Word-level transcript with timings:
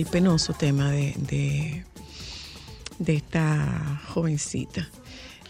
El 0.00 0.06
penoso 0.06 0.54
tema 0.54 0.90
de, 0.90 1.84
de, 2.98 3.14
esta 3.14 4.00
jovencita. 4.08 4.88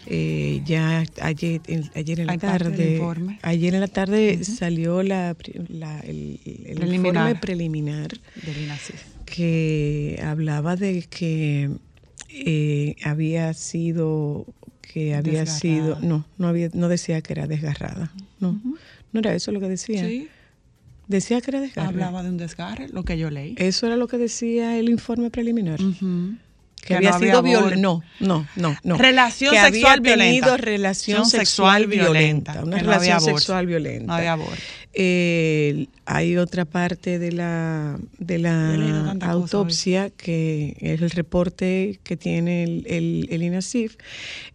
Eh, 0.07 0.61
ya 0.65 1.05
ayer, 1.21 1.61
ayer 1.95 2.19
en 2.19 2.27
la 2.27 2.37
tarde, 2.37 3.01
ayer 3.43 3.73
en 3.75 3.79
la 3.79 3.87
tarde 3.87 4.43
salió 4.43 5.03
la, 5.03 5.35
el, 6.03 6.39
informe 6.93 7.35
preliminar. 7.35 8.11
que 9.25 10.19
hablaba 10.21 10.75
de 10.75 11.03
que 11.03 11.69
eh, 12.29 12.95
había 13.05 13.53
sido 13.53 14.47
que 14.81 15.15
había 15.15 15.45
sido 15.45 15.97
no 16.01 16.25
no 16.37 16.49
había 16.49 16.69
no 16.73 16.89
decía 16.89 17.21
que 17.21 17.31
era 17.31 17.47
desgarrada 17.47 18.11
no 18.41 18.59
no 19.13 19.19
era 19.19 19.33
eso 19.33 19.53
lo 19.53 19.61
que 19.61 19.69
decía 19.69 20.05
sí 20.05 20.27
Decía 21.11 21.41
que 21.41 21.51
era 21.51 21.59
desgarre. 21.59 21.89
Hablaba 21.89 22.23
de 22.23 22.29
un 22.29 22.37
desgarre, 22.37 22.87
lo 22.87 23.03
que 23.03 23.17
yo 23.17 23.29
leí. 23.29 23.55
Eso 23.57 23.85
era 23.85 23.97
lo 23.97 24.07
que 24.07 24.17
decía 24.17 24.77
el 24.77 24.87
informe 24.87 25.29
preliminar. 25.29 25.77
Que, 26.81 26.95
había 26.95 27.11
sido 27.19 27.43
violenta. 27.43 27.75
No, 27.75 28.01
no, 28.21 28.47
no, 28.55 28.77
no. 28.81 28.97
Relación 28.97 29.53
sexual 29.53 29.99
había 29.99 30.15
violenta. 30.15 30.47
tenido 30.47 30.57
relación 30.57 31.25
sexual, 31.25 31.87
violenta. 31.87 32.63
Una 32.63 32.77
relación 32.77 33.19
sexual 33.19 33.67
violenta. 33.67 34.05
No 34.05 34.13
había 34.13 34.31
aborto. 34.31 34.55
Eh, 34.93 35.87
hay 36.05 36.37
otra 36.37 36.65
parte 36.65 37.19
de 37.19 37.31
la, 37.31 37.99
de 38.17 38.39
la 38.39 39.11
autopsia 39.21 40.09
que 40.09 40.75
es 40.79 41.01
el 41.01 41.11
reporte 41.11 41.99
que 42.03 42.17
tiene 42.17 42.63
el, 42.63 42.83
el, 42.87 43.27
el, 43.29 43.43
INASIF. 43.43 43.97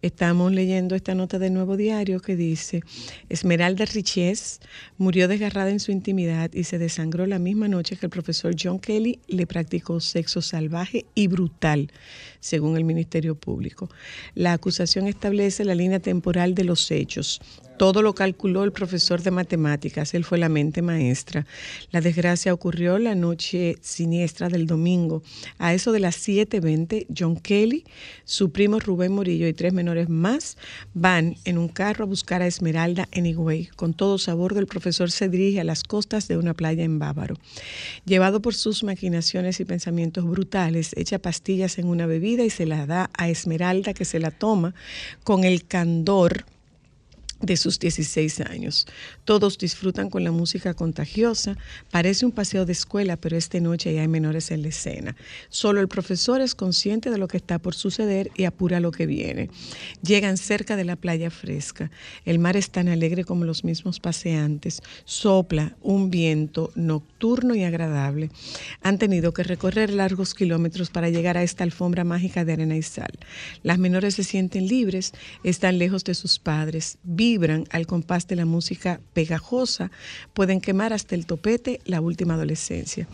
Estamos 0.01 0.51
leyendo 0.51 0.95
esta 0.95 1.15
nota 1.15 1.39
del 1.39 1.53
Nuevo 1.53 1.77
Diario 1.77 2.19
que 2.19 2.35
dice, 2.35 2.81
Esmeralda 3.29 3.85
Riches 3.85 4.59
murió 4.97 5.27
desgarrada 5.27 5.69
en 5.69 5.79
su 5.79 5.91
intimidad 5.91 6.51
y 6.53 6.65
se 6.65 6.79
desangró 6.79 7.25
la 7.25 7.39
misma 7.39 7.67
noche 7.67 7.95
que 7.95 8.05
el 8.07 8.11
profesor 8.11 8.55
John 8.61 8.79
Kelly 8.79 9.19
le 9.27 9.47
practicó 9.47 9.99
sexo 9.99 10.41
salvaje 10.41 11.05
y 11.15 11.27
brutal, 11.27 11.91
según 12.39 12.77
el 12.77 12.83
Ministerio 12.83 13.35
Público. 13.35 13.89
La 14.35 14.53
acusación 14.53 15.07
establece 15.07 15.63
la 15.65 15.75
línea 15.75 15.99
temporal 15.99 16.55
de 16.55 16.65
los 16.65 16.91
hechos. 16.91 17.39
Todo 17.77 18.01
lo 18.01 18.15
calculó 18.15 18.63
el 18.63 18.71
profesor 18.71 19.21
de 19.21 19.29
matemáticas, 19.29 20.15
él 20.15 20.23
fue 20.23 20.39
la 20.39 20.49
mente 20.49 20.81
maestra. 20.81 21.36
La 21.91 22.01
desgracia 22.01 22.53
ocurrió 22.53 22.97
la 22.97 23.15
noche 23.15 23.75
siniestra 23.81 24.49
del 24.49 24.65
domingo. 24.65 25.23
A 25.57 25.73
eso 25.73 25.91
de 25.91 25.99
las 25.99 26.17
7.20, 26.27 27.07
John 27.15 27.35
Kelly, 27.37 27.83
su 28.25 28.51
primo 28.51 28.79
Rubén 28.79 29.13
Morillo 29.13 29.47
y 29.47 29.53
tres 29.53 29.73
menores 29.73 30.09
más 30.09 30.57
van 30.93 31.35
en 31.45 31.57
un 31.57 31.67
carro 31.67 32.05
a 32.05 32.07
buscar 32.07 32.41
a 32.41 32.47
Esmeralda 32.47 33.07
en 33.11 33.25
Higüey. 33.25 33.67
Con 33.75 33.93
todos 33.93 34.29
a 34.29 34.33
bordo, 34.33 34.59
el 34.59 34.67
profesor 34.67 35.11
se 35.11 35.29
dirige 35.29 35.59
a 35.59 35.63
las 35.63 35.83
costas 35.83 36.27
de 36.27 36.37
una 36.37 36.53
playa 36.53 36.83
en 36.83 36.99
Bávaro. 36.99 37.35
Llevado 38.05 38.41
por 38.41 38.55
sus 38.55 38.83
maquinaciones 38.83 39.59
y 39.59 39.65
pensamientos 39.65 40.25
brutales, 40.25 40.93
echa 40.95 41.19
pastillas 41.19 41.77
en 41.77 41.87
una 41.87 42.05
bebida 42.05 42.43
y 42.43 42.49
se 42.49 42.65
la 42.65 42.85
da 42.85 43.09
a 43.17 43.29
Esmeralda 43.29 43.93
que 43.93 44.05
se 44.05 44.19
la 44.19 44.31
toma 44.31 44.73
con 45.23 45.43
el 45.43 45.65
candor 45.65 46.45
de 47.41 47.57
sus 47.57 47.79
16 47.79 48.41
años. 48.41 48.87
Todos 49.25 49.57
disfrutan 49.57 50.09
con 50.09 50.23
la 50.23 50.31
música 50.31 50.73
contagiosa. 50.73 51.57
Parece 51.91 52.25
un 52.25 52.31
paseo 52.31 52.65
de 52.65 52.73
escuela, 52.73 53.17
pero 53.17 53.37
esta 53.37 53.59
noche 53.59 53.93
ya 53.93 54.01
hay 54.01 54.07
menores 54.07 54.51
en 54.51 54.63
la 54.63 54.69
escena. 54.69 55.15
Solo 55.49 55.81
el 55.81 55.87
profesor 55.87 56.41
es 56.41 56.55
consciente 56.55 57.09
de 57.09 57.17
lo 57.17 57.27
que 57.27 57.37
está 57.37 57.59
por 57.59 57.75
suceder 57.75 58.31
y 58.35 58.45
apura 58.45 58.79
lo 58.79 58.91
que 58.91 59.05
viene. 59.05 59.49
Llegan 60.01 60.37
cerca 60.37 60.75
de 60.75 60.85
la 60.85 60.95
playa 60.95 61.29
fresca. 61.29 61.91
El 62.25 62.39
mar 62.39 62.57
es 62.57 62.69
tan 62.71 62.87
alegre 62.87 63.23
como 63.23 63.45
los 63.45 63.63
mismos 63.63 63.99
paseantes. 63.99 64.81
Sopla 65.05 65.75
un 65.81 66.09
viento 66.09 66.71
nocturno 66.75 67.55
y 67.55 67.63
agradable. 67.63 68.29
Han 68.81 68.97
tenido 68.97 69.33
que 69.33 69.43
recorrer 69.43 69.91
largos 69.91 70.33
kilómetros 70.33 70.89
para 70.89 71.09
llegar 71.09 71.37
a 71.37 71.43
esta 71.43 71.63
alfombra 71.63 72.03
mágica 72.03 72.45
de 72.45 72.53
arena 72.53 72.77
y 72.77 72.81
sal. 72.81 73.11
Las 73.63 73.77
menores 73.77 74.15
se 74.15 74.23
sienten 74.23 74.67
libres, 74.67 75.13
están 75.43 75.77
lejos 75.77 76.03
de 76.03 76.15
sus 76.15 76.39
padres 76.39 76.97
vibran 77.27 77.65
al 77.71 77.85
compás 77.85 78.25
de 78.27 78.37
la 78.37 78.45
música 78.45 79.01
pegajosa, 79.13 79.91
pueden 80.33 80.61
quemar 80.61 80.93
hasta 80.93 81.13
el 81.15 81.25
topete 81.25 81.81
la 81.83 81.99
última 81.99 82.35
adolescencia. 82.35 83.07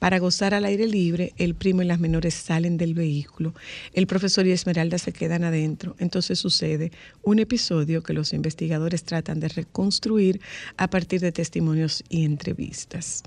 Para 0.00 0.18
gozar 0.18 0.54
al 0.54 0.64
aire 0.64 0.86
libre, 0.86 1.32
el 1.36 1.54
primo 1.54 1.82
y 1.82 1.84
las 1.84 2.00
menores 2.00 2.34
salen 2.34 2.76
del 2.76 2.94
vehículo. 2.94 3.54
El 3.92 4.06
profesor 4.06 4.44
y 4.46 4.50
Esmeralda 4.50 4.98
se 4.98 5.12
quedan 5.12 5.44
adentro. 5.44 5.94
Entonces 5.98 6.38
sucede 6.38 6.90
un 7.22 7.38
episodio 7.38 8.02
que 8.02 8.12
los 8.12 8.32
investigadores 8.32 9.04
tratan 9.04 9.38
de 9.38 9.48
reconstruir 9.48 10.40
a 10.76 10.90
partir 10.90 11.20
de 11.20 11.30
testimonios 11.30 12.02
y 12.08 12.24
entrevistas. 12.24 13.22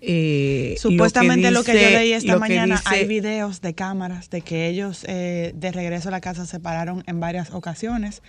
Eh, 0.00 0.76
Supuestamente 0.78 1.50
lo 1.50 1.64
que, 1.64 1.72
yo 1.72 1.90
leí 1.90 2.12
esta 2.12 2.38
mañana, 2.38 2.80
hay 2.84 3.06
videos 3.06 3.60
de 3.62 3.74
cámaras 3.74 4.28
de 4.30 4.42
que 4.42 4.68
ellos 4.68 5.04
eh, 5.08 5.52
de 5.56 5.72
regreso 5.72 6.08
a 6.08 6.12
la 6.12 6.20
casa 6.20 6.46
se 6.46 6.60
pararon 6.60 7.02
en 7.06 7.20
varias 7.20 7.50
ocasiones 7.52 8.22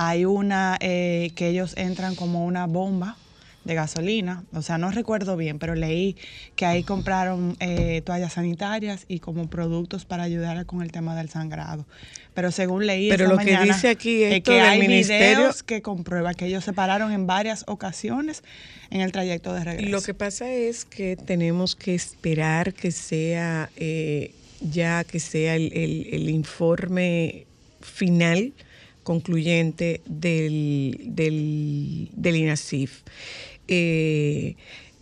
hay 0.00 0.24
una 0.24 0.78
eh, 0.80 1.32
que 1.34 1.48
ellos 1.48 1.74
entran 1.76 2.14
como 2.14 2.46
una 2.46 2.68
bomba 2.68 3.16
de 3.64 3.74
gasolina, 3.74 4.44
o 4.52 4.62
sea, 4.62 4.78
no 4.78 4.92
recuerdo 4.92 5.36
bien, 5.36 5.58
pero 5.58 5.74
leí 5.74 6.14
que 6.54 6.66
ahí 6.66 6.84
compraron 6.84 7.56
eh, 7.58 8.00
toallas 8.02 8.34
sanitarias 8.34 9.06
y 9.08 9.18
como 9.18 9.50
productos 9.50 10.04
para 10.04 10.22
ayudar 10.22 10.64
con 10.66 10.82
el 10.82 10.92
tema 10.92 11.16
del 11.16 11.30
sangrado. 11.30 11.84
Pero 12.32 12.52
según 12.52 12.86
leí 12.86 13.08
pero 13.08 13.26
lo 13.26 13.38
que 13.38 13.58
dice 13.58 13.88
aquí 13.88 14.22
es 14.22 14.40
que 14.44 14.60
hay 14.60 14.86
videos 14.86 15.64
que 15.64 15.82
comprueban 15.82 16.36
que 16.36 16.46
ellos 16.46 16.62
se 16.62 16.72
pararon 16.72 17.10
en 17.10 17.26
varias 17.26 17.64
ocasiones 17.66 18.44
en 18.90 19.00
el 19.00 19.10
trayecto 19.10 19.52
de 19.52 19.64
regreso. 19.64 19.90
Lo 19.90 20.00
que 20.00 20.14
pasa 20.14 20.48
es 20.48 20.84
que 20.84 21.16
tenemos 21.16 21.74
que 21.74 21.96
esperar 21.96 22.72
que 22.72 22.92
sea 22.92 23.68
eh, 23.76 24.32
ya 24.60 25.02
que 25.02 25.18
sea 25.18 25.56
el, 25.56 25.72
el 25.72 26.30
informe 26.30 27.46
final 27.80 28.52
concluyente 29.08 30.02
del, 30.04 31.00
del, 31.06 32.10
del 32.12 32.36
INASIF. 32.36 33.04
Eh, 33.66 34.54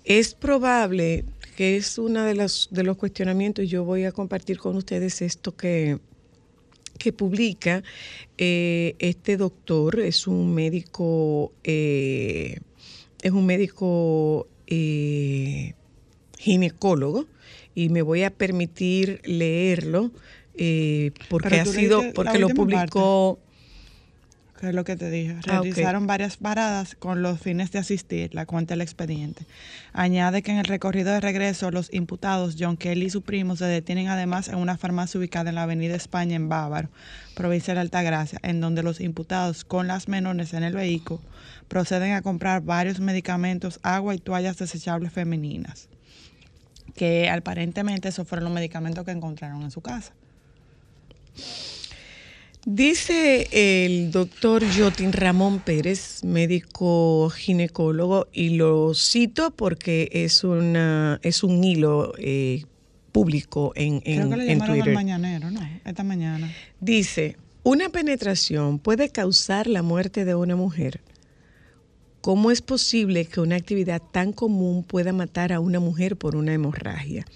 es 0.04 0.32
probable 0.32 1.24
que 1.56 1.76
es 1.76 1.98
uno 1.98 2.22
de 2.22 2.36
los, 2.36 2.68
de 2.70 2.84
los 2.84 2.96
cuestionamientos, 2.96 3.68
yo 3.68 3.82
voy 3.82 4.04
a 4.04 4.12
compartir 4.12 4.58
con 4.58 4.76
ustedes 4.76 5.22
esto 5.22 5.56
que, 5.56 5.98
que 7.00 7.12
publica 7.12 7.82
eh, 8.38 8.94
este 9.00 9.36
doctor, 9.36 9.98
es 9.98 10.28
un 10.28 10.54
médico, 10.54 11.52
eh, 11.64 12.60
es 13.22 13.32
un 13.32 13.44
médico 13.44 14.46
ginecólogo 16.38 17.26
y 17.74 17.88
me 17.88 18.02
voy 18.02 18.22
a 18.22 18.30
permitir 18.30 19.20
leerlo 19.24 20.12
porque 21.28 21.56
ha 21.56 21.64
sido, 21.64 22.04
porque 22.14 22.38
lo 22.38 22.50
publicó 22.50 23.40
que 24.58 24.68
es 24.68 24.74
lo 24.74 24.84
que 24.84 24.96
te 24.96 25.10
dije. 25.10 25.36
Ah, 25.38 25.60
Realizaron 25.60 26.06
varias 26.06 26.36
paradas 26.36 26.94
con 26.94 27.22
los 27.22 27.40
fines 27.40 27.70
de 27.72 27.78
asistir, 27.78 28.34
la 28.34 28.46
cuenta 28.46 28.74
del 28.74 28.80
expediente. 28.80 29.46
Añade 29.92 30.42
que 30.42 30.52
en 30.52 30.58
el 30.58 30.64
recorrido 30.64 31.12
de 31.12 31.20
regreso 31.20 31.70
los 31.70 31.92
imputados 31.92 32.56
John 32.58 32.76
Kelly 32.76 33.06
y 33.06 33.10
su 33.10 33.22
primo 33.22 33.56
se 33.56 33.66
detienen 33.66 34.08
además 34.08 34.48
en 34.48 34.56
una 34.56 34.76
farmacia 34.76 35.18
ubicada 35.18 35.50
en 35.50 35.56
la 35.56 35.64
Avenida 35.64 35.94
España 35.94 36.36
en 36.36 36.48
Bávaro, 36.48 36.88
provincia 37.34 37.74
de 37.74 37.80
Altagracia, 37.80 38.38
en 38.42 38.60
donde 38.60 38.82
los 38.82 39.00
imputados 39.00 39.64
con 39.64 39.86
las 39.86 40.08
menores 40.08 40.54
en 40.54 40.64
el 40.64 40.74
vehículo 40.74 41.20
proceden 41.68 42.12
a 42.12 42.22
comprar 42.22 42.62
varios 42.62 43.00
medicamentos, 43.00 43.80
agua 43.82 44.14
y 44.14 44.18
toallas 44.18 44.56
desechables 44.56 45.12
femeninas, 45.12 45.88
que 46.94 47.28
aparentemente 47.28 48.08
esos 48.08 48.26
fueron 48.26 48.44
los 48.44 48.54
medicamentos 48.54 49.04
que 49.04 49.10
encontraron 49.10 49.62
en 49.62 49.70
su 49.70 49.80
casa. 49.80 50.12
Dice 52.68 53.46
el 53.52 54.10
doctor 54.10 54.64
Jotin 54.76 55.12
Ramón 55.12 55.60
Pérez, 55.60 56.24
médico 56.24 57.30
ginecólogo, 57.30 58.26
y 58.32 58.56
lo 58.56 58.92
cito 58.92 59.52
porque 59.52 60.08
es, 60.10 60.42
una, 60.42 61.20
es 61.22 61.44
un 61.44 61.62
hilo 61.62 62.12
eh, 62.18 62.64
público 63.12 63.72
en, 63.76 64.02
en, 64.04 64.16
Creo 64.16 64.30
que 64.30 64.36
le 64.36 64.56
Twitter. 64.56 64.94
mañanero, 64.94 65.48
¿no? 65.52 65.60
Esta 65.84 66.02
mañana. 66.02 66.52
Dice, 66.80 67.36
una 67.62 67.88
penetración 67.88 68.80
puede 68.80 69.10
causar 69.10 69.68
la 69.68 69.82
muerte 69.82 70.24
de 70.24 70.34
una 70.34 70.56
mujer. 70.56 71.02
¿Cómo 72.20 72.50
es 72.50 72.62
posible 72.62 73.26
que 73.26 73.40
una 73.40 73.54
actividad 73.54 74.02
tan 74.02 74.32
común 74.32 74.82
pueda 74.82 75.12
matar 75.12 75.52
a 75.52 75.60
una 75.60 75.78
mujer 75.78 76.16
por 76.16 76.34
una 76.34 76.52
hemorragia? 76.52 77.26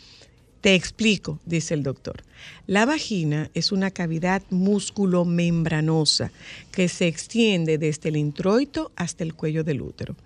Te 0.61 0.75
explico, 0.75 1.39
dice 1.47 1.73
el 1.73 1.83
doctor. 1.83 2.23
La 2.67 2.85
vagina 2.85 3.51
es 3.55 3.73
una 3.73 3.91
cavidad 3.91 4.43
músculo-membranosa 4.51 6.33
que 6.71 6.89
se 6.89 7.07
extiende 7.07 7.79
desde 7.79 8.11
el 8.11 8.17
introito 8.17 8.93
hasta 8.95 9.25
el 9.25 9.35
cuello 9.35 9.65
del 9.65 9.81
útero. 9.81 10.17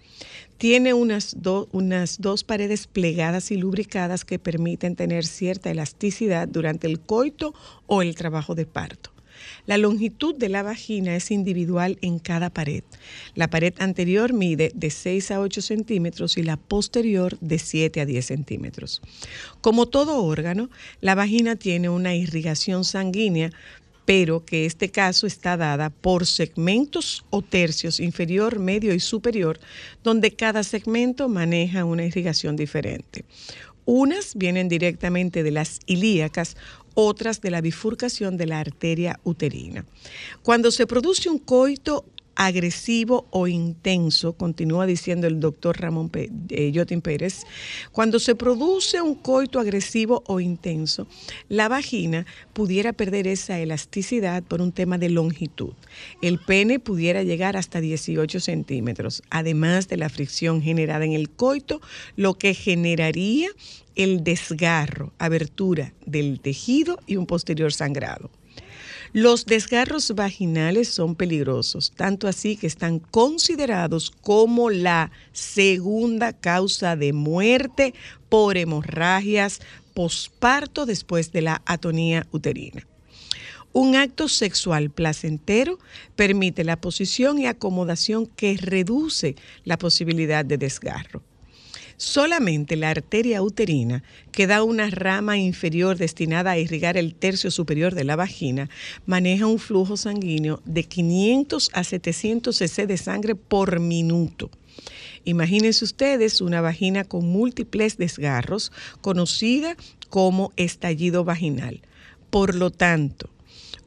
Tiene 0.59 0.93
unas, 0.93 1.37
unas 1.71 2.21
dos 2.21 2.43
paredes 2.43 2.89
plegadas 2.89 3.53
y 3.53 3.57
lubricadas 3.57 4.25
que 4.25 4.41
permiten 4.41 4.97
tener 4.97 5.25
cierta 5.25 5.71
elasticidad 5.71 6.49
durante 6.49 6.89
el 6.89 7.01
coito 7.01 7.55
o 7.87 8.03
el 8.03 8.17
trabajo 8.17 8.57
de 8.57 8.67
parto. 8.67 9.14
La 9.67 9.79
longitud 9.79 10.35
de 10.35 10.49
la 10.49 10.63
vagina 10.63 11.17
es 11.17 11.31
individual 11.31 11.99
en 12.03 12.19
cada 12.19 12.51
pared. 12.51 12.85
La 13.35 13.49
pared 13.49 13.75
anterior 13.79 14.33
mide 14.33 14.71
de 14.75 14.91
6 14.91 15.31
a 15.31 15.41
8 15.41 15.63
centímetros 15.63 16.37
y 16.37 16.43
la 16.43 16.57
posterior 16.57 17.39
de 17.41 17.59
7 17.59 18.01
a 18.01 18.07
10 18.07 18.27
centímetros. 18.27 19.01
Como 19.61 19.87
todo 19.87 20.23
órgano, 20.23 20.69
la 21.01 21.15
vagina 21.15 21.57
tiene 21.57 21.89
una 21.89 22.15
irrigación 22.15 22.85
sanguínea 22.85 23.51
pero 24.05 24.45
que 24.45 24.67
este 24.67 24.91
caso 24.91 25.27
está 25.27 25.57
dada 25.57 25.91
por 25.91 26.27
segmentos 26.27 27.25
o 27.31 27.43
tercios 27.43 28.01
inferior, 28.01 28.59
medio 28.59 28.95
y 28.95 29.01
superior, 29.01 29.59
donde 30.03 30.33
cada 30.33 30.63
segmento 30.63 31.29
maneja 31.29 31.85
una 31.85 32.05
irrigación 32.05 32.57
diferente. 32.57 33.25
Unas 33.87 34.35
vienen 34.35 34.69
directamente 34.69 35.43
de 35.43 35.51
las 35.51 35.81
ilíacas, 35.87 36.57
otras 36.95 37.41
de 37.41 37.51
la 37.51 37.61
bifurcación 37.61 38.37
de 38.37 38.47
la 38.47 38.61
arteria 38.61 39.21
uterina. 39.25 39.85
Cuando 40.43 40.71
se 40.71 40.87
produce 40.87 41.29
un 41.29 41.39
coito 41.39 42.05
agresivo 42.37 43.27
o 43.31 43.47
intenso, 43.47 44.33
continúa 44.33 44.87
diciendo 44.87 45.27
el 45.27 45.41
doctor 45.41 45.81
Ramón 45.81 46.11
eh, 46.15 46.73
Yotin 46.73 47.01
Pérez, 47.01 47.43
cuando 47.93 48.19
se 48.19 48.35
produce 48.35 49.01
un 49.01 49.15
coito 49.15 49.61
agresivo 49.61 50.23
o 50.27 50.41
intenso, 50.41 51.07
la 51.49 51.69
vagina 51.69 52.27
pudiera 52.53 52.93
perder 52.93 53.27
esa 53.27 53.59
elasticidad 53.61 54.43
por 54.43 54.61
un 54.61 54.73
tema 54.73 54.99
de 54.99 55.11
longitud. 55.11 55.73
El 56.23 56.39
pene 56.39 56.79
pudiera 56.79 57.23
llegar 57.23 57.57
hasta 57.57 57.81
18 57.81 58.41
centímetros, 58.41 59.23
además 59.31 59.89
de 59.89 59.97
la 59.97 60.09
fricción 60.09 60.63
generada 60.63 61.05
en 61.05 61.13
el 61.13 61.31
coito, 61.31 61.81
lo 62.17 62.35
que 62.35 62.55
generaría 62.55 63.49
el 63.97 64.25
desgarro, 64.25 65.13
abertura 65.19 65.93
del 66.07 66.41
tejido 66.41 66.99
y 67.07 67.17
un 67.17 67.27
posterior 67.27 67.73
sangrado. 67.73 68.31
Los 69.13 69.47
desgarros 69.47 70.13
vaginales 70.17 70.89
son 70.89 71.15
peligrosos, 71.15 71.93
tanto 71.95 72.27
así 72.27 72.57
que 72.57 72.67
están 72.67 72.99
considerados 72.99 74.11
como 74.11 74.71
la 74.71 75.13
segunda 75.33 76.33
causa 76.33 76.97
de 76.97 77.13
muerte 77.13 77.95
por 78.29 78.57
hemorragias 78.57 79.61
posparto 79.95 80.85
después 80.85 81.31
de 81.31 81.43
la 81.43 81.63
atonía 81.65 82.27
uterina. 82.33 82.85
Un 83.73 83.97
acto 83.97 84.29
sexual 84.29 84.91
placentero 84.91 85.79
permite 86.17 86.65
la 86.65 86.81
posición 86.81 87.39
y 87.39 87.47
acomodación 87.47 88.27
que 88.27 88.57
reduce 88.57 89.37
la 89.65 89.79
posibilidad 89.79 90.45
de 90.45 90.59
desgarro. 90.59 91.23
Solamente 91.97 92.77
la 92.77 92.91
arteria 92.91 93.43
uterina, 93.43 94.03
que 94.33 94.47
da 94.47 94.63
una 94.63 94.91
rama 94.91 95.39
inferior 95.39 95.97
destinada 95.97 96.53
a 96.53 96.59
irrigar 96.59 96.97
el 96.97 97.15
tercio 97.15 97.51
superior 97.51 97.95
de 97.95 98.05
la 98.05 98.17
vagina, 98.17 98.69
maneja 99.07 99.47
un 99.47 99.59
flujo 99.59 99.97
sanguíneo 99.97 100.61
de 100.65 100.85
500 100.85 101.71
a 101.73 101.85
700 101.85 102.57
cc 102.57 102.87
de 102.87 102.97
sangre 102.97 103.35
por 103.35 103.79
minuto. 103.81 104.51
Imagínense 105.25 105.85
ustedes 105.85 106.41
una 106.41 106.61
vagina 106.61 107.05
con 107.05 107.27
múltiples 107.27 107.97
desgarros, 107.97 108.73
conocida 109.01 109.77
como 110.11 110.53
estallido 110.57 111.25
vaginal. 111.25 111.81
Por 112.31 112.55
lo 112.55 112.71
tanto, 112.71 113.31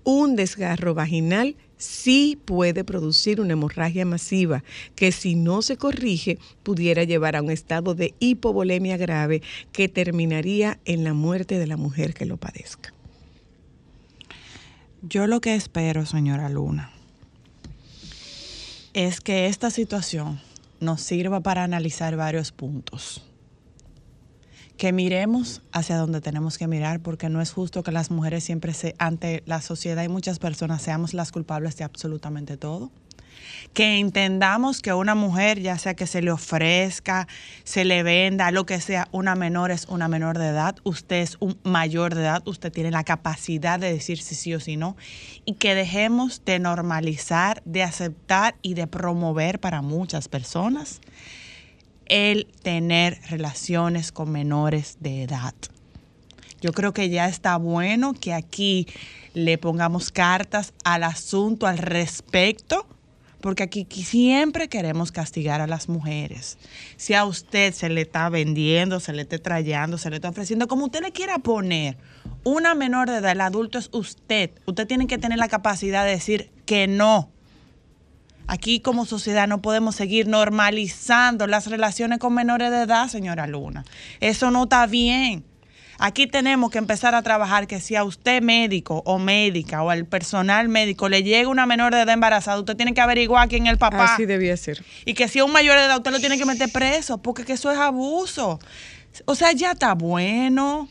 un 0.04 0.36
desgarro 0.36 0.94
vaginal 0.94 1.56
sí 1.78 2.40
puede 2.44 2.84
producir 2.84 3.40
una 3.40 3.54
hemorragia 3.54 4.06
masiva 4.06 4.64
que 4.96 5.12
si 5.12 5.36
no 5.36 5.62
se 5.62 5.78
corrige 5.78 6.40
pudiera 6.64 7.04
llevar 7.04 7.36
a 7.36 7.42
un 7.42 7.52
estado 7.52 7.96
de 7.96 8.14
hipovolemia 8.20 8.98
grave 8.98 9.42
que 9.72 9.88
terminaría 9.88 10.80
en 10.86 11.04
la 11.04 11.14
muerte 11.14 11.60
de 11.60 11.68
la 11.68 11.78
mujer 11.78 12.14
que 12.14 12.26
lo 12.26 12.38
padezca. 12.38 12.94
Yo 15.02 15.28
lo 15.28 15.42
que 15.42 15.56
espero, 15.56 16.06
señora 16.06 16.50
Luna, 16.50 16.92
es 18.94 19.22
que 19.22 19.46
esta 19.46 19.70
situación 19.70 20.42
nos 20.80 21.02
sirva 21.02 21.42
para 21.42 21.64
analizar 21.64 22.16
varios 22.16 22.52
puntos 22.52 23.27
que 24.78 24.92
miremos 24.92 25.64
hacia 25.72 25.98
donde 25.98 26.22
tenemos 26.22 26.58
que 26.58 26.68
mirar, 26.68 27.00
porque 27.00 27.30
no 27.30 27.42
es 27.42 27.52
justo 27.52 27.84
que 27.84 27.92
las 27.92 28.12
mujeres 28.12 28.44
siempre 28.44 28.74
ante 29.00 29.44
la 29.46 29.62
sociedad 29.62 30.04
y 30.04 30.08
muchas 30.08 30.40
personas 30.40 30.84
seamos 30.84 31.14
las 31.14 31.32
culpables 31.32 31.76
de 31.78 31.84
absolutamente 31.84 32.58
todo. 32.58 32.92
Que 33.74 34.00
entendamos 34.00 34.82
que 34.82 34.94
una 34.94 35.16
mujer, 35.16 35.60
ya 35.62 35.78
sea 35.78 35.96
que 35.96 36.06
se 36.06 36.22
le 36.22 36.32
ofrezca, 36.32 37.28
se 37.64 37.86
le 37.86 38.04
venda, 38.04 38.52
lo 38.52 38.66
que 38.66 38.80
sea, 38.82 39.08
una 39.12 39.36
menor 39.36 39.72
es 39.72 39.86
una 39.86 40.08
menor 40.08 40.38
de 40.38 40.48
edad, 40.48 40.76
usted 40.84 41.22
es 41.22 41.38
un 41.40 41.58
mayor 41.64 42.14
de 42.14 42.22
edad, 42.22 42.44
usted 42.46 42.72
tiene 42.72 42.92
la 42.92 43.04
capacidad 43.04 43.80
de 43.80 43.92
decir 43.92 44.20
si 44.22 44.36
sí 44.36 44.54
o 44.54 44.60
si 44.60 44.76
no, 44.76 44.96
y 45.46 45.54
que 45.54 45.76
dejemos 45.76 46.44
de 46.46 46.60
normalizar, 46.60 47.62
de 47.66 47.84
aceptar 47.84 48.56
y 48.62 48.74
de 48.74 48.88
promover 48.88 49.60
para 49.60 49.82
muchas 49.82 50.28
personas 50.28 51.00
el 52.10 52.48
tener 52.64 53.20
relaciones 53.30 54.12
con 54.12 54.32
menores 54.32 54.98
de 55.00 55.24
edad. 55.24 55.54
Yo 56.62 56.74
creo 56.74 56.94
que 56.94 57.10
ya 57.10 57.28
está 57.28 57.58
bueno 57.58 58.14
que 58.14 58.34
aquí 58.34 58.88
le 59.34 59.58
pongamos 59.58 60.12
cartas 60.12 60.74
al 60.84 61.04
asunto, 61.04 61.68
al 61.68 61.78
respecto, 61.78 62.88
porque 63.42 63.64
aquí 63.64 63.86
siempre 64.04 64.68
queremos 64.68 65.12
castigar 65.12 65.62
a 65.62 65.68
las 65.68 65.88
mujeres. 65.88 66.58
Si 66.96 67.14
a 67.14 67.26
usted 67.26 67.74
se 67.74 67.90
le 67.90 68.02
está 68.02 68.30
vendiendo, 68.30 69.00
se 69.00 69.14
le 69.14 69.22
está 69.22 69.38
trayendo, 69.38 70.00
se 70.00 70.10
le 70.10 70.16
está 70.16 70.30
ofreciendo, 70.30 70.68
como 70.68 70.86
usted 70.86 71.02
le 71.02 71.12
quiera 71.12 71.38
poner, 71.38 71.98
una 72.44 72.74
menor 72.74 73.10
de 73.10 73.18
edad, 73.18 73.34
el 73.34 73.42
adulto 73.42 73.78
es 73.78 73.90
usted. 73.92 74.52
Usted 74.66 74.88
tiene 74.88 75.06
que 75.06 75.20
tener 75.20 75.38
la 75.38 75.50
capacidad 75.50 76.06
de 76.06 76.12
decir 76.12 76.50
que 76.66 76.88
no 76.88 77.30
Aquí 78.48 78.80
como 78.80 79.06
sociedad 79.06 79.48
no 79.48 79.62
podemos 79.62 79.96
seguir 79.96 80.28
normalizando 80.28 81.48
las 81.48 81.68
relaciones 81.68 82.20
con 82.20 82.34
menores 82.34 82.72
de 82.72 82.84
edad, 82.84 83.10
señora 83.10 83.46
Luna. 83.46 83.84
Eso 84.22 84.52
no 84.52 84.64
está 84.64 84.88
bien. 84.88 85.44
Aquí 86.00 86.28
tenemos 86.28 86.70
que 86.70 86.78
empezar 86.78 87.16
a 87.16 87.24
trabajar 87.24 87.68
que 87.68 87.82
si 87.82 87.96
a 87.96 88.04
usted 88.04 88.42
médico 88.42 89.02
o 89.06 89.18
médica 89.18 89.82
o 89.84 89.90
al 89.90 90.06
personal 90.06 90.70
médico 90.70 91.10
le 91.10 91.24
llega 91.24 91.50
una 91.50 91.66
menor 91.66 91.94
de 91.94 92.02
edad 92.02 92.14
embarazada, 92.14 92.60
usted 92.60 92.78
tiene 92.78 92.94
que 92.94 93.02
averiguar 93.02 93.50
quién 93.50 93.66
es 93.66 93.74
el 93.74 93.80
papá. 93.80 94.14
Así 94.14 94.26
debía 94.26 94.56
ser. 94.56 94.84
Y 95.06 95.16
que 95.16 95.28
si 95.28 95.40
es 95.40 95.46
un 95.46 95.52
mayor 95.52 95.78
de 95.78 95.86
edad, 95.86 95.98
usted 95.98 96.12
lo 96.12 96.20
tiene 96.20 96.38
que 96.38 96.46
meter 96.46 96.72
preso, 96.72 97.18
porque 97.18 97.52
eso 97.52 97.72
es 97.72 97.78
abuso. 97.78 98.60
O 99.26 99.36
sea, 99.36 99.52
ya 99.52 99.72
está 99.72 99.94
bueno 99.94 100.88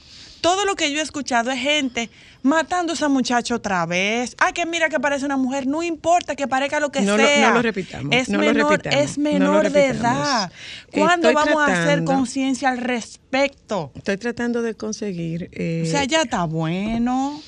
todo 0.46 0.64
lo 0.64 0.76
que 0.76 0.92
yo 0.92 1.00
he 1.00 1.02
escuchado 1.02 1.50
es 1.50 1.58
gente 1.58 2.08
matando 2.46 2.92
a 2.92 2.94
esa 2.94 3.08
muchacha 3.08 3.54
otra 3.54 3.84
vez. 3.86 4.34
Ay, 4.38 4.52
que 4.52 4.64
mira 4.64 4.88
que 4.88 4.98
parece 5.00 5.26
una 5.26 5.36
mujer. 5.36 5.66
No 5.66 5.82
importa 5.82 6.36
que 6.36 6.46
parezca 6.46 6.80
lo 6.80 6.90
que 6.90 7.04
sea. 7.04 7.48
no 7.48 7.54
lo 7.56 7.62
repitamos. 7.62 8.14
Es 8.14 8.28
menor, 8.28 8.80
es 8.84 9.18
menor 9.18 9.70
de 9.70 9.86
edad. 9.86 10.50
¿Cuándo 10.92 11.32
vamos 11.32 11.68
a 11.68 11.82
hacer 11.82 12.04
conciencia 12.04 12.70
al 12.70 12.78
respecto? 12.78 13.92
Estoy 13.94 14.16
tratando 14.16 14.62
de 14.62 14.74
conseguir. 14.74 15.50
Eh, 15.52 15.82
o 15.86 15.90
sea, 15.90 16.04
ya 16.04 16.22
está 16.22 16.44
bueno. 16.44 17.42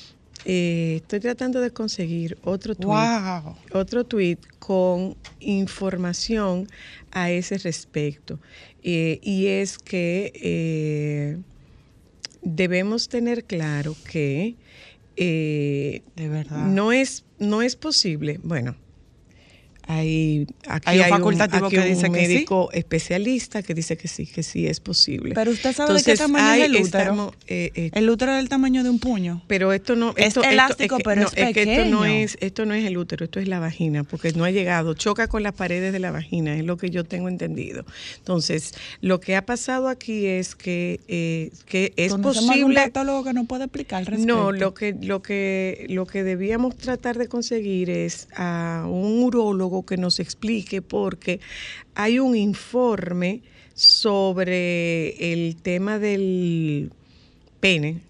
Eh, 0.45 0.97
estoy 0.97 1.19
tratando 1.19 1.59
de 1.59 1.71
conseguir 1.71 2.37
otro 2.43 2.73
tweet, 2.73 3.41
otro 3.73 4.05
tweet 4.05 4.37
con 4.59 5.17
información 5.39 6.67
a 7.11 7.29
ese 7.29 7.57
respecto. 7.57 8.39
Eh, 8.81 9.19
y 9.21 9.47
es 9.47 9.77
que 9.77 10.31
eh, 10.35 11.37
debemos 12.41 13.09
tener 13.09 13.43
claro 13.43 13.95
que 14.09 14.55
de 15.25 16.29
verdad. 16.29 16.65
no 16.65 16.91
es 16.91 17.25
no 17.39 17.61
es 17.61 17.75
posible. 17.75 18.39
Bueno, 18.43 18.75
hay, 19.89 20.45
aquí 20.67 20.87
hay, 20.87 20.99
un 20.99 21.09
facultativo 21.09 21.67
que 21.67 21.81
dice 21.81 22.05
un 22.05 22.11
médico 22.11 22.69
especialista 22.73 23.63
que 23.63 23.73
dice 23.73 23.97
que 23.97 24.07
sí, 24.07 24.27
que 24.27 24.43
sí 24.43 24.67
es 24.67 24.79
posible. 24.79 25.33
Pero 25.33 25.49
usted 25.49 25.73
sabe 25.73 25.95
de 25.95 26.03
qué 26.03 26.15
tamaño 26.15 26.53
es 26.53 26.63
el 26.63 26.75
útero. 26.75 27.33
Eh, 27.47 27.71
eh, 27.73 27.89
el 27.95 28.07
útero 28.07 28.33
es 28.33 28.37
del 28.37 28.49
tamaño 28.49 28.83
de 28.83 28.91
un 28.91 28.99
puño. 28.99 29.41
Pero 29.47 29.73
esto 29.73 29.95
no 29.95 30.13
es 30.15 30.37
elástico, 30.37 30.99
pero 31.03 31.23
es, 31.23 31.31
pequeño. 31.31 31.53
que 31.53 31.63
esto 31.63 31.85
no 31.85 32.05
es 32.05 32.37
esto 32.39 32.67
no 32.67 32.75
es 32.75 32.85
el 32.85 32.99
útero, 32.99 33.25
esto 33.25 33.39
es 33.39 33.47
la 33.47 33.57
vagina, 33.57 34.03
porque 34.03 34.31
no 34.33 34.43
ha 34.43 34.51
llegado, 34.51 34.93
choca 34.93 35.27
con 35.27 35.41
las 35.41 35.53
paredes 35.53 35.91
de 35.91 35.97
la 35.97 36.11
vagina, 36.11 36.55
es 36.55 36.65
lo 36.65 36.77
que 36.77 36.91
yo 36.91 37.03
tengo 37.03 37.27
entendido. 37.27 37.83
Entonces, 38.19 38.75
lo 39.01 39.19
que 39.19 39.35
ha 39.35 39.47
pasado 39.47 39.87
aquí 39.87 40.27
es 40.27 40.53
que 40.53 40.99
eh, 41.07 41.49
que 41.65 41.93
es 41.95 42.13
posible. 42.13 42.63
Un 42.63 43.23
que 43.23 43.33
no 43.33 43.45
puede 43.45 43.63
explicar 43.63 44.19
No, 44.19 44.51
lo 44.51 44.75
que 44.75 44.95
lo 45.01 45.23
que 45.23 45.87
lo 45.89 46.05
que 46.05 46.23
debíamos 46.23 46.77
tratar 46.77 47.17
de 47.17 47.27
conseguir 47.27 47.89
es 47.89 48.27
a 48.35 48.85
un 48.87 49.23
urólogo 49.23 49.78
que 49.85 49.97
nos 49.97 50.19
explique 50.19 50.81
porque 50.81 51.39
hay 51.95 52.19
un 52.19 52.35
informe 52.35 53.41
sobre 53.73 55.33
el 55.33 55.55
tema 55.55 55.99
del 55.99 56.91
pene 57.59 58.01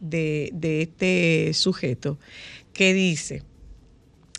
de, 0.00 0.50
de 0.52 0.82
este 0.82 1.52
sujeto 1.54 2.18
que 2.72 2.94
dice 2.94 3.42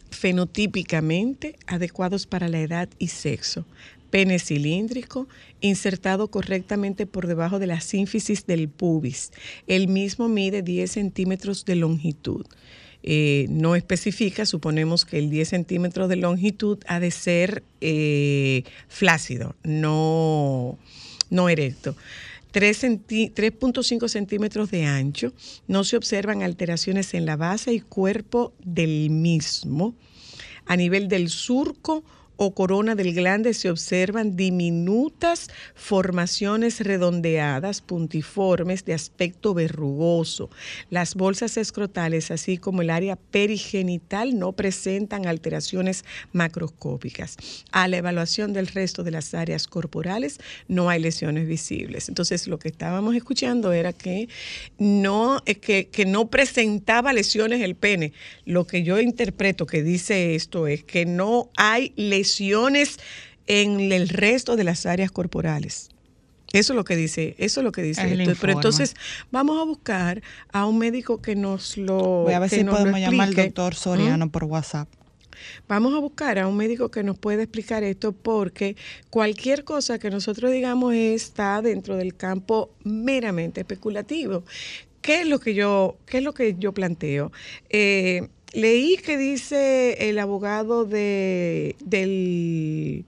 fenotípicamente 0.09 1.55
adecuados 1.65 2.27
para 2.27 2.47
la 2.47 2.61
edad 2.61 2.89
y 2.99 3.07
sexo, 3.07 3.65
pene 4.11 4.37
cilíndrico, 4.37 5.27
insertado 5.61 6.27
correctamente 6.29 7.07
por 7.07 7.25
debajo 7.25 7.57
de 7.57 7.65
la 7.65 7.81
sínfisis 7.81 8.45
del 8.45 8.69
pubis. 8.69 9.31
El 9.65 9.87
mismo 9.87 10.27
mide 10.27 10.61
10 10.61 10.91
centímetros 10.91 11.65
de 11.65 11.75
longitud. 11.75 12.45
Eh, 13.03 13.47
no 13.49 13.75
especifica, 13.75 14.45
suponemos 14.45 15.05
que 15.05 15.17
el 15.17 15.29
10 15.29 15.49
centímetros 15.49 16.07
de 16.07 16.17
longitud 16.17 16.77
ha 16.87 16.99
de 16.99 17.11
ser 17.11 17.63
eh, 17.81 18.63
flácido, 18.87 19.55
no, 19.63 20.77
no 21.29 21.49
erecto. 21.49 21.95
3.5 22.53 24.07
centímetros 24.09 24.71
de 24.71 24.85
ancho, 24.85 25.33
no 25.67 25.83
se 25.83 25.97
observan 25.97 26.43
alteraciones 26.43 27.13
en 27.13 27.25
la 27.25 27.37
base 27.37 27.73
y 27.73 27.79
cuerpo 27.79 28.53
del 28.63 29.09
mismo. 29.09 29.95
A 30.65 30.75
nivel 30.75 31.07
del 31.07 31.29
surco, 31.29 32.03
o 32.43 32.55
corona 32.55 32.95
del 32.95 33.13
glande 33.13 33.53
se 33.53 33.69
observan 33.69 34.35
diminutas 34.35 35.51
formaciones 35.75 36.79
redondeadas, 36.79 37.81
puntiformes, 37.81 38.83
de 38.83 38.95
aspecto 38.95 39.53
verrugoso. 39.53 40.49
Las 40.89 41.13
bolsas 41.13 41.57
escrotales, 41.57 42.31
así 42.31 42.57
como 42.57 42.81
el 42.81 42.89
área 42.89 43.15
perigenital, 43.15 44.39
no 44.39 44.53
presentan 44.53 45.27
alteraciones 45.27 46.03
macroscópicas. 46.33 47.37
A 47.71 47.87
la 47.87 47.97
evaluación 47.97 48.53
del 48.53 48.65
resto 48.65 49.03
de 49.03 49.11
las 49.11 49.35
áreas 49.35 49.67
corporales 49.67 50.39
no 50.67 50.89
hay 50.89 50.99
lesiones 50.99 51.47
visibles. 51.47 52.09
Entonces, 52.09 52.47
lo 52.47 52.57
que 52.57 52.69
estábamos 52.69 53.15
escuchando 53.15 53.71
era 53.71 53.93
que 53.93 54.29
no, 54.79 55.43
eh, 55.45 55.59
que, 55.59 55.89
que 55.89 56.07
no 56.07 56.31
presentaba 56.31 57.13
lesiones 57.13 57.61
el 57.61 57.75
pene. 57.75 58.13
Lo 58.45 58.65
que 58.65 58.81
yo 58.81 58.99
interpreto 58.99 59.67
que 59.67 59.83
dice 59.83 60.33
esto 60.33 60.65
es 60.65 60.83
que 60.83 61.05
no 61.05 61.51
hay 61.55 61.93
lesiones 61.95 62.30
en 62.39 63.91
el 63.91 64.09
resto 64.09 64.55
de 64.55 64.63
las 64.63 64.85
áreas 64.85 65.11
corporales. 65.11 65.89
Eso 66.53 66.73
es 66.73 66.77
lo 66.77 66.83
que 66.83 66.95
dice, 66.95 67.35
eso 67.37 67.61
es 67.61 67.63
lo 67.63 67.71
que 67.71 67.81
dice. 67.81 68.01
Pero 68.39 68.53
entonces 68.53 68.95
vamos 69.31 69.59
a 69.59 69.63
buscar 69.63 70.21
a 70.51 70.65
un 70.65 70.77
médico 70.77 71.21
que 71.21 71.35
nos 71.35 71.77
lo 71.77 72.23
Voy 72.23 72.33
a 72.33 72.39
ver 72.39 72.49
si 72.49 72.63
podemos 72.63 72.99
llamar 72.99 73.29
al 73.29 73.35
doctor 73.35 73.75
Soriano 73.75 74.29
por 74.29 74.43
WhatsApp. 74.43 74.87
Vamos 75.67 75.93
a 75.93 75.99
buscar 75.99 76.37
a 76.37 76.47
un 76.47 76.55
médico 76.55 76.91
que 76.91 77.03
nos 77.03 77.17
pueda 77.17 77.41
explicar 77.41 77.83
esto 77.83 78.11
porque 78.11 78.75
cualquier 79.09 79.63
cosa 79.63 79.97
que 79.97 80.11
nosotros 80.11 80.51
digamos 80.51 80.93
está 80.93 81.61
dentro 81.61 81.95
del 81.95 82.15
campo 82.15 82.69
meramente 82.83 83.61
especulativo. 83.61 84.43
¿Qué 85.01 85.21
es 85.21 85.27
lo 85.27 85.39
que 85.39 85.55
yo, 85.55 85.97
qué 86.05 86.19
es 86.19 86.23
lo 86.23 86.33
que 86.33 86.55
yo 86.59 86.73
planteo? 86.73 87.31
Eh, 87.69 88.27
leí 88.53 88.97
que 88.97 89.17
dice 89.17 90.09
el 90.09 90.19
abogado 90.19 90.85
de, 90.85 91.75
del 91.83 93.05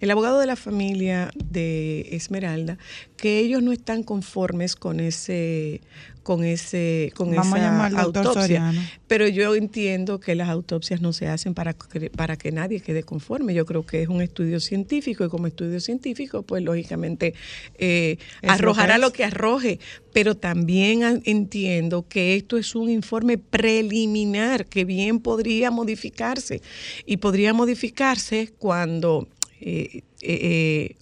el 0.00 0.10
abogado 0.10 0.38
de 0.40 0.46
la 0.46 0.56
familia 0.56 1.30
de 1.36 2.08
Esmeralda 2.12 2.78
que 3.16 3.38
ellos 3.38 3.62
no 3.62 3.72
están 3.72 4.02
conformes 4.02 4.76
con 4.76 5.00
ese 5.00 5.80
con 6.24 6.42
ese 6.42 7.12
con 7.14 7.32
esa 7.32 7.86
autopsia. 8.00 8.72
Pero 9.06 9.28
yo 9.28 9.54
entiendo 9.54 10.18
que 10.18 10.34
las 10.34 10.48
autopsias 10.48 11.00
no 11.00 11.12
se 11.12 11.28
hacen 11.28 11.54
para 11.54 11.76
para 12.16 12.36
que 12.36 12.50
nadie 12.50 12.80
quede 12.80 13.02
conforme. 13.04 13.54
Yo 13.54 13.64
creo 13.66 13.86
que 13.86 14.02
es 14.02 14.08
un 14.08 14.20
estudio 14.22 14.58
científico 14.58 15.24
y 15.24 15.28
como 15.28 15.46
estudio 15.46 15.78
científico 15.80 16.42
pues 16.42 16.64
lógicamente 16.64 17.34
eh, 17.78 18.16
arrojará 18.42 18.98
lo 18.98 19.12
que 19.12 19.24
arroje. 19.24 19.78
Pero 20.12 20.34
también 20.34 21.22
entiendo 21.24 22.06
que 22.08 22.36
esto 22.36 22.56
es 22.56 22.74
un 22.74 22.90
informe 22.90 23.38
preliminar 23.38 24.66
que 24.66 24.84
bien 24.84 25.20
podría 25.20 25.70
modificarse. 25.70 26.62
Y 27.04 27.18
podría 27.18 27.52
modificarse 27.52 28.52
cuando 28.58 29.28
eh, 29.60 30.02
eh, 30.20 30.96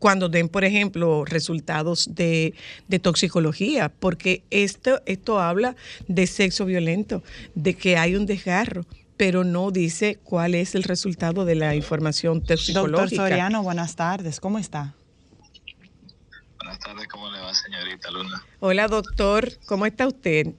cuando 0.00 0.28
den, 0.28 0.48
por 0.48 0.64
ejemplo, 0.64 1.24
resultados 1.24 2.14
de, 2.14 2.54
toxicología, 3.02 3.90
porque 3.90 4.42
esto, 4.50 5.00
esto 5.06 5.38
habla 5.38 5.76
de 6.08 6.26
sexo 6.26 6.64
violento, 6.64 7.22
de 7.54 7.74
que 7.74 7.96
hay 7.96 8.16
un 8.16 8.26
desgarro, 8.26 8.86
pero 9.16 9.44
no 9.44 9.70
dice 9.70 10.18
cuál 10.24 10.54
es 10.54 10.74
el 10.74 10.82
resultado 10.82 11.44
de 11.44 11.54
la 11.54 11.74
información 11.74 12.42
toxicológica. 12.42 13.02
Doctor 13.02 13.28
Soriano, 13.28 13.62
buenas 13.62 13.94
tardes, 13.94 14.40
¿cómo 14.40 14.58
está? 14.58 14.94
Buenas 16.56 16.78
tardes, 16.78 17.06
¿cómo 17.08 17.30
le 17.30 17.38
va, 17.38 17.54
señorita 17.54 18.10
Luna? 18.10 18.42
Hola, 18.60 18.88
doctor, 18.88 19.52
¿cómo 19.66 19.84
está 19.84 20.06
usted? 20.06 20.54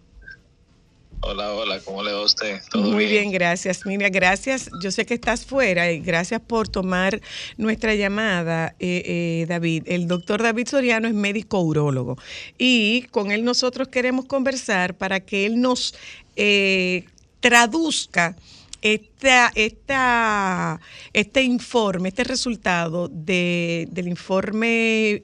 Hola, 1.24 1.54
hola, 1.54 1.80
¿cómo 1.82 2.01
le 2.04 2.12
va 2.13 2.20
a 2.20 2.24
usted? 2.24 2.60
Muy 2.74 3.06
bien? 3.06 3.32
gracias. 3.32 3.86
Mira, 3.86 4.10
gracias. 4.10 4.72
Yo 4.82 4.90
sé 4.90 5.06
que 5.06 5.13
estás 5.13 5.46
fuera 5.46 5.92
y 5.92 6.00
gracias 6.00 6.42
por 6.42 6.68
tomar 6.68 7.22
nuestra 7.58 7.94
llamada, 7.94 8.75
eh, 8.80 9.04
eh, 9.06 9.46
David. 9.48 9.84
El 9.86 10.08
doctor 10.08 10.42
David 10.42 10.68
Soriano 10.68 11.08
es 11.08 11.13
médico 11.13 11.60
urólogo 11.60 12.18
y 12.58 13.04
con 13.12 13.32
él 13.32 13.44
nosotros 13.44 13.90
queremos 13.90 14.25
conversar 14.25 14.96
para 14.96 15.20
que 15.20 15.46
él 15.46 15.62
nos 15.62 15.94
eh, 16.36 17.06
traduzca 17.40 18.36
esta, 18.82 19.51
esta, 19.54 20.82
este 21.13 21.44
informe, 21.44 22.10
este 22.10 22.24
resultado 22.24 23.10
de, 23.10 23.88
del 23.92 24.08
informe 24.08 25.22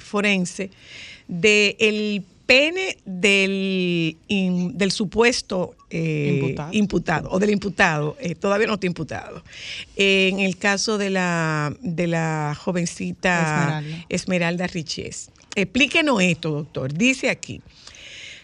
forense 0.00 0.70
del 1.26 1.76
el 1.78 2.24
pene 2.50 2.98
del, 3.04 4.16
del 4.28 4.90
supuesto 4.90 5.76
eh, 5.88 6.56
imputado. 6.72 7.30
o 7.30 7.38
del 7.38 7.50
imputado, 7.50 8.16
eh, 8.18 8.34
todavía 8.34 8.66
no 8.66 8.74
está 8.74 8.88
imputado. 8.88 9.44
en 9.94 10.40
el 10.40 10.56
caso 10.56 10.98
de 10.98 11.10
la, 11.10 11.72
de 11.80 12.08
la 12.08 12.58
jovencita 12.58 13.84
Esmeralda, 14.08 14.66
Riches. 14.66 15.30
Explíquenos 15.54 16.20
esto, 16.22 16.50
doctor. 16.50 16.92
Dice 16.92 17.30
aquí. 17.30 17.62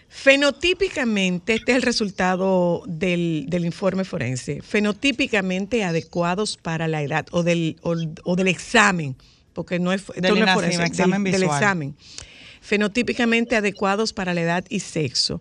Fenotípicamente, 0.08 1.54
este 1.54 1.72
es 1.72 1.76
el 1.76 1.82
resultado 1.82 2.84
del, 2.86 3.48
informe 3.64 4.04
forense, 4.04 4.62
fenotípicamente 4.62 5.82
adecuados 5.82 6.56
para 6.56 6.86
la 6.86 7.02
edad 7.02 7.26
o 7.32 7.42
del, 7.42 7.76
o, 7.82 8.36
del 8.36 8.46
examen, 8.46 9.16
porque 9.52 9.80
no 9.80 9.92
es, 9.92 10.06
del, 10.14 10.38
examen 10.38 11.24
del 11.24 11.42
examen 11.42 11.96
fenotípicamente 12.66 13.54
adecuados 13.54 14.12
para 14.12 14.34
la 14.34 14.40
edad 14.40 14.64
y 14.68 14.80
sexo. 14.80 15.40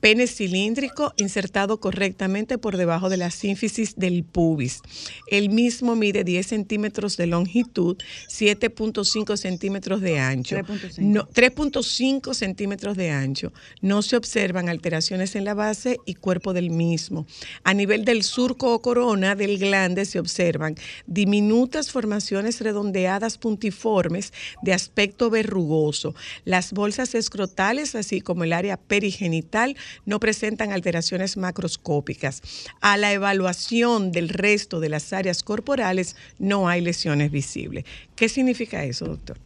Pene 0.00 0.26
cilíndrico 0.26 1.14
insertado 1.16 1.80
correctamente 1.80 2.58
por 2.58 2.76
debajo 2.76 3.08
de 3.08 3.16
la 3.16 3.30
sínfisis 3.30 3.96
del 3.96 4.24
pubis. 4.24 4.82
El 5.30 5.48
mismo 5.50 5.96
mide 5.96 6.22
10 6.22 6.46
centímetros 6.46 7.16
de 7.16 7.26
longitud, 7.26 7.96
7.5 8.28 9.36
centímetros 9.36 10.00
de 10.00 10.18
ancho. 10.18 10.56
3.5 10.56 12.34
centímetros 12.34 12.96
de 12.96 13.10
ancho. 13.10 13.52
No 13.80 14.02
se 14.02 14.16
observan 14.16 14.68
alteraciones 14.68 15.34
en 15.34 15.44
la 15.44 15.54
base 15.54 15.98
y 16.04 16.14
cuerpo 16.14 16.52
del 16.52 16.70
mismo. 16.70 17.26
A 17.64 17.74
nivel 17.74 18.04
del 18.04 18.22
surco 18.22 18.74
o 18.74 18.82
corona 18.82 19.34
del 19.34 19.58
glande 19.58 20.04
se 20.04 20.18
observan 20.18 20.76
diminutas 21.06 21.90
formaciones 21.90 22.60
redondeadas 22.60 23.38
puntiformes 23.38 24.32
de 24.62 24.72
aspecto 24.72 25.30
verrugoso. 25.30 26.14
Las 26.44 26.72
bolsas 26.72 27.14
escrotales, 27.14 27.94
así 27.94 28.20
como 28.20 28.44
el 28.44 28.52
área 28.52 28.76
perigenital, 28.76 29.76
no 30.04 30.20
presentan 30.20 30.72
alteraciones 30.72 31.36
macroscópicas. 31.36 32.42
A 32.80 32.96
la 32.96 33.12
evaluación 33.12 34.12
del 34.12 34.28
resto 34.28 34.80
de 34.80 34.88
las 34.88 35.12
áreas 35.12 35.42
corporales 35.42 36.16
no 36.38 36.68
hay 36.68 36.80
lesiones 36.80 37.30
visibles. 37.30 37.84
¿Qué 38.14 38.28
significa 38.28 38.84
eso, 38.84 39.06
doctor? 39.06 39.38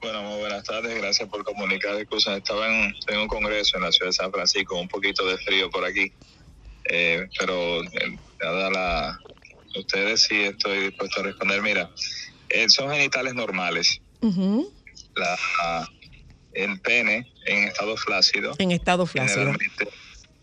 Bueno, 0.00 0.22
muy 0.22 0.40
buenas 0.40 0.64
tardes, 0.64 0.94
gracias 0.98 1.28
por 1.28 1.44
comunicar. 1.44 1.94
estaba 2.00 2.66
en, 2.66 3.18
un 3.18 3.28
congreso 3.28 3.76
en 3.76 3.82
la 3.82 3.92
ciudad 3.92 4.08
de 4.08 4.14
San 4.14 4.32
Francisco, 4.32 4.80
un 4.80 4.88
poquito 4.88 5.26
de 5.26 5.36
frío 5.36 5.70
por 5.70 5.84
aquí, 5.84 6.10
eh, 6.84 7.28
pero 7.38 7.84
eh, 7.84 8.18
dada 8.40 8.70
la... 8.70 9.18
Ustedes 9.76 10.22
sí 10.22 10.40
estoy 10.40 10.86
dispuesto 10.86 11.20
a 11.20 11.24
responder. 11.24 11.62
Mira, 11.62 11.90
eh, 12.48 12.68
son 12.68 12.90
genitales 12.90 13.34
normales. 13.34 14.00
la, 15.14 15.88
el 16.52 16.80
pene 16.80 17.32
en 17.46 17.68
estado 17.68 17.96
flácido. 17.96 18.54
En 18.58 18.72
estado 18.72 19.06
flácido. 19.06 19.52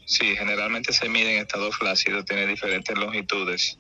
sí, 0.06 0.36
generalmente 0.36 0.94
se 0.94 1.10
mide 1.10 1.36
en 1.36 1.42
estado 1.42 1.72
flácido, 1.72 2.24
tiene 2.24 2.48
diferentes 2.48 2.98
longitudes. 2.98 3.80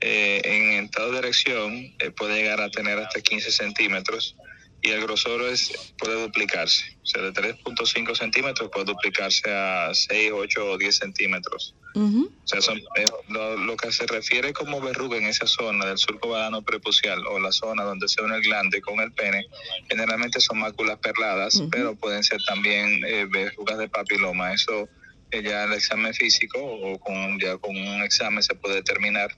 Eh, 0.00 0.40
en 0.44 0.84
estado 0.84 1.12
de 1.12 1.18
erección 1.18 1.94
eh, 1.98 2.10
puede 2.10 2.36
llegar 2.36 2.60
a 2.60 2.68
tener 2.68 2.98
hasta 2.98 3.20
15 3.20 3.50
centímetros 3.52 4.36
y 4.82 4.90
el 4.90 5.00
grosor 5.00 5.42
es, 5.42 5.94
puede 5.96 6.20
duplicarse. 6.20 6.98
O 7.02 7.06
sea, 7.06 7.22
de 7.22 7.32
3.5 7.32 8.14
centímetros 8.14 8.70
puede 8.70 8.84
duplicarse 8.84 9.50
a 9.50 9.94
6, 9.94 10.32
8 10.34 10.66
o 10.66 10.76
10 10.76 10.96
centímetros. 10.96 11.74
O 11.96 12.46
sea, 12.46 12.60
son, 12.60 12.78
eh, 12.78 13.04
lo, 13.28 13.76
que 13.76 13.92
se 13.92 14.04
refiere 14.06 14.52
como 14.52 14.80
verruga 14.80 15.16
en 15.16 15.26
esa 15.26 15.46
zona 15.46 15.86
del 15.86 15.96
surco 15.96 16.28
badano 16.28 16.62
prepucial 16.62 17.24
o 17.26 17.38
la 17.38 17.52
zona 17.52 17.84
donde 17.84 18.08
se 18.08 18.20
une 18.20 18.36
el 18.36 18.42
glande 18.42 18.80
con 18.80 18.98
el 18.98 19.12
pene, 19.12 19.46
generalmente 19.88 20.40
son 20.40 20.58
máculas 20.58 20.98
perladas, 20.98 21.62
pero 21.70 21.94
pueden 21.94 22.24
ser 22.24 22.42
también 22.44 23.04
eh, 23.06 23.26
verrugas 23.30 23.78
de 23.78 23.88
papiloma. 23.88 24.52
Eso 24.52 24.88
eh, 25.30 25.42
ya 25.42 25.64
el 25.64 25.72
examen 25.72 26.12
físico 26.14 26.58
o 26.60 26.98
con, 26.98 27.38
ya 27.38 27.56
con 27.58 27.76
un 27.76 28.02
examen 28.02 28.42
se 28.42 28.56
puede 28.56 28.76
determinar 28.76 29.30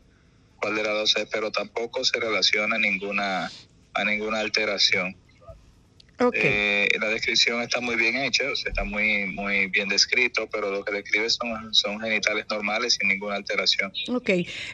cuál 0.59 0.77
de 0.77 0.83
las 0.83 0.95
dos 0.95 1.17
es, 1.17 1.29
pero 1.31 1.51
tampoco 1.51 2.05
se 2.05 2.19
relaciona 2.19 2.79
ninguna, 2.79 3.51
a 3.93 4.05
ninguna 4.05 4.41
alteración. 4.41 5.15
Eh, 6.33 6.89
la 6.99 7.09
descripción 7.09 7.61
está 7.61 7.81
muy 7.81 7.97
bien 7.97 8.17
hecha, 8.17 8.45
está 8.51 8.85
muy 8.85 9.27
muy 9.27 9.67
bien 9.67 9.89
descrito, 9.89 10.49
pero 10.51 10.71
lo 10.71 10.85
que 10.85 10.93
describe 10.93 11.29
son, 11.29 11.75
son 11.75 12.01
genitales 12.01 12.47
normales 12.51 12.97
sin 12.99 13.09
ninguna 13.09 13.37
alteración. 13.37 13.93
Ok, 14.09 14.31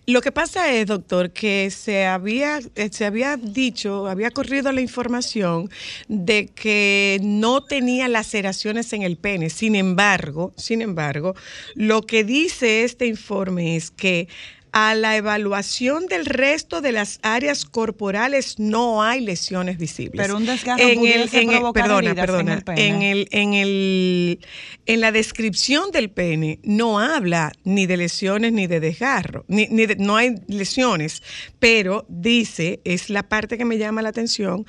lo 0.07 0.21
que 0.21 0.31
pasa 0.31 0.73
es, 0.73 0.87
doctor, 0.87 1.33
que 1.33 1.71
se 1.71 2.07
había, 2.07 2.61
eh, 2.77 2.89
se 2.93 3.05
había 3.07 3.37
dicho, 3.37 4.07
había 4.07 4.31
corrido 4.31 4.71
la 4.71 4.81
información 4.81 5.69
de 6.09 6.49
que 6.55 7.19
no 7.23 7.65
tenía 7.65 8.09
laceraciones 8.09 8.93
en 8.93 9.03
el 9.03 9.17
pene. 9.17 9.51
Sin 9.51 9.75
embargo, 9.75 10.53
sin 10.57 10.81
embargo, 10.81 11.35
lo 11.75 12.03
que 12.03 12.25
dice 12.25 12.85
este 12.85 13.07
informe 13.07 13.77
es 13.77 13.91
que 13.91 14.29
a 14.73 14.95
la 14.95 15.17
evaluación 15.17 16.07
del 16.07 16.25
resto 16.25 16.81
de 16.81 16.93
las 16.93 17.21
áreas 17.23 17.67
corporales 17.67 18.59
no 18.59 19.03
hay 19.03 19.21
lesiones 19.21 19.77
visibles. 19.77 20.21
Pero 20.21 20.39
un 20.39 20.47
desgarre 20.47 20.93
en 20.93 21.07
el, 21.07 21.29
en 21.31 21.73
perdona, 21.75 22.15
perdona, 22.15 22.53
en 22.53 22.59
el 22.59 22.65
pene. 22.65 22.87
En 22.87 23.03
el, 23.03 23.29
en 23.33 23.55
el 23.55 24.41
en 24.87 25.01
la 25.03 25.13
descripción 25.13 25.91
del 25.91 26.11
pene 26.11 26.59
no 26.63 26.99
habla 26.99 27.53
ni 27.65 27.85
de 27.85 27.99
lesiones 27.99 28.53
ni 28.55 28.67
de 28.67 28.81
desgarro, 28.81 29.45
ni, 29.47 29.67
ni 29.67 29.87
no 29.99 30.17
hay 30.17 30.37
lesiones, 30.49 31.23
pero 31.59 32.07
dice, 32.09 32.81
es 32.85 33.11
la 33.11 33.29
parte 33.29 33.59
que 33.59 33.67
me 33.67 33.77
llama 33.77 34.01
la 34.01 34.09
atención, 34.09 34.65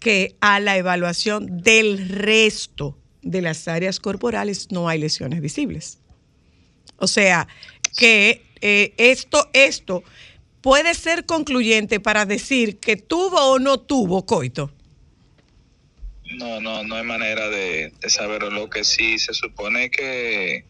que 0.00 0.34
a 0.40 0.58
la 0.58 0.76
evaluación 0.76 1.62
del 1.62 2.08
resto 2.08 2.98
de 3.22 3.40
las 3.40 3.68
áreas 3.68 4.00
corporales 4.00 4.68
no 4.72 4.88
hay 4.88 4.98
lesiones 4.98 5.40
visibles. 5.40 5.98
O 6.96 7.06
sea, 7.06 7.46
que 7.96 8.42
eh, 8.66 8.94
esto, 8.96 9.50
esto 9.52 10.02
puede 10.62 10.94
ser 10.94 11.26
concluyente 11.26 12.00
para 12.00 12.24
decir 12.24 12.78
que 12.78 12.96
tuvo 12.96 13.36
o 13.52 13.58
no 13.58 13.78
tuvo 13.78 14.24
coito. 14.24 14.72
No, 16.38 16.62
no, 16.62 16.82
no 16.82 16.96
hay 16.96 17.04
manera 17.04 17.50
de, 17.50 17.92
saberlo. 18.08 18.48
Lo 18.48 18.70
que 18.70 18.82
sí 18.82 19.18
se 19.18 19.34
supone 19.34 19.90
que 19.90 20.64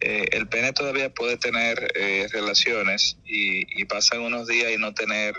eh, 0.00 0.24
el 0.32 0.48
pene 0.48 0.72
todavía 0.72 1.12
puede 1.12 1.36
tener 1.36 1.92
eh, 1.94 2.26
relaciones 2.32 3.18
y, 3.26 3.84
pasan 3.84 4.22
unos 4.22 4.48
días 4.48 4.72
y 4.72 4.78
no 4.78 4.94
tener 4.94 5.34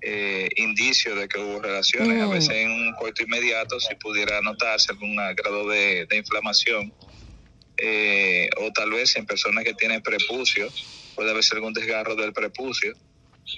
eh, 0.00 0.48
indicios 0.56 1.20
de 1.20 1.28
que 1.28 1.38
hubo 1.38 1.60
relaciones. 1.60 2.22
A 2.22 2.26
mm. 2.26 2.30
veces 2.30 2.50
en 2.50 2.70
un 2.70 2.94
coito 2.94 3.22
inmediato 3.22 3.78
si 3.78 3.94
pudiera 3.96 4.40
notarse 4.40 4.92
algún 4.92 5.16
grado 5.16 5.68
de, 5.68 6.06
de 6.06 6.16
inflamación 6.16 6.94
eh, 7.78 8.48
o 8.58 8.72
tal 8.72 8.90
vez 8.90 9.16
en 9.16 9.26
personas 9.26 9.64
que 9.64 9.74
tienen 9.74 10.02
prepucio, 10.02 10.68
puede 11.14 11.30
haber 11.30 11.44
algún 11.52 11.72
desgarro 11.72 12.14
del 12.16 12.32
prepucio 12.32 12.94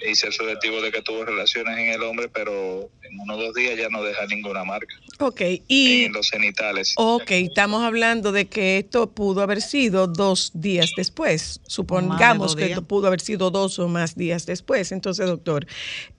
y 0.07 0.15
ser 0.15 0.31
subjetivo 0.33 0.81
de 0.81 0.91
que 0.91 1.01
tuvo 1.01 1.25
relaciones 1.25 1.77
en 1.77 1.89
el 1.89 2.01
hombre, 2.03 2.29
pero 2.29 2.89
en 3.03 3.19
uno 3.19 3.35
o 3.35 3.37
dos 3.37 3.53
días 3.53 3.77
ya 3.77 3.89
no 3.89 4.01
deja 4.01 4.25
ninguna 4.25 4.63
marca. 4.63 4.95
Ok, 5.19 5.41
y... 5.67 6.05
En 6.05 6.13
los 6.13 6.29
genitales. 6.29 6.93
Ok, 6.97 7.31
estamos 7.31 7.83
hablando 7.83 8.31
de 8.31 8.47
que 8.47 8.77
esto 8.77 9.11
pudo 9.11 9.41
haber 9.41 9.61
sido 9.61 10.07
dos 10.07 10.51
días 10.53 10.91
después. 10.95 11.59
Supongamos 11.67 12.55
que 12.55 12.67
esto 12.67 12.83
pudo 12.83 13.07
haber 13.07 13.21
sido 13.21 13.51
dos 13.51 13.79
o 13.79 13.87
más 13.87 14.15
días 14.15 14.45
después. 14.45 14.91
Entonces, 14.91 15.27
doctor, 15.27 15.67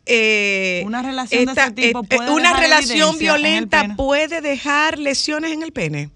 eh, 0.07 0.83
una 0.85 1.03
relación 1.03 1.47
de 1.47 1.53
ese 1.53 1.71
tipo 1.73 2.03
eh, 2.03 2.17
puede 2.17 2.31
una 2.31 2.59
relación 2.59 3.19
violenta 3.19 3.95
puede 3.97 4.41
dejar 4.41 4.99
lesiones 4.99 5.53
en 5.53 5.63
el 5.63 5.73
pene. 5.73 6.11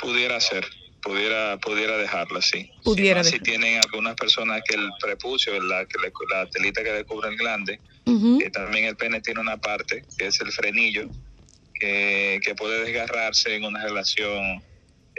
Pudiera 0.00 0.40
ser, 0.40 0.66
pudiera 1.02 1.58
pudiera 1.58 1.96
dejarla, 1.96 2.40
sí. 2.42 2.70
Pudiera 2.82 3.24
si, 3.24 3.38
tienen 3.38 3.80
algunas 3.82 4.14
personas 4.14 4.62
que 4.68 4.76
el 4.76 4.88
prepucio, 5.00 5.60
la, 5.62 5.84
que 5.86 5.98
la 6.30 6.46
telita 6.46 6.82
que 6.82 6.92
le 6.92 7.04
cubre 7.04 7.30
el 7.30 7.36
glande, 7.36 7.80
que 8.04 8.50
también 8.50 8.84
el 8.84 8.96
pene 8.96 9.20
tiene 9.20 9.40
una 9.40 9.56
parte, 9.56 10.04
que 10.16 10.26
es 10.26 10.40
el 10.40 10.52
frenillo, 10.52 11.08
que, 11.74 12.40
que 12.44 12.54
puede 12.54 12.84
desgarrarse 12.84 13.54
en 13.54 13.64
una 13.64 13.82
relación 13.82 14.62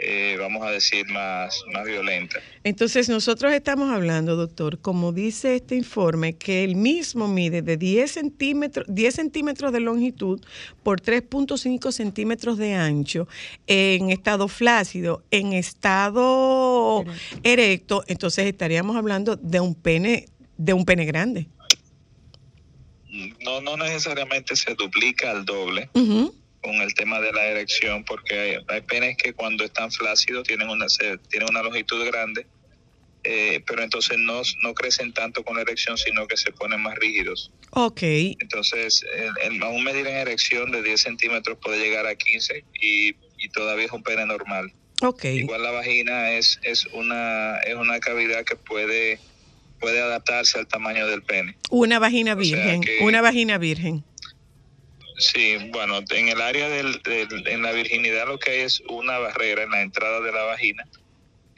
eh, 0.00 0.36
vamos 0.38 0.64
a 0.64 0.70
decir, 0.70 1.08
más, 1.08 1.64
más 1.72 1.84
violenta. 1.84 2.38
Entonces, 2.62 3.08
nosotros 3.08 3.52
estamos 3.52 3.90
hablando, 3.90 4.36
doctor, 4.36 4.78
como 4.78 5.12
dice 5.12 5.56
este 5.56 5.74
informe, 5.74 6.36
que 6.36 6.62
el 6.62 6.76
mismo 6.76 7.26
mide 7.26 7.62
de 7.62 7.76
10 7.76 8.08
centímetros, 8.08 8.86
10 8.88 9.14
centímetros 9.14 9.72
de 9.72 9.80
longitud 9.80 10.40
por 10.84 11.00
3.5 11.00 11.90
centímetros 11.90 12.58
de 12.58 12.74
ancho 12.74 13.26
en 13.66 14.10
estado 14.10 14.46
flácido, 14.46 15.24
en 15.32 15.52
estado 15.52 17.04
erecto, 17.42 18.04
entonces 18.06 18.46
estaríamos 18.46 18.96
hablando 18.96 19.34
de 19.34 19.58
un 19.58 19.74
pene, 19.74 20.26
de 20.56 20.74
un 20.74 20.84
pene 20.84 21.06
grande. 21.06 21.48
No, 23.40 23.60
no 23.60 23.76
necesariamente 23.76 24.54
se 24.54 24.74
duplica 24.74 25.32
al 25.32 25.44
doble 25.44 25.90
con 26.62 26.74
el 26.76 26.94
tema 26.94 27.20
de 27.20 27.32
la 27.32 27.46
erección, 27.46 28.04
porque 28.04 28.58
hay, 28.68 28.80
penes 28.82 29.16
que 29.16 29.32
cuando 29.32 29.64
están 29.64 29.90
flácidos 29.90 30.46
tienen 30.46 30.68
una, 30.68 30.86
tienen 31.28 31.48
una 31.48 31.62
longitud 31.62 32.04
grande, 32.06 32.46
eh, 33.24 33.62
pero 33.66 33.82
entonces 33.82 34.18
no, 34.18 34.42
no 34.62 34.74
crecen 34.74 35.12
tanto 35.12 35.44
con 35.44 35.56
la 35.56 35.62
erección, 35.62 35.98
sino 35.98 36.26
que 36.26 36.36
se 36.36 36.52
ponen 36.52 36.80
más 36.80 36.96
rígidos. 36.96 37.52
Ok. 37.70 38.02
Entonces, 38.02 39.04
el, 39.42 39.62
aún 39.62 39.84
medir 39.84 40.06
en 40.06 40.16
erección 40.16 40.70
de 40.70 40.82
10 40.82 41.00
centímetros 41.00 41.58
puede 41.62 41.78
llegar 41.78 42.06
a 42.06 42.14
15 42.14 42.64
y, 42.80 43.14
y 43.38 43.48
todavía 43.50 43.86
es 43.86 43.92
un 43.92 44.02
pene 44.02 44.26
normal. 44.26 44.72
Okay. 45.00 45.38
Igual 45.38 45.62
la 45.62 45.70
vagina 45.70 46.32
es, 46.32 46.58
es, 46.62 46.86
una, 46.86 47.58
es 47.60 47.74
una 47.74 48.00
cavidad 48.00 48.44
que 48.44 48.56
puede, 48.56 49.20
puede 49.78 50.00
adaptarse 50.00 50.58
al 50.58 50.66
tamaño 50.66 51.06
del 51.06 51.22
pene. 51.22 51.56
Una 51.70 51.98
vagina 51.98 52.34
virgen, 52.34 52.82
una 53.00 53.20
vagina 53.20 53.58
virgen. 53.58 54.02
Sí, 55.18 55.56
bueno, 55.72 55.98
en 56.10 56.28
el 56.28 56.40
área 56.40 56.68
del, 56.68 57.00
en 57.46 57.62
la 57.62 57.72
virginidad 57.72 58.28
lo 58.28 58.38
que 58.38 58.52
hay 58.52 58.60
es 58.60 58.80
una 58.88 59.18
barrera 59.18 59.64
en 59.64 59.70
la 59.70 59.82
entrada 59.82 60.20
de 60.20 60.30
la 60.30 60.44
vagina, 60.44 60.84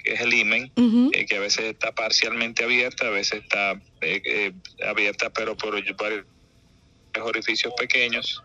que 0.02 0.14
es 0.14 0.20
el 0.20 0.32
imen, 0.32 0.72
eh, 1.12 1.26
que 1.26 1.36
a 1.36 1.40
veces 1.40 1.66
está 1.66 1.92
parcialmente 1.92 2.64
abierta, 2.64 3.06
a 3.06 3.10
veces 3.10 3.42
está 3.42 3.72
eh, 4.00 4.22
eh, 4.24 4.52
abierta 4.86 5.30
pero 5.30 5.56
por 5.56 5.74
varios 5.96 6.24
orificios 7.20 7.74
pequeños. 7.76 8.42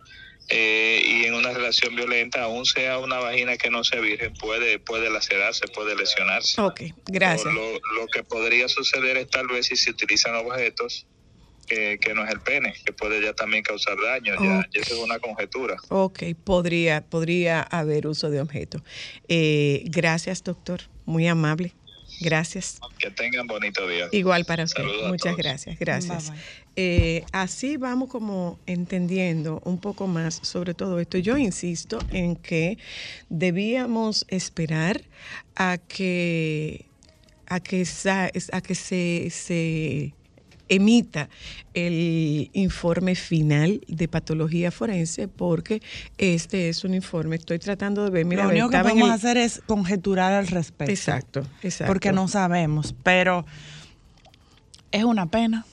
eh, 0.49 1.01
y 1.04 1.25
en 1.25 1.34
una 1.34 1.54
relación 1.54 1.95
violenta, 1.95 2.43
aún 2.43 2.65
sea 2.65 2.99
una 2.99 3.17
vagina 3.17 3.58
que 3.58 3.71
no 3.71 3.84
sea 3.84 3.99
virgen, 3.99 4.34
puede, 4.34 4.78
puede 4.78 5.10
lacerarse, 5.10 5.67
puede 5.69 5.95
lesionarse. 5.95 6.62
Ok, 6.62 6.82
gracias. 7.06 7.51
Lo, 7.51 8.08
que 8.13 8.23
podría 8.23 8.67
suceder 8.67 9.17
es 9.17 9.30
tal 9.30 9.47
vez 9.47 9.67
si 9.67 9.75
se 9.75 9.89
utilizan 9.89 10.36
objetos 10.36 11.08
que, 11.65 11.99
no 12.13 12.23
es 12.23 12.32
el 12.32 12.39
pene, 12.39 12.73
que 12.86 12.93
puede 12.93 13.21
ya 13.21 13.34
también 13.34 13.63
causar 13.63 13.95
daño, 14.01 14.34
ya, 14.41 14.67
eso 14.73 14.95
es 14.95 15.01
una 15.01 15.19
conjetura. 15.19 15.75
Ok, 15.89 16.23
podría, 16.43 17.01
podría 17.01 17.62
haber 17.62 18.08
uso 18.08 18.30
de 18.30 18.41
objetos. 18.41 18.82
Eh, 19.28 19.84
gracias, 19.86 20.43
doctor, 20.43 20.82
muy 21.06 21.28
amable. 21.28 21.73
Gracias. 22.21 22.80
Que 22.97 23.12
tengan 23.12 23.47
bonito 23.47 23.88
día. 23.88 24.08
Igual 24.12 24.45
para 24.45 24.63
usted. 24.63 24.84
Muchas 25.08 25.36
gracias. 25.36 25.78
Gracias. 25.78 26.32
Eh, 26.75 27.23
así 27.32 27.78
vamos 27.78 28.10
como 28.10 28.60
entendiendo 28.65 29.62
un 29.65 29.80
poco 29.80 30.08
más 30.08 30.39
sobre 30.43 30.73
todo 30.73 30.99
esto. 30.99 31.17
Yo 31.17 31.38
insisto 31.38 31.99
en 32.12 32.36
que 32.36 32.78
debíamos 33.30 34.25
esperar 34.30 35.01
a 35.56 35.78
que 35.78 36.86
a 37.47 37.60
que, 37.60 37.86
a 38.51 38.62
que 38.62 38.75
se, 38.75 39.30
se 39.30 40.13
emita 40.69 41.30
el 41.73 42.49
informe 42.54 43.15
final 43.15 43.82
de 43.88 44.08
patología 44.08 44.71
forense 44.71 45.28
porque 45.28 45.82
este 46.17 46.69
es 46.69 46.84
un 46.84 46.93
informe, 46.93 47.36
estoy 47.36 47.60
tratando 47.60 48.04
de 48.04 48.10
ver, 48.10 48.25
lo 48.25 48.49
único 48.49 48.69
que 48.69 48.80
podemos 48.80 49.10
hacer 49.10 49.38
es 49.38 49.62
conjeturar 49.65 50.34
al 50.34 50.47
respecto. 50.47 50.91
Exacto, 50.91 51.45
exacto. 51.62 51.91
Porque 51.91 52.12
no 52.12 52.28
sabemos, 52.28 52.95
pero 53.04 53.45
es 54.91 55.04
una 55.04 55.28
pena. 55.28 55.65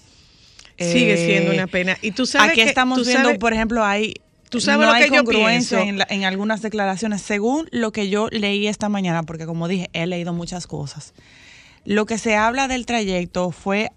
Sigue 0.79 1.17
siendo 1.17 1.53
una 1.53 1.69
pena. 1.69 1.97
Y 2.03 2.11
tú 2.11 2.27
sabes 2.27 2.53
Aquí 2.53 2.61
estamos 2.63 3.07
viendo, 3.07 3.39
por 3.39 3.53
ejemplo, 3.53 3.85
hay 3.85 4.15
¿Tú 4.49 4.61
sabes 4.61 4.87
lo 4.87 4.95
que 4.95 5.17
yo 5.17 5.25
pienso? 5.25 5.79
En, 5.79 6.03
en, 6.11 6.25
algunas 6.25 6.61
declaraciones, 6.61 7.23
según 7.23 7.69
lo 7.71 7.91
que 7.91 8.11
yo 8.11 8.29
leí 8.31 8.67
esta 8.67 8.91
mañana, 8.91 9.23
porque 9.23 9.47
como 9.47 9.67
dije, 9.67 9.89
he 9.95 10.07
leído 10.07 10.35
muchas 10.35 10.67
cosas. 10.67 11.15
Lo 11.87 12.05
que 12.05 12.19
se 12.19 12.37
habla 12.37 12.69
del 12.69 12.85
trayecto 12.85 13.51
fue 13.51 13.93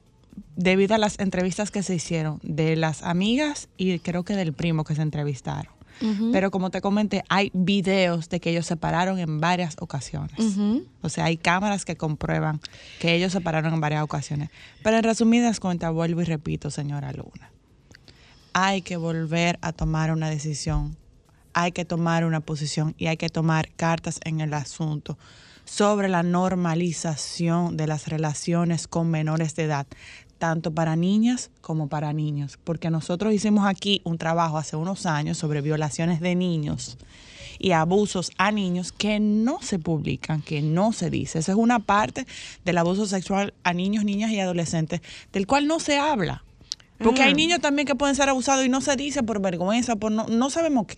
debido 0.56 0.96
a 0.96 0.98
las 0.98 1.20
entrevistas 1.20 1.72
que 1.72 1.84
se 1.84 1.96
hicieron 1.96 2.40
de 2.44 2.76
las 2.76 3.04
amigas 3.04 3.70
y 3.78 4.00
creo 4.00 4.24
que 4.24 4.36
del 4.36 4.54
primo 4.54 4.84
que 4.84 4.96
se 4.96 5.02
entrevistaron. 5.02 5.74
Pero 6.34 6.52
como 6.52 6.72
te 6.72 6.82
comenté, 6.82 7.24
hay 7.30 7.52
videos 7.54 8.28
de 8.28 8.42
que 8.42 8.50
ellos 8.50 8.66
se 8.66 8.76
pararon 8.76 9.18
en 9.18 9.40
varias 9.40 9.78
ocasiones. 9.80 10.38
O 11.02 11.10
sea, 11.10 11.26
hay 11.26 11.38
cámaras 11.38 11.86
que 11.86 11.96
comprueban 11.96 12.60
que 13.00 13.16
ellos 13.16 13.32
se 13.32 13.42
pararon 13.42 13.74
en 13.74 13.80
varias 13.80 14.04
ocasiones. 14.04 14.50
Pero 14.84 14.98
en 14.98 15.04
resumidas 15.04 15.60
cuentas, 15.60 15.94
vuelvo 15.94 16.22
y 16.22 16.26
repito, 16.26 16.70
señora 16.70 17.14
Luna, 17.14 17.50
hay 18.54 18.82
que 18.82 18.98
volver 18.98 19.58
a 19.62 19.72
tomar 19.72 20.12
una 20.12 20.30
decisión, 20.30 20.98
hay 21.54 21.72
que 21.72 21.86
tomar 21.86 22.26
una 22.26 22.42
posición 22.42 22.94
y 22.98 23.08
hay 23.08 23.18
que 23.18 23.30
tomar 23.30 23.70
cartas 23.76 24.20
en 24.26 24.42
el 24.42 24.54
asunto 24.54 25.18
sobre 25.66 26.10
la 26.10 26.24
normalización 26.24 27.76
de 27.76 27.88
las 27.88 28.08
relaciones 28.08 28.88
con 28.88 29.10
menores 29.10 29.56
de 29.56 29.64
edad, 29.64 29.88
tanto 30.38 30.72
para 30.72 30.96
niñas 30.96 31.50
como 31.62 31.88
para 31.88 32.14
niños, 32.14 32.60
porque 32.64 32.90
nosotros 32.90 33.34
hicimos 33.34 33.66
aquí 33.66 34.02
un 34.04 34.18
trabajo 34.18 34.58
hace 34.58 34.76
unos 34.76 35.06
años 35.06 35.38
sobre 35.38 35.62
violaciones 35.62 36.20
de 36.20 36.36
niños 36.36 36.98
y 37.60 37.72
abusos 37.72 38.32
a 38.38 38.52
niños 38.52 38.92
que 38.92 39.20
no 39.20 39.62
se 39.62 39.80
publican, 39.80 40.42
que 40.42 40.62
no 40.62 40.92
se 40.92 41.10
dice. 41.10 41.40
Esa 41.40 41.54
es 41.54 41.58
una 41.58 41.80
parte 41.80 42.26
del 42.66 42.78
abuso 42.78 43.06
sexual 43.06 43.54
a 43.64 43.74
niños, 43.74 44.04
niñas 44.04 44.32
y 44.32 44.40
adolescentes, 44.40 45.02
del 45.32 45.48
cual 45.48 45.68
no 45.68 45.80
se 45.80 45.98
habla. 45.98 46.44
Porque 46.98 47.24
hay 47.24 47.32
ah. 47.32 47.36
niños 47.36 47.60
también 47.60 47.88
que 47.88 47.96
pueden 47.96 48.16
ser 48.16 48.30
abusados 48.30 48.66
y 48.66 48.70
no 48.70 48.82
se 48.82 48.96
dice 48.96 49.24
por 49.24 49.42
vergüenza, 49.42 49.96
por 49.96 50.12
no, 50.12 50.28
no 50.28 50.50
sabemos 50.50 50.88
qué. 50.88 50.98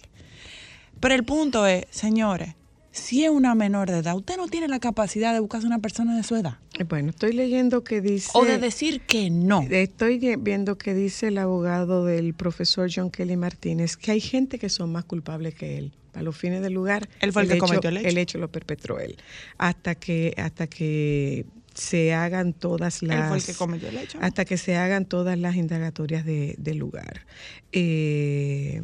Pero 1.00 1.16
el 1.16 1.24
punto 1.24 1.66
es, 1.66 1.86
señores, 1.90 2.56
si 2.98 3.24
es 3.24 3.30
una 3.30 3.56
menor 3.56 3.90
de 3.90 4.00
edad, 4.00 4.16
usted 4.16 4.38
no 4.38 4.48
tiene 4.48 4.68
la 4.68 4.80
capacidad 4.80 5.34
de 5.34 5.40
buscarse 5.40 5.68
una 5.68 5.80
persona 5.80 6.16
de 6.16 6.24
su 6.24 6.36
edad. 6.36 6.58
Bueno, 6.90 7.12
estoy 7.12 7.34
leyendo 7.34 7.84
que 7.84 8.02
dice... 8.02 8.32
O 8.34 8.44
de 8.44 8.58
decir 8.58 9.02
que 9.02 9.30
no. 9.30 9.62
Estoy 9.70 10.36
viendo 10.38 10.78
que 10.78 10.94
dice 10.94 11.28
el 11.28 11.38
abogado 11.38 12.06
del 12.06 12.34
profesor 12.34 12.90
John 12.94 13.12
Kelly 13.12 13.38
Martínez 13.38 13.98
que 13.98 14.12
hay 14.12 14.22
gente 14.22 14.60
que 14.60 14.70
son 14.70 14.92
más 14.92 15.06
culpables 15.06 15.54
que 15.56 15.78
él. 15.78 15.94
A 16.14 16.24
los 16.24 16.36
fines 16.36 16.64
del 16.64 16.74
lugar, 16.74 17.08
él 17.22 17.32
fue 17.32 17.44
el, 17.44 17.50
que 17.50 17.58
cometió 17.60 17.92
el 17.92 17.98
hecho. 17.98 18.08
El 18.08 18.18
hecho 18.18 18.38
lo 18.40 18.52
perpetró 18.52 19.00
él. 19.00 19.18
Hasta 19.60 19.94
que, 19.94 20.34
hasta 20.38 20.66
que 20.66 21.46
se 21.76 22.16
hagan 22.16 22.54
todas 22.54 23.04
las... 23.04 23.30
Que 23.46 23.88
el 23.88 23.98
hecho. 23.98 24.18
Hasta 24.20 24.44
que 24.44 24.58
se 24.58 24.76
hagan 24.76 25.06
todas 25.06 25.38
las 25.38 25.56
indagatorias 25.56 26.26
de, 26.26 26.56
del 26.58 26.78
lugar. 26.78 27.28
Eh, 27.72 28.82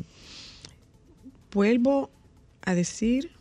vuelvo 1.51 2.11
a 2.61 2.75
decir 2.75 3.31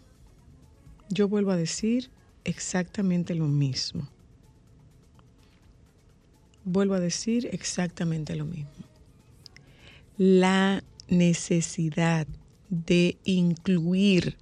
yo 1.12 1.28
vuelvo 1.28 1.50
a 1.50 1.56
decir 1.56 2.10
exactamente 2.44 3.34
lo 3.34 3.46
mismo. 3.46 4.08
Vuelvo 6.64 6.94
a 6.94 7.00
decir 7.00 7.48
exactamente 7.52 8.34
lo 8.34 8.46
mismo. 8.46 8.70
La 10.16 10.82
necesidad 11.08 12.26
de 12.70 13.18
incluir 13.24 14.38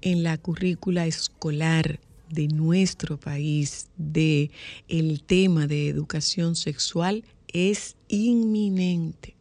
en 0.00 0.22
la 0.22 0.38
currícula 0.38 1.06
escolar 1.06 2.00
de 2.30 2.48
nuestro 2.48 3.20
país 3.20 3.88
de 3.98 4.50
el 4.88 5.22
tema 5.22 5.66
de 5.66 5.88
educación 5.88 6.56
sexual 6.56 7.24
es 7.48 7.96
inminente. 8.08 9.34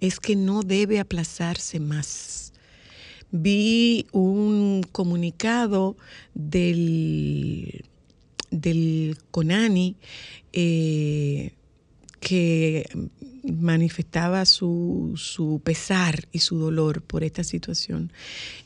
Es 0.00 0.18
que 0.18 0.34
no 0.34 0.62
debe 0.62 0.98
aplazarse 0.98 1.78
más 1.78 2.52
vi 3.30 4.06
un 4.12 4.82
comunicado 4.92 5.96
del, 6.34 7.84
del 8.50 9.16
CONANI 9.30 9.96
eh, 10.52 11.52
que 12.20 12.86
manifestaba 13.52 14.44
su, 14.44 15.12
su, 15.16 15.60
pesar 15.62 16.26
y 16.32 16.40
su 16.40 16.58
dolor 16.58 17.02
por 17.02 17.22
esta 17.22 17.44
situación. 17.44 18.12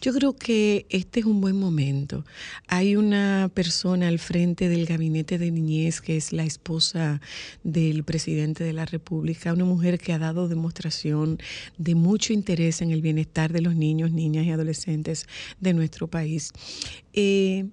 Yo 0.01 0.13
creo 0.13 0.35
que 0.35 0.87
este 0.89 1.21
es 1.21 1.27
un 1.27 1.41
buen 1.41 1.59
momento. 1.59 2.25
Hay 2.67 2.97
una 2.97 3.51
persona 3.53 4.09
al 4.09 4.19
frente 4.19 4.69
del 4.69 4.87
gabinete 4.87 5.39
de 5.39 5.51
niñez 5.51 6.01
que 6.01 6.17
es 6.17 6.33
la 6.33 6.45
esposa 6.45 7.21
del 7.63 8.05
presidente 8.05 8.65
de 8.65 8.73
la 8.73 8.87
República, 8.87 9.53
una 9.53 9.65
mujer 9.65 9.99
que 9.99 10.13
ha 10.13 10.19
dado 10.19 10.49
demostración 10.49 11.39
de 11.77 11.95
mucho 11.95 12.33
interés 12.33 12.81
en 12.81 12.91
el 12.91 13.03
bienestar 13.03 13.53
de 13.53 13.61
los 13.61 13.75
niños, 13.77 14.13
niñas 14.13 14.47
y 14.47 14.51
adolescentes 14.51 15.27
de 15.61 15.75
nuestro 15.75 16.09
país. 16.09 16.53
Eh, 17.13 17.67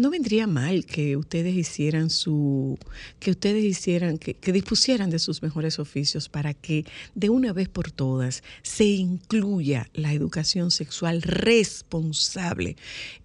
no 0.00 0.08
vendría 0.08 0.46
mal 0.46 0.86
que 0.86 1.18
ustedes 1.18 1.54
hicieran 1.54 2.08
su, 2.08 2.78
que 3.18 3.32
ustedes 3.32 3.62
hicieran, 3.62 4.16
que, 4.16 4.34
dispusieran 4.50 5.10
de 5.10 5.18
sus 5.18 5.42
mejores 5.42 5.78
oficios 5.78 6.30
para 6.30 6.54
que 6.54 6.86
de 7.14 7.28
una 7.28 7.52
vez 7.52 7.68
por 7.68 7.90
todas 7.90 8.42
se 8.62 8.86
incluya 8.86 9.90
la 9.92 10.14
educación 10.14 10.70
sexual 10.70 11.20
responsable 11.20 12.76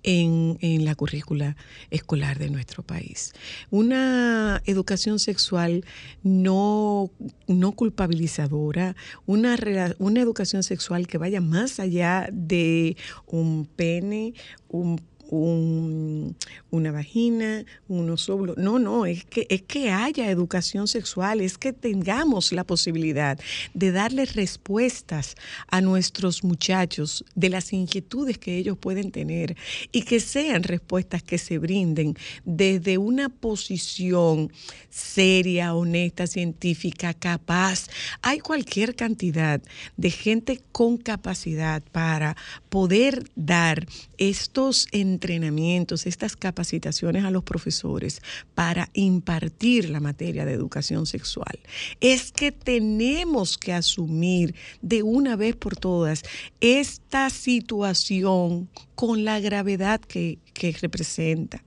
en, 0.03 0.57
la 0.83 0.95
currícula 0.95 1.55
escolar 1.91 2.39
de 2.39 2.49
nuestro 2.49 2.83
país. 2.83 3.31
Una 3.71 4.61
educación 4.65 5.19
sexual 5.19 5.85
no, 6.23 7.09
no 7.47 7.71
culpabilizadora, 7.71 8.97
una, 9.25 9.55
una 9.97 10.21
educación 10.21 10.61
sexual 10.61 11.07
que 11.07 11.17
vaya 11.17 11.39
más 11.39 11.79
allá 11.79 12.27
de 12.33 12.97
un 13.27 13.65
pene, 13.65 14.33
un 14.67 14.99
un, 15.29 16.35
una 16.71 16.91
vagina, 16.91 17.65
unos 17.88 18.29
óvulos. 18.29 18.57
No, 18.57 18.79
no, 18.79 19.05
es 19.05 19.25
que, 19.25 19.47
es 19.49 19.61
que 19.63 19.91
haya 19.91 20.29
educación 20.29 20.88
sexual, 20.88 21.41
es 21.41 21.57
que 21.57 21.73
tengamos 21.73 22.51
la 22.51 22.63
posibilidad 22.63 23.39
de 23.73 23.91
darles 23.91 24.35
respuestas 24.35 25.35
a 25.67 25.81
nuestros 25.81 26.43
muchachos 26.43 27.25
de 27.35 27.49
las 27.49 27.73
inquietudes 27.73 28.38
que 28.38 28.57
ellos 28.57 28.77
pueden 28.77 29.11
tener 29.11 29.55
y 29.91 30.03
que 30.03 30.19
sean 30.19 30.63
respuestas 30.63 31.23
que 31.23 31.38
se 31.38 31.57
brinden 31.57 32.15
desde 32.43 32.97
una 32.97 33.29
posición 33.29 34.51
seria, 34.89 35.75
honesta, 35.75 36.27
científica, 36.27 37.13
capaz. 37.13 37.88
Hay 38.21 38.39
cualquier 38.39 38.95
cantidad 38.95 39.61
de 39.97 40.11
gente 40.11 40.61
con 40.71 40.97
capacidad 40.97 41.83
para 41.91 42.35
poder 42.69 43.29
dar 43.35 43.85
estos 44.17 44.88
entrenamientos, 45.25 46.05
estas 46.05 46.35
capacitaciones 46.35 47.25
a 47.25 47.31
los 47.31 47.43
profesores 47.43 48.21
para 48.53 48.89
impartir 48.93 49.89
la 49.89 49.99
materia 49.99 50.45
de 50.45 50.53
educación 50.53 51.07
sexual. 51.07 51.59
Es 51.99 52.31
que 52.31 52.51
tenemos 52.51 53.57
que 53.57 53.73
asumir 53.73 54.53
de 54.81 55.01
una 55.01 55.35
vez 55.35 55.55
por 55.55 55.75
todas 55.75 56.21
esta 56.61 57.29
situación 57.31 58.69
con 58.93 59.25
la 59.25 59.39
gravedad 59.39 59.99
que, 59.99 60.38
que 60.55 60.71
representa. 60.71 61.63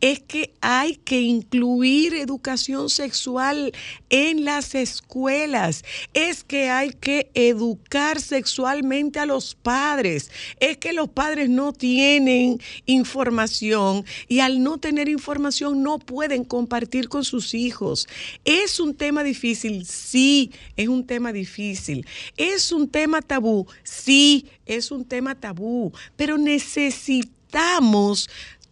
Es 0.00 0.20
que 0.20 0.54
hay 0.60 0.94
que 0.94 1.20
incluir 1.20 2.14
educación 2.14 2.88
sexual 2.88 3.72
en 4.08 4.44
las 4.44 4.74
escuelas. 4.76 5.84
Es 6.14 6.44
que 6.44 6.70
hay 6.70 6.90
que 6.92 7.30
educar 7.34 8.20
sexualmente 8.20 9.18
a 9.18 9.26
los 9.26 9.56
padres. 9.56 10.30
Es 10.60 10.78
que 10.78 10.92
los 10.92 11.08
padres 11.08 11.50
no 11.50 11.72
tienen 11.72 12.60
información 12.86 14.04
y 14.28 14.38
al 14.38 14.62
no 14.62 14.78
tener 14.78 15.08
información 15.08 15.82
no 15.82 15.98
pueden 15.98 16.44
compartir 16.44 17.08
con 17.08 17.24
sus 17.24 17.52
hijos. 17.52 18.08
Es 18.44 18.78
un 18.78 18.94
tema 18.94 19.24
difícil, 19.24 19.84
sí, 19.86 20.52
es 20.76 20.86
un 20.86 21.04
tema 21.04 21.32
difícil. 21.32 22.06
Es 22.36 22.70
un 22.70 22.88
tema 22.88 23.22
tabú, 23.22 23.66
sí, 23.82 24.46
es 24.66 24.92
un 24.92 25.04
tema 25.04 25.34
tabú, 25.34 25.92
pero 26.16 26.38
necesitamos 26.38 27.39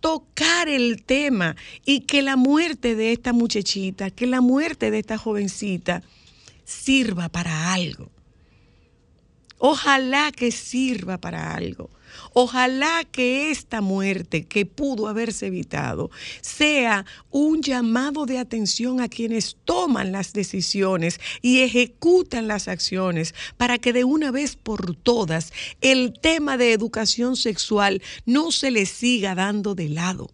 tocar 0.01 0.69
el 0.69 1.03
tema 1.03 1.57
y 1.85 2.01
que 2.01 2.23
la 2.23 2.37
muerte 2.37 2.95
de 2.95 3.13
esta 3.13 3.33
muchachita, 3.33 4.11
que 4.11 4.27
la 4.27 4.41
muerte 4.41 4.91
de 4.91 5.01
esta 5.01 5.19
jovencita 5.19 6.03
sirva 6.65 7.29
para 7.29 7.73
algo. 7.73 8.11
Ojalá 9.59 10.31
que 10.33 10.53
sirva 10.53 11.19
para 11.19 11.55
algo. 11.55 11.91
Ojalá 12.33 13.05
que 13.11 13.51
esta 13.51 13.81
muerte 13.81 14.45
que 14.47 14.67
pudo 14.67 15.09
haberse 15.09 15.47
evitado 15.47 16.11
sea 16.41 17.05
un 17.31 17.63
llamado 17.63 18.27
de 18.27 18.39
atención 18.39 19.01
a 19.01 19.09
quienes 19.09 19.57
toman 19.65 20.13
las 20.13 20.33
decisiones 20.33 21.21
y 21.43 21.61
ejecutan 21.61 22.49
las 22.49 22.69
acciones 22.69 23.35
para 23.57 23.79
que 23.79 23.93
de 23.93 24.05
una 24.05 24.31
vez 24.31 24.57
por 24.57 24.95
todas 24.95 25.53
el 25.81 26.13
tema 26.21 26.57
de 26.57 26.73
educación 26.73 27.37
sexual 27.37 28.03
no 28.27 28.53
se 28.53 28.71
le 28.71 28.87
siga 28.87 29.35
dando 29.35 29.75
de 29.75 29.89
lado. 29.89 30.31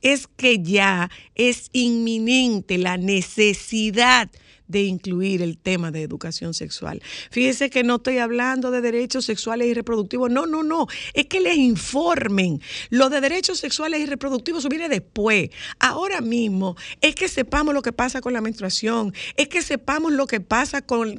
Es 0.00 0.28
que 0.28 0.62
ya 0.62 1.10
es 1.34 1.70
inminente 1.72 2.78
la 2.78 2.96
necesidad 2.96 4.30
de 4.68 4.82
incluir 4.82 5.42
el 5.42 5.58
tema 5.58 5.90
de 5.90 6.02
educación 6.02 6.54
sexual. 6.54 7.02
Fíjese 7.30 7.70
que 7.70 7.82
no 7.82 7.96
estoy 7.96 8.18
hablando 8.18 8.70
de 8.70 8.80
derechos 8.80 9.24
sexuales 9.24 9.68
y 9.68 9.74
reproductivos, 9.74 10.30
no, 10.30 10.46
no, 10.46 10.62
no, 10.62 10.86
es 11.14 11.26
que 11.26 11.40
les 11.40 11.56
informen. 11.56 12.60
Lo 12.90 13.08
de 13.08 13.20
derechos 13.20 13.58
sexuales 13.58 14.00
y 14.00 14.06
reproductivos 14.06 14.68
viene 14.68 14.88
después. 14.88 15.50
Ahora 15.78 16.20
mismo 16.20 16.76
es 17.00 17.14
que 17.14 17.28
sepamos 17.28 17.74
lo 17.74 17.82
que 17.82 17.92
pasa 17.92 18.20
con 18.20 18.32
la 18.32 18.40
menstruación, 18.40 19.14
es 19.36 19.48
que 19.48 19.62
sepamos 19.62 20.12
lo 20.12 20.26
que 20.26 20.40
pasa 20.40 20.82
con, 20.82 21.18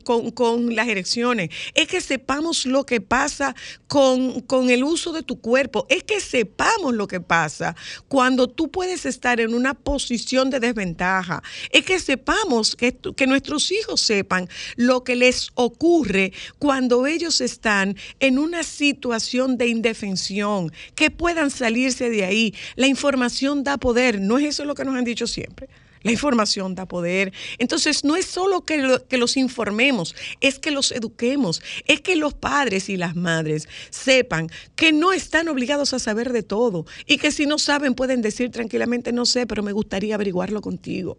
las 0.75 0.88
erecciones, 0.88 1.49
es 1.73 1.88
que 1.88 2.01
sepamos 2.01 2.65
lo 2.65 2.85
que 2.85 3.01
pasa 3.01 3.55
con, 3.88 4.41
con 4.41 4.69
el 4.69 4.83
uso 4.83 5.12
de 5.12 5.23
tu 5.23 5.41
cuerpo, 5.41 5.85
es 5.89 6.03
que 6.03 6.19
sepamos 6.19 6.93
lo 6.93 7.07
que 7.07 7.19
pasa 7.19 7.75
cuando 8.07 8.47
tú 8.47 8.69
puedes 8.69 9.05
estar 9.05 9.39
en 9.39 9.53
una 9.53 9.73
posición 9.73 10.49
de 10.49 10.59
desventaja, 10.59 11.41
es 11.71 11.83
que 11.85 11.99
sepamos 11.99 12.75
que, 12.75 12.95
que 13.15 13.27
no 13.27 13.35
nuestros 13.39 13.71
hijos 13.71 14.02
sepan 14.02 14.49
lo 14.75 15.06
que 15.06 15.15
les 15.15 15.52
ocurre 15.56 16.34
cuando 16.58 17.08
ellos 17.08 17.39
están 17.39 17.95
en 18.19 18.38
una 18.38 18.63
situación 18.63 19.58
de 19.58 19.67
indefensión, 19.67 20.73
que 20.93 21.10
puedan 21.10 21.49
salirse 21.49 22.10
de 22.10 22.25
ahí. 22.25 22.54
La 22.75 22.88
información 22.88 23.63
da 23.63 23.78
poder, 23.78 24.19
¿no 24.19 24.39
es 24.39 24.47
eso 24.47 24.65
lo 24.65 24.75
que 24.75 24.84
nos 24.84 24.95
han 24.95 25.06
dicho 25.06 25.25
siempre? 25.25 25.69
La 26.04 26.12
información 26.12 26.75
da 26.75 26.86
poder. 26.86 27.32
Entonces, 27.60 28.04
no 28.04 28.17
es 28.17 28.25
solo 28.25 28.65
que, 28.65 28.99
que, 29.08 29.17
los 29.17 29.38
informemos, 29.38 30.13
es 30.41 30.60
que 30.60 30.71
los 30.71 30.91
eduquemos, 30.91 31.62
es 31.88 32.02
que 32.02 32.17
los 32.17 32.34
padres 32.34 32.89
y 32.89 32.97
las 32.97 33.15
madres 33.15 33.69
sepan 33.89 34.49
que 34.75 34.91
no 34.91 35.13
están 35.13 35.47
obligados 35.47 35.93
a 35.93 35.99
saber 35.99 36.34
de 36.34 36.43
todo 36.43 36.86
y 37.06 37.19
que 37.19 37.32
si 37.32 37.45
no 37.45 37.58
saben 37.58 37.95
pueden 37.95 38.21
decir 38.21 38.52
tranquilamente, 38.52 39.13
no 39.13 39.25
sé, 39.25 39.47
pero 39.47 39.63
me 39.63 39.71
gustaría 39.71 40.15
averiguarlo 40.15 40.60
contigo 40.60 41.17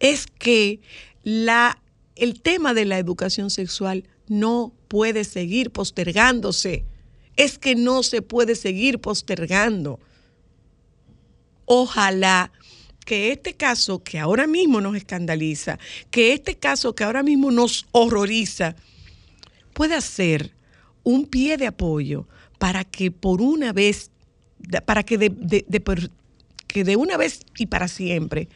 es 0.00 0.26
que 0.26 0.80
la, 1.22 1.80
el 2.16 2.40
tema 2.40 2.74
de 2.74 2.86
la 2.86 2.98
educación 2.98 3.50
sexual 3.50 4.04
no 4.26 4.72
puede 4.88 5.24
seguir 5.24 5.70
postergándose. 5.70 6.84
Es 7.36 7.58
que 7.58 7.76
no 7.76 8.02
se 8.02 8.22
puede 8.22 8.56
seguir 8.56 8.98
postergando. 8.98 10.00
Ojalá 11.66 12.50
que 13.04 13.32
este 13.32 13.54
caso 13.54 14.02
que 14.02 14.18
ahora 14.18 14.46
mismo 14.46 14.80
nos 14.80 14.96
escandaliza, 14.96 15.78
que 16.10 16.32
este 16.32 16.56
caso 16.56 16.94
que 16.94 17.04
ahora 17.04 17.22
mismo 17.22 17.50
nos 17.50 17.86
horroriza, 17.92 18.76
pueda 19.72 20.00
ser 20.00 20.52
un 21.02 21.26
pie 21.26 21.56
de 21.56 21.66
apoyo 21.66 22.26
para 22.58 22.84
que 22.84 23.10
por 23.10 23.40
una 23.40 23.72
vez, 23.72 24.10
para 24.84 25.02
que 25.02 25.32
que 26.66 26.84
de 26.84 26.96
una 26.96 27.16
vez 27.16 27.40
y 27.56 27.66
para 27.66 27.88
siempre 27.88 28.48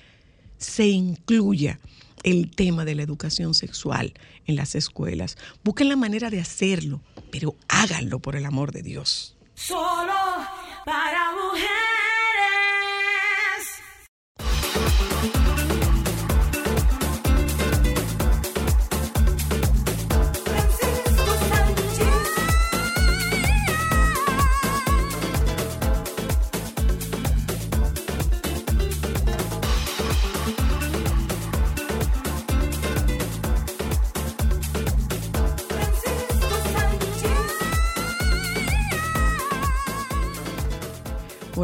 se 0.65 0.87
incluya 0.87 1.79
el 2.23 2.51
tema 2.51 2.85
de 2.85 2.95
la 2.95 3.03
educación 3.03 3.55
sexual 3.55 4.15
en 4.47 4.57
las 4.57 4.75
escuelas. 4.75 5.37
Busquen 5.63 5.89
la 5.89 5.97
manera 5.97 6.31
de 6.31 6.41
hacerlo, 6.41 7.01
pero 7.31 7.55
háganlo 7.69 8.19
por 8.19 8.35
el 8.35 8.47
amor 8.47 8.73
de 8.73 8.83
Dios. 8.83 9.37
Solo 9.55 10.15
para 10.85 11.33
mujeres. 11.33 11.84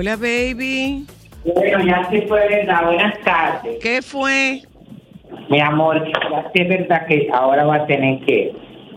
Hola, 0.01 0.17
baby. 0.17 1.05
Bueno, 1.45 1.85
ya 1.85 2.09
sí 2.11 2.23
fue 2.27 2.49
verdad. 2.49 2.87
Buenas 2.87 3.21
tardes. 3.21 3.79
¿Qué 3.83 4.01
fue? 4.01 4.63
Mi 5.51 5.61
amor, 5.61 6.11
ya 6.11 6.51
sí 6.55 6.63
es 6.63 6.69
verdad 6.71 7.07
que 7.07 7.29
ahora 7.31 7.67
va 7.67 7.75
a 7.75 7.87
tener 7.87 8.25
que. 8.25 8.51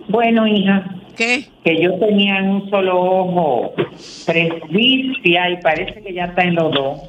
Bueno, 0.08 0.48
hija. 0.48 0.96
¿Qué? 1.18 1.50
Que 1.66 1.82
yo 1.82 2.00
tenía 2.00 2.38
en 2.38 2.52
un 2.52 2.70
solo 2.70 3.02
ojo 3.02 3.74
presbicia 4.26 5.50
y 5.50 5.58
parece 5.58 6.02
que 6.02 6.13
ya 6.13 6.24
está 6.24 6.44
en 6.44 6.56
los 6.56 6.72
dos. 6.72 7.02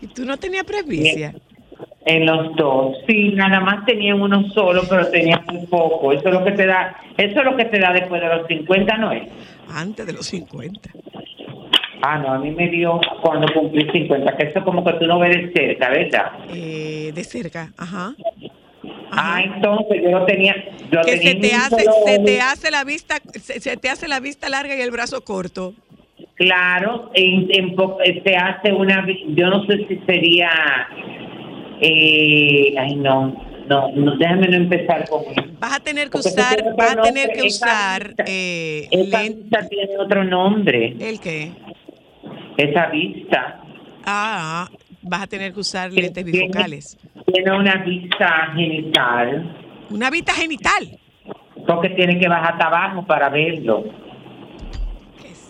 ¿Y 0.00 0.06
tú 0.06 0.24
no 0.24 0.38
tenías 0.38 0.64
presbicia? 0.64 1.34
En 2.06 2.24
los 2.24 2.56
dos, 2.56 2.96
sí, 3.06 3.32
nada 3.34 3.60
más 3.60 3.84
tenía 3.84 4.14
uno 4.14 4.42
solo, 4.54 4.84
pero 4.88 5.06
tenía 5.10 5.44
muy 5.46 5.66
poco. 5.66 6.12
Eso 6.12 6.28
es 6.28 6.34
lo 6.34 6.44
que 6.46 6.52
te 6.52 6.64
da, 6.64 6.96
eso 7.18 7.40
es 7.40 7.44
lo 7.44 7.54
que 7.58 7.66
te 7.66 7.78
da 7.78 7.92
después 7.92 8.22
de 8.22 8.28
los 8.28 8.46
50, 8.46 8.96
¿no 8.96 9.12
es? 9.12 9.28
Antes 9.68 10.06
de 10.06 10.14
los 10.14 10.24
50. 10.24 10.90
Ah, 12.02 12.18
no, 12.18 12.32
a 12.32 12.38
mí 12.38 12.50
me 12.52 12.68
dio 12.68 13.00
cuando 13.22 13.52
cumplí 13.52 13.88
50, 13.90 14.36
que 14.36 14.46
eso 14.46 14.62
como 14.64 14.84
que 14.84 14.92
tú 14.94 15.06
no 15.06 15.18
ves 15.18 15.30
de 15.30 15.52
cerca, 15.52 15.90
¿verdad? 15.90 16.32
Eh, 16.50 17.10
de 17.12 17.24
cerca, 17.24 17.72
ajá. 17.76 18.14
Ah, 19.10 19.42
entonces 19.42 20.02
yo 20.08 20.24
tenía. 20.24 20.54
Yo 20.92 21.00
que 21.02 21.16
tenía 21.16 21.64
se 21.64 21.76
te 21.76 21.80
hace, 21.80 21.84
se 22.04 22.18
te 22.20 22.40
hace 22.40 22.70
la 22.70 22.84
vista, 22.84 23.16
se, 23.34 23.76
te 23.76 23.88
hace 23.88 24.06
la 24.06 24.20
vista 24.20 24.48
larga 24.48 24.76
y 24.76 24.80
el 24.80 24.90
brazo 24.90 25.22
corto. 25.24 25.74
Claro, 26.34 27.10
en, 27.14 27.48
en, 27.50 27.74
se 28.22 28.36
hace 28.36 28.72
una, 28.72 29.04
yo 29.28 29.48
no 29.48 29.66
sé 29.66 29.86
si 29.88 29.98
sería, 30.06 30.50
eh, 31.80 32.74
ay 32.78 32.94
no, 32.94 33.34
no, 33.68 33.90
no, 33.90 34.16
déjame 34.16 34.46
no 34.48 34.56
empezar 34.56 35.08
con 35.08 35.24
Vas 35.58 35.76
a 35.76 35.80
tener 35.80 36.10
que 36.10 36.18
usar, 36.18 36.76
vas 36.76 36.96
a 36.96 37.02
tener 37.02 37.30
que 37.32 37.42
usar. 37.42 38.14
Eh, 38.26 38.86
esa 38.90 39.22
vista 39.22 39.68
tiene 39.68 39.98
otro 39.98 40.22
nombre. 40.22 40.94
¿El 41.00 41.18
qué? 41.18 41.50
Esa 42.58 42.86
vista. 42.86 43.60
Ah, 44.04 44.68
vas 45.02 45.22
a 45.22 45.26
tener 45.26 45.52
que 45.52 45.60
usar 45.60 45.92
lentes 45.92 46.24
bifocales. 46.24 46.98
Tiene 47.32 47.56
una 47.56 47.76
vista 47.76 48.52
genital. 48.54 49.56
¿Una 49.90 50.10
vista 50.10 50.32
genital? 50.34 50.98
Porque 51.66 51.90
tiene 51.90 52.18
que 52.18 52.28
bajar 52.28 52.52
hasta 52.52 52.66
abajo 52.66 53.06
para 53.06 53.28
verlo. 53.28 53.84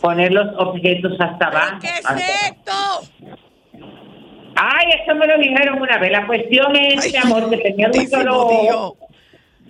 Poner 0.00 0.32
los 0.32 0.46
objetos 0.58 1.12
hasta 1.18 1.46
abajo. 1.46 1.78
¿Qué 1.80 1.88
es 1.88 2.50
esto? 2.50 2.72
Ay, 4.54 4.86
eso 5.02 5.14
me 5.14 5.26
lo 5.26 5.38
dijeron 5.38 5.80
una 5.80 5.98
vez. 5.98 6.10
La 6.10 6.26
cuestión 6.26 6.76
es, 6.76 7.12
mi 7.12 7.16
amor, 7.18 7.48
que 7.48 7.56
tenía 7.58 7.88
un 7.88 8.08
solo 8.08 8.96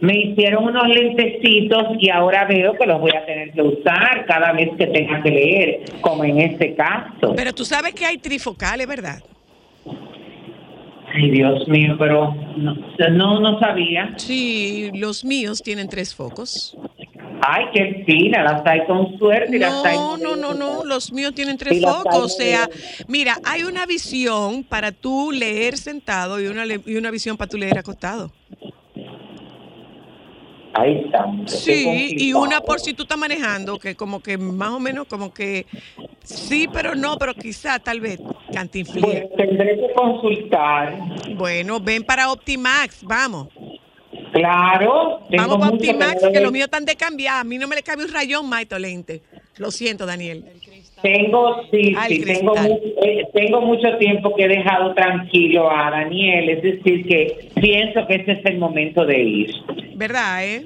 me 0.01 0.17
hicieron 0.17 0.65
unos 0.65 0.89
lentecitos 0.89 1.85
y 1.99 2.11
ahora 2.11 2.45
veo 2.47 2.75
que 2.75 2.87
los 2.87 3.01
voy 3.01 3.11
a 3.11 3.25
tener 3.27 3.53
que 3.53 3.63
usar 3.63 4.27
cada 4.27 4.53
vez 4.53 4.71
que 4.79 4.87
tenga 4.87 5.23
que 5.23 5.31
leer, 5.31 5.85
como 6.01 6.25
en 6.25 6.41
este 6.41 6.75
caso. 6.75 7.35
Pero 7.35 7.53
tú 7.53 7.65
sabes 7.65 7.95
que 7.95 8.05
hay 8.05 8.19
trifocales, 8.19 8.87
¿verdad? 8.87 9.23
Ay, 11.13 11.31
Dios 11.31 11.67
mío, 11.69 11.97
pero 11.99 12.35
no, 12.57 12.77
no, 13.11 13.41
no 13.41 13.59
sabía. 13.59 14.13
Sí, 14.17 14.91
los 14.95 15.25
míos 15.25 15.63
tienen 15.63 15.89
tres 15.89 16.15
focos. 16.15 16.77
Ay, 17.41 17.67
qué 17.73 18.05
fina, 18.05 18.43
las 18.43 18.67
hay 18.67 18.85
con 18.87 19.17
suerte. 19.19 19.57
Y 19.57 19.59
no, 19.59 19.83
las 19.83 20.21
no, 20.21 20.37
no, 20.37 20.55
no, 20.55 20.85
los 20.85 21.13
míos 21.13 21.35
tienen 21.35 21.57
tres 21.57 21.81
focos. 21.83 22.15
O 22.15 22.29
sea, 22.29 22.69
mira, 23.07 23.39
hay 23.45 23.63
una 23.63 23.87
visión 23.87 24.65
para 24.65 24.93
tú 24.93 25.33
leer 25.33 25.77
sentado 25.77 26.41
y 26.41 26.47
una, 26.47 26.65
y 26.67 26.97
una 26.97 27.11
visión 27.11 27.37
para 27.37 27.49
tú 27.49 27.57
leer 27.57 27.79
acostado. 27.79 28.31
Ahí 30.75 31.03
está. 31.05 31.27
Sí, 31.47 32.15
y 32.19 32.33
una 32.33 32.61
por 32.61 32.81
si 32.81 32.95
tú 32.95 33.03
estás 33.03 33.19
manejando, 33.19 33.79
que 33.79 33.95
como 33.95 34.21
que 34.21 34.39
más 34.39 34.71
o 34.71 34.81
menos 34.81 35.07
como 35.07 35.33
que 35.33 35.67
sí, 36.23 36.69
pero 36.73 36.95
no, 36.95 37.17
pero 37.19 37.35
quizá, 37.35 37.79
tal 37.79 38.01
vez, 38.01 38.21
cantinflía. 38.53 39.29
Pues 39.29 39.37
tendré 39.37 39.77
que 39.77 39.93
consultar. 39.95 40.99
Bueno, 41.37 41.81
ven 41.81 42.05
para 42.05 42.31
Optimax, 42.31 43.03
vamos. 43.03 43.49
Claro. 44.33 45.21
Vamos 45.31 45.59
para 45.59 45.73
Optimax, 45.73 46.29
que, 46.33 46.41
los 46.41 46.53
míos 46.53 46.67
están 46.67 46.85
de 46.85 46.97
cambiar. 46.97 47.41
A 47.41 47.45
mí 47.45 47.59
no 47.59 47.67
me 47.67 47.77
le 47.77 47.83
cabe 47.83 48.05
un 48.05 48.13
rayón, 48.13 48.49
Maito 48.49 48.79
Lente. 48.79 49.23
Lo 49.57 49.71
siento, 49.71 50.07
Daniel. 50.07 50.45
Tengo, 51.03 51.63
sí, 51.71 51.95
sí 52.09 52.25
tengo, 52.25 52.55
eh, 52.57 53.25
tengo 53.33 53.61
mucho 53.61 53.97
tiempo 53.99 54.35
que 54.35 54.45
he 54.45 54.49
dejado 54.49 54.95
tranquilo 54.95 55.71
a 55.71 55.91
Daniel, 55.91 56.49
es 56.49 56.63
decir, 56.63 57.07
que 57.07 57.51
pienso 57.61 58.07
que 58.07 58.17
este 58.17 58.33
es 58.33 58.45
el 58.47 58.59
momento 58.59 59.05
de 59.05 59.19
ir. 59.19 59.51
¿Verdad, 59.95 60.45
eh? 60.45 60.65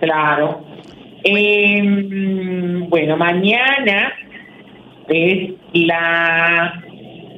Claro. 0.00 0.64
Em, 1.22 2.88
bueno, 2.88 3.16
mañana 3.18 4.14
es 5.08 5.52
la 5.74 6.82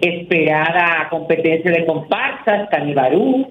esperada 0.01 1.09
competencia 1.11 1.71
de 1.73 1.85
comparsas, 1.85 2.68
Canibarú, 2.71 3.49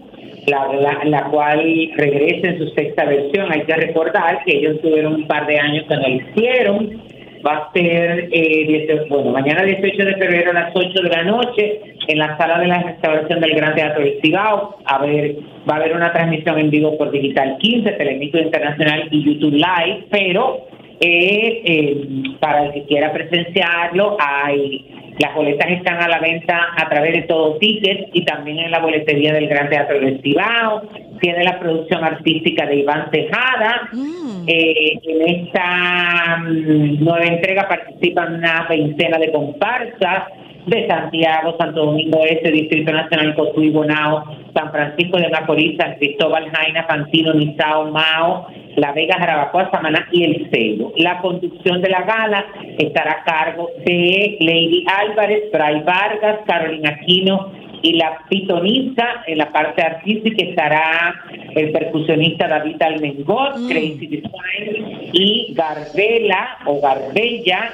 la, 0.47 1.03
la, 1.03 1.23
cual 1.25 1.59
regresa 1.95 2.47
en 2.47 2.59
su 2.59 2.67
sexta 2.69 3.05
versión. 3.05 3.51
Hay 3.51 3.63
que 3.63 3.75
recordar 3.75 4.43
que 4.45 4.57
ellos 4.57 4.81
tuvieron 4.81 5.15
un 5.15 5.27
par 5.27 5.47
de 5.47 5.59
años 5.59 5.85
que 5.87 5.95
no 5.95 6.01
lo 6.01 6.09
hicieron 6.09 7.10
va 7.45 7.57
a 7.57 7.73
ser, 7.73 8.29
eh, 8.31 9.05
bueno, 9.09 9.31
mañana 9.31 9.63
18 9.63 10.05
de 10.05 10.15
febrero 10.15 10.51
a 10.51 10.53
las 10.53 10.75
8 10.75 11.01
de 11.01 11.09
la 11.09 11.23
noche 11.23 11.81
en 12.07 12.17
la 12.17 12.37
sala 12.37 12.59
de 12.59 12.67
la 12.67 12.81
restauración 12.83 13.39
del 13.39 13.55
Gran 13.55 13.75
Teatro 13.75 14.03
del 14.03 14.19
Cibao. 14.21 14.77
A 14.85 14.99
ver, 14.99 15.35
va 15.69 15.75
a 15.75 15.77
haber 15.77 15.95
una 15.95 16.11
transmisión 16.11 16.59
en 16.59 16.69
vivo 16.69 16.97
por 16.97 17.11
Digital 17.11 17.57
15, 17.59 17.91
Telemito 17.91 18.39
Internacional 18.39 19.07
y 19.11 19.23
YouTube 19.23 19.53
Live, 19.53 20.05
pero 20.09 20.67
eh, 20.99 21.61
eh, 21.65 22.07
para 22.39 22.65
el 22.65 22.73
que 22.73 22.83
quiera 22.85 23.11
presenciarlo, 23.11 24.17
hay 24.19 24.85
las 25.19 25.35
boletas 25.35 25.69
están 25.69 26.01
a 26.01 26.07
la 26.07 26.19
venta 26.19 26.69
a 26.75 26.89
través 26.89 27.13
de 27.13 27.21
todo 27.23 27.57
tickets 27.57 28.09
y 28.13 28.25
también 28.25 28.59
en 28.59 28.71
la 28.71 28.79
boletería 28.79 29.33
del 29.33 29.47
Gran 29.47 29.69
Teatro 29.69 29.99
del 29.99 30.21
Cibao. 30.21 30.81
Tiene 31.21 31.43
la 31.43 31.59
producción 31.59 32.03
artística 32.03 32.65
de 32.65 32.77
Iván 32.77 33.09
Tejada. 33.11 33.89
Mm. 33.93 34.43
Eh, 34.47 34.99
en 35.03 35.45
esta 35.45 36.37
mm, 36.37 37.03
nueva 37.03 37.23
entrega 37.25 37.67
participan 37.67 38.33
una 38.35 38.65
veintena 38.67 39.19
de 39.19 39.31
comparsas 39.31 40.23
de 40.65 40.87
Santiago, 40.87 41.55
Santo 41.59 41.85
Domingo 41.85 42.19
Este, 42.27 42.51
Distrito 42.51 42.91
Nacional, 42.91 43.35
Cotuí, 43.35 43.69
Bonao, 43.69 44.23
San 44.53 44.71
Francisco 44.71 45.17
de 45.17 45.29
Macorís, 45.29 45.77
San 45.77 45.95
Cristóbal, 45.95 46.49
Jaina, 46.51 46.83
Fantino, 46.85 47.33
Nizao, 47.33 47.91
Mao, 47.91 48.47
La 48.75 48.91
Vega, 48.91 49.17
Jarabacoa, 49.17 49.69
Samaná 49.71 50.07
y 50.11 50.23
El 50.23 50.49
Celo. 50.51 50.93
La 50.97 51.19
conducción 51.19 51.81
de 51.81 51.89
la 51.89 52.01
gala 52.01 52.45
estará 52.77 53.11
a 53.11 53.23
cargo 53.23 53.69
de 53.85 54.37
Lady 54.39 54.85
Álvarez, 54.87 55.51
Bray 55.51 55.81
Vargas, 55.81 56.39
Carolina 56.47 56.89
Aquino 56.89 57.60
y 57.81 57.93
la 57.93 58.19
pitonista 58.29 59.23
en 59.27 59.37
la 59.37 59.51
parte 59.51 59.81
artística 59.81 60.43
estará 60.43 61.15
el 61.55 61.71
percusionista 61.71 62.47
David 62.47 62.81
Almengot, 62.81 63.57
mm. 63.57 63.67
Crazy 63.67 64.07
Design 64.07 65.09
y 65.13 65.53
Garbela 65.53 66.57
o 66.65 66.79
Garbella 66.79 67.71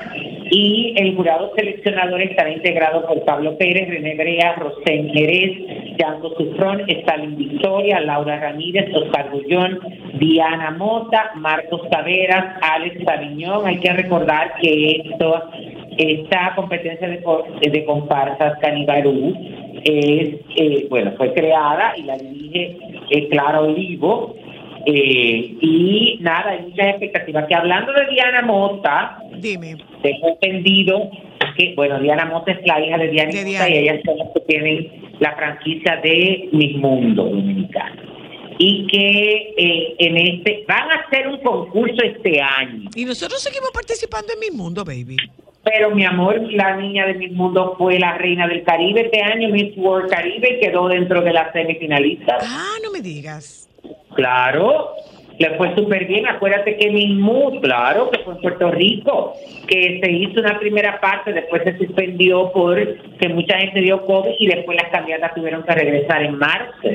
y 0.50 0.94
el 0.98 1.16
jurado 1.16 1.52
seleccionador 1.56 2.22
estará 2.22 2.52
integrado 2.52 3.06
por 3.06 3.24
Pablo 3.26 3.58
Pérez, 3.58 3.90
René 3.90 4.16
Brea, 4.16 4.56
Rosén 4.56 5.10
Jerez, 5.10 5.98
Django 5.98 6.34
Sufrón, 6.38 6.84
Stalin 6.88 7.36
Victoria, 7.36 8.00
Laura 8.00 8.40
Ramírez, 8.40 8.94
Oscar 8.96 9.30
Gullón, 9.32 9.80
Diana 10.20 10.72
Mota, 10.72 11.32
Marcos 11.36 11.82
Taveras, 11.90 12.56
Alex 12.62 13.04
Sabiñón. 13.04 13.68
Hay 13.68 13.80
que 13.80 13.92
recordar 13.92 14.54
que 14.62 15.02
esto, 15.04 15.44
esta 15.98 16.54
competencia 16.56 17.08
de, 17.10 17.70
de 17.70 17.86
comparsas 17.86 18.58
Canibarú 18.60 19.34
es, 19.88 20.36
eh, 20.58 20.88
bueno, 20.90 21.14
fue 21.18 21.34
creada 21.34 21.98
y 21.98 22.04
la 22.04 22.18
dirige 22.18 22.78
eh, 23.10 23.30
Clara 23.30 23.62
Olivo. 23.62 24.36
Eh, 24.86 25.58
y 25.62 26.18
nada, 26.22 26.52
hay 26.52 26.62
muchas 26.64 26.88
expectativas. 26.88 27.48
Que 27.48 27.56
hablando 27.56 27.94
de 27.94 28.08
Diana 28.08 28.42
Mota, 28.42 29.18
dime, 29.40 29.78
tengo 30.02 30.30
entendido 30.30 31.10
que, 31.58 31.74
bueno, 31.76 32.00
Diana 32.00 32.26
Mota 32.26 32.52
es 32.52 32.66
la 32.66 32.80
hija 32.86 32.98
de 32.98 33.08
Diana, 33.10 33.32
Mota 33.32 33.70
y 33.70 33.78
ellas 33.78 34.02
son 34.06 34.18
las 34.18 34.28
que 34.34 34.40
tienen 34.42 34.92
la 35.20 35.36
franquicia 35.36 35.98
de 36.04 36.50
Mi 36.52 36.74
Mundo 36.76 37.24
Dominicano. 37.24 38.02
Y 38.60 38.88
que 38.88 39.54
eh, 39.58 39.96
en 40.00 40.18
este, 40.18 40.66
van 40.68 40.92
a 40.92 40.96
hacer 40.96 41.28
un 41.28 41.38
concurso 41.40 42.04
este 42.04 42.42
año. 42.42 42.90
Y 42.96 43.06
nosotros 43.06 43.42
seguimos 43.42 43.72
participando 43.72 44.34
en 44.34 44.40
Mi 44.40 44.56
Mundo, 44.56 44.84
baby. 44.84 45.18
Pero 45.70 45.94
mi 45.94 46.06
amor, 46.06 46.42
la 46.54 46.78
niña 46.78 47.06
de 47.08 47.16
mi 47.16 47.28
mundo 47.30 47.76
fue 47.78 48.00
la 48.00 48.18
reina 48.18 48.48
del 48.48 48.64
Caribe 48.64 49.02
este 49.02 49.22
año, 49.22 49.50
Miss 49.50 49.76
World 49.76 50.10
Caribe, 50.10 50.56
y 50.56 50.60
quedó 50.62 50.88
dentro 50.88 51.22
de 51.22 51.34
la 51.34 51.52
semifinalista. 51.52 52.38
Ah, 52.42 52.76
no 52.82 52.90
me 52.90 53.02
digas. 53.02 53.70
Claro, 54.16 54.92
le 55.38 55.58
fue 55.58 55.76
súper 55.76 56.06
bien. 56.06 56.26
Acuérdate 56.26 56.78
que 56.78 56.90
mi 56.90 57.14
Mood, 57.16 57.60
claro, 57.62 58.10
que 58.12 58.20
fue 58.20 58.36
en 58.36 58.42
Puerto 58.42 58.72
Rico, 58.72 59.34
que 59.68 60.00
se 60.02 60.10
hizo 60.10 60.40
una 60.40 60.58
primera 60.58 61.02
parte, 61.02 61.34
después 61.34 61.64
se 61.64 61.78
suspendió 61.78 62.50
por 62.54 62.78
que 63.18 63.28
mucha 63.28 63.58
gente 63.58 63.82
dio 63.82 64.06
COVID 64.06 64.36
y 64.40 64.48
después 64.48 64.78
las 64.82 64.90
candidatas 64.90 65.36
tuvieron 65.36 65.64
que 65.64 65.74
regresar 65.74 66.24
en 66.24 66.38
marzo 66.38 66.88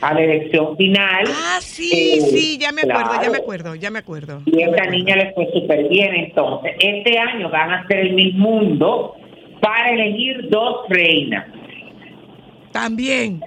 a 0.00 0.14
la 0.14 0.20
elección 0.20 0.76
final. 0.76 1.24
Ah, 1.28 1.58
sí, 1.60 2.18
eh, 2.18 2.20
sí, 2.20 2.58
ya 2.58 2.72
me 2.72 2.82
acuerdo, 2.82 3.22
ya 3.22 3.30
me 3.30 3.38
acuerdo, 3.38 3.74
ya 3.74 3.90
me 3.90 3.98
acuerdo. 3.98 4.42
Y 4.46 4.62
esta 4.62 4.86
niña 4.86 5.16
le 5.16 5.32
fue 5.32 5.48
súper 5.52 5.88
bien. 5.88 6.14
Entonces, 6.14 6.72
este 6.78 7.18
año 7.18 7.50
van 7.50 7.70
a 7.70 7.80
hacer 7.80 7.98
el 7.98 8.14
mismo 8.14 8.50
mundo 8.50 9.14
para 9.60 9.90
elegir 9.92 10.48
dos 10.50 10.88
reinas. 10.88 11.46
También. 12.72 13.40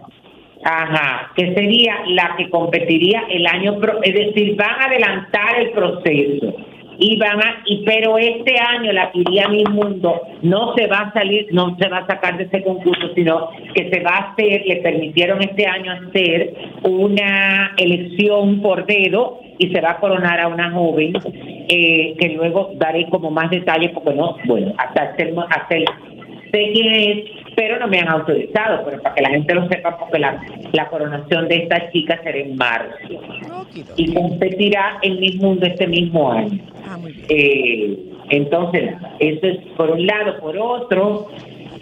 Ajá, 0.64 1.32
que 1.36 1.54
sería 1.56 2.04
la 2.08 2.36
que 2.38 2.50
competiría 2.50 3.24
el 3.30 3.48
año, 3.48 3.80
es 4.04 4.14
decir, 4.14 4.56
van 4.56 4.82
a 4.82 4.86
adelantar 4.86 5.60
el 5.60 5.72
proceso 5.72 6.56
y 7.04 7.18
van 7.18 7.40
a, 7.40 7.64
y 7.66 7.84
pero 7.84 8.20
este 8.20 8.56
año 8.60 8.92
la 8.94 9.10
Iría 9.16 9.48
Mi 9.48 9.64
Mundo 9.64 10.22
no 10.44 10.76
se 10.76 10.86
va 10.86 11.00
a 11.00 11.14
salir, 11.14 11.48
no 11.52 11.76
se 11.80 11.90
va 11.90 11.98
a 11.98 12.08
sacar 12.08 12.38
de 12.38 12.44
ese 12.44 12.64
concurso, 12.64 13.10
sino 13.16 13.50
que 13.74 13.90
se 13.90 14.02
va 14.02 14.12
a 14.12 14.32
hacer, 14.32 14.62
le 14.68 14.78
permitieron 14.78 15.42
este 15.42 15.66
año 15.66 15.94
hacer 15.94 16.54
una 16.84 17.74
elección 17.78 18.62
por 18.62 18.86
dedo 18.86 19.40
y 19.58 19.72
se 19.72 19.82
va 19.82 19.92
a 19.92 20.00
coronar 20.00 20.40
a 20.40 20.48
una 20.48 20.70
joven 20.70 21.14
eh, 21.70 22.16
que 22.20 22.30
luego 22.30 22.70
daré 22.76 23.08
como 23.10 23.32
más 23.32 23.50
detalles 23.50 23.90
porque 23.96 24.14
no, 24.14 24.38
bueno, 24.46 24.72
hasta 24.78 25.02
hacer, 25.02 25.34
hacer 25.50 25.86
sé 26.52 26.72
quién 26.74 26.94
es, 26.94 27.41
pero 27.56 27.80
no 27.80 27.88
me 27.88 28.00
han 28.00 28.08
autorizado, 28.08 28.84
pero 28.86 29.02
para 29.02 29.16
que 29.16 29.22
la 29.22 29.30
gente 29.30 29.54
lo 29.54 29.68
sepa, 29.68 29.98
porque 29.98 30.20
la, 30.20 30.42
la 30.72 30.88
coronación 30.88 31.48
de 31.48 31.56
esta 31.56 31.92
chica 31.92 32.20
será 32.24 32.38
en 32.38 32.56
marzo 32.56 32.96
y 33.96 34.14
competirá 34.14 35.00
en 35.02 35.20
mi 35.20 35.32
mundo 35.34 35.66
este 35.66 35.88
mismo 35.88 36.32
año. 36.32 36.60
Ah, 36.88 36.98
eh, 37.30 37.98
entonces, 38.30 38.94
eso 39.20 39.48
es 39.48 39.58
por 39.76 39.92
un 39.92 40.06
lado. 40.06 40.40
Por 40.40 40.58
otro, 40.58 41.30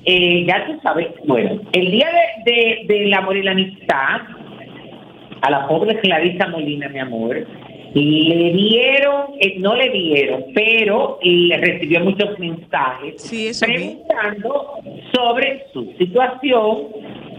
eh, 0.06 0.46
ya 0.46 0.66
tú 0.66 0.80
sabes, 0.82 1.08
bueno, 1.26 1.62
el 1.72 1.92
día 1.92 2.08
de, 2.46 2.52
de, 2.52 2.86
del 2.88 3.14
amor 3.14 3.38
y 3.38 3.44
la 3.44 3.52
amistad, 3.52 4.22
a 5.42 5.52
la 5.52 5.68
pobre 5.68 6.00
Clarisa 6.00 6.48
Molina, 6.48 6.90
mi 6.90 7.00
amor, 7.00 7.46
le 7.94 8.52
dieron, 8.52 9.34
eh, 9.40 9.56
no 9.58 9.76
le 9.76 9.90
dieron, 9.90 10.46
pero 10.54 11.20
le 11.24 11.58
recibió 11.58 12.02
muchos 12.02 12.38
mensajes 12.38 13.60
preguntando 13.60 14.74
sobre 15.14 15.64
su 15.74 15.92
situación 15.98 16.88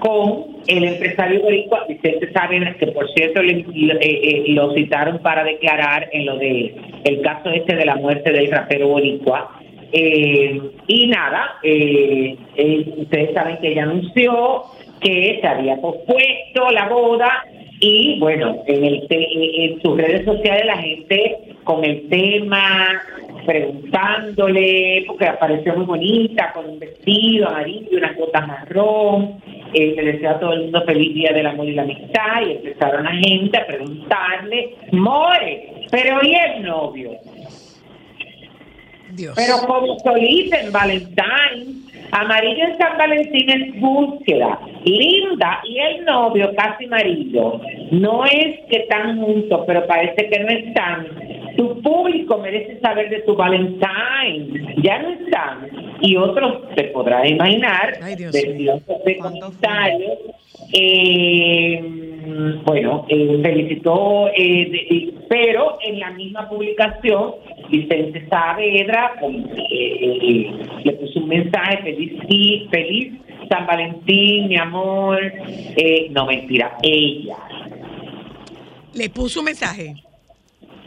con 0.01 0.57
el 0.67 0.85
empresario 0.85 1.43
boricua 1.43 1.85
Vicente 1.89 2.33
Saavedra, 2.33 2.75
que 2.75 2.89
por 2.89 3.09
cierto 3.13 3.43
le, 3.43 3.61
eh, 3.61 3.97
eh, 4.01 4.45
lo 4.49 4.73
citaron 4.75 5.19
para 5.21 5.45
declarar 5.45 6.09
en 6.13 6.27
lo 6.27 6.37
de 6.37 6.75
el 7.05 7.21
caso 7.23 7.51
este 7.51 7.77
de 7.77 7.85
la 7.85 7.97
muerte 7.97 8.33
del 8.33 8.51
rapero 8.51 8.89
boricua. 8.89 9.57
y 9.93 11.07
nada, 11.09 11.59
ustedes 11.63 13.35
saben 13.35 13.59
que 13.61 13.73
ella 13.73 13.83
anunció 13.83 14.65
que 15.01 15.39
se 15.41 15.47
había 15.47 15.77
pospuesto 15.81 16.71
la 16.73 16.89
boda 16.89 17.45
y 17.81 18.19
bueno, 18.21 18.62
en, 18.66 18.85
el 18.85 19.07
en 19.09 19.81
sus 19.81 19.97
redes 19.97 20.27
sociales 20.27 20.66
la 20.66 20.77
gente 20.77 21.57
con 21.64 21.83
el 21.83 22.09
tema, 22.09 23.03
preguntándole, 23.47 25.05
porque 25.07 25.27
apareció 25.27 25.75
muy 25.77 25.87
bonita, 25.87 26.53
con 26.53 26.69
un 26.69 26.79
vestido 26.79 27.49
amarillo 27.49 27.88
y 27.90 27.97
unas 27.97 28.16
botas 28.16 28.47
marrón. 28.47 29.41
Eh, 29.72 29.95
le 29.97 30.12
decía 30.12 30.33
a 30.33 30.41
todo 30.41 30.53
el 30.53 30.62
mundo 30.62 30.83
feliz 30.85 31.14
día 31.14 31.33
del 31.33 31.47
amor 31.47 31.66
y 31.66 31.72
la 31.72 31.83
amistad 31.83 32.43
y 32.47 32.53
empezaron 32.53 33.05
la 33.05 33.12
gente 33.12 33.59
a 33.59 33.66
preguntarle, 33.66 34.74
More, 34.93 35.87
Pero 35.91 36.18
¿y 36.22 36.35
el 36.35 36.62
novio? 36.62 37.12
Pero 39.35 39.55
como 39.66 39.99
solita 40.01 40.61
en 40.61 40.72
Valentine, 40.72 41.89
amarillo 42.13 42.65
en 42.65 42.79
San 42.79 42.99
Valentín 42.99 43.51
es 43.51 43.81
búsqueda, 43.81 44.59
linda 44.85 45.61
y 45.65 45.79
el 45.79 46.05
novio 46.05 46.53
casi 46.57 46.87
amarillo. 46.87 47.61
No 47.93 48.25
es 48.25 48.61
que 48.69 48.79
están 48.79 49.21
juntos, 49.21 49.63
pero 49.67 49.87
parece 49.87 50.29
que 50.29 50.41
no 50.41 50.49
están. 50.49 51.07
Tu 51.57 51.81
público 51.83 52.39
merece 52.39 52.81
saber 52.81 53.11
de 53.11 53.21
tu 53.21 53.35
Valentine. 53.37 54.75
Ya 54.83 55.03
no 55.03 55.11
están. 55.11 55.69
Y 56.01 56.17
otros, 56.17 56.75
te 56.75 56.85
podrás 56.85 57.29
imaginar, 57.29 57.99
de 58.01 59.19
comentarios. 59.19 60.19
Eh, 60.73 61.99
bueno, 62.64 63.07
eh, 63.09 63.41
felicitó, 63.43 64.28
eh, 64.36 65.12
pero 65.28 65.78
en 65.82 65.99
la 65.99 66.11
misma 66.11 66.49
publicación 66.49 67.34
Vicente 67.68 68.26
Saavedra 68.28 69.12
eh, 69.70 70.51
le 70.84 70.93
puso 70.93 71.20
un 71.20 71.28
mensaje 71.28 71.78
feliz, 71.82 72.68
feliz 72.70 73.12
San 73.49 73.66
Valentín, 73.66 74.49
mi 74.49 74.57
amor. 74.57 75.20
no, 76.11 76.26
mentira, 76.26 76.76
ella. 76.82 77.36
¿Le 78.95 79.09
puso 79.11 79.41
un 79.41 79.47
mensaje? 79.47 79.95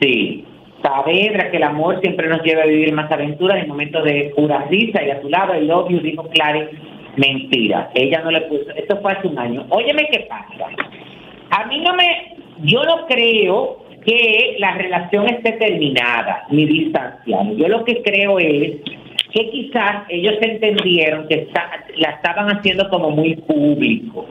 Sí. 0.01 0.45
Saavedra, 0.81 1.49
que 1.49 1.57
el 1.57 1.63
amor 1.63 2.01
siempre 2.01 2.27
nos 2.27 2.43
lleva 2.43 2.63
a 2.63 2.67
vivir 2.67 2.93
más 2.93 3.09
aventuras 3.09 3.63
en 3.63 3.69
momentos 3.69 4.03
de 4.03 4.33
pura 4.35 4.65
risa 4.69 5.01
y 5.01 5.11
a 5.11 5.21
tu 5.21 5.29
lado 5.29 5.53
el 5.53 5.71
odio, 5.71 5.99
dijo 5.99 6.27
Clary, 6.29 6.67
mentira. 7.15 7.89
Ella 7.95 8.21
no 8.21 8.31
le 8.31 8.41
puso, 8.41 8.69
esto 8.75 8.99
fue 9.01 9.13
hace 9.13 9.27
un 9.27 9.37
año. 9.37 9.65
Óyeme 9.69 10.07
qué 10.11 10.27
pasa. 10.29 10.67
A 11.55 11.65
mí 11.65 11.79
no 11.81 11.93
me, 11.93 12.35
yo 12.63 12.83
no 12.83 13.05
creo 13.05 13.85
que 14.03 14.55
la 14.57 14.73
relación 14.73 15.29
esté 15.29 15.51
terminada 15.53 16.45
ni 16.49 16.65
distanciada. 16.65 17.51
Yo 17.55 17.67
lo 17.67 17.85
que 17.85 18.01
creo 18.01 18.39
es 18.39 18.77
que 19.31 19.49
quizás 19.51 20.05
ellos 20.09 20.33
entendieron 20.41 21.27
que 21.27 21.47
la 21.97 22.09
estaban 22.09 22.57
haciendo 22.57 22.89
como 22.89 23.11
muy 23.11 23.35
público, 23.35 24.25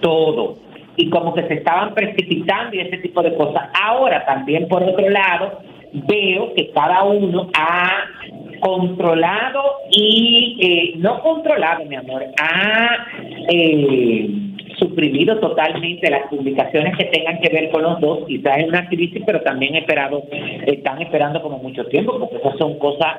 todo, 0.00 0.56
y 0.96 1.10
como 1.10 1.34
que 1.34 1.48
se 1.48 1.54
estaban 1.54 1.94
precipitando 1.94 2.76
y 2.76 2.80
ese 2.80 2.98
tipo 2.98 3.22
de 3.24 3.34
cosas. 3.34 3.68
Ahora 3.82 4.24
también, 4.24 4.68
por 4.68 4.84
otro 4.84 5.08
lado, 5.10 5.60
veo 5.92 6.54
que 6.54 6.70
cada 6.70 7.02
uno 7.02 7.50
ha 7.58 8.04
controlado 8.60 9.62
y, 9.90 10.58
eh, 10.60 10.92
no 10.98 11.20
controlado, 11.22 11.84
mi 11.84 11.96
amor, 11.96 12.22
ha... 12.40 13.06
Eh, 13.48 14.46
suprimido 14.78 15.38
totalmente 15.38 16.10
las 16.10 16.28
publicaciones 16.28 16.96
que 16.96 17.04
tengan 17.06 17.40
que 17.40 17.48
ver 17.48 17.70
con 17.70 17.82
los 17.82 18.00
dos, 18.00 18.26
quizás 18.26 18.58
es 18.58 18.68
una 18.68 18.88
crisis, 18.88 19.22
pero 19.24 19.40
también 19.40 19.74
esperado, 19.74 20.24
están 20.66 21.00
esperando 21.00 21.42
como 21.42 21.58
mucho 21.58 21.84
tiempo, 21.86 22.18
porque 22.18 22.36
esas 22.36 22.58
son 22.58 22.78
cosas, 22.78 23.14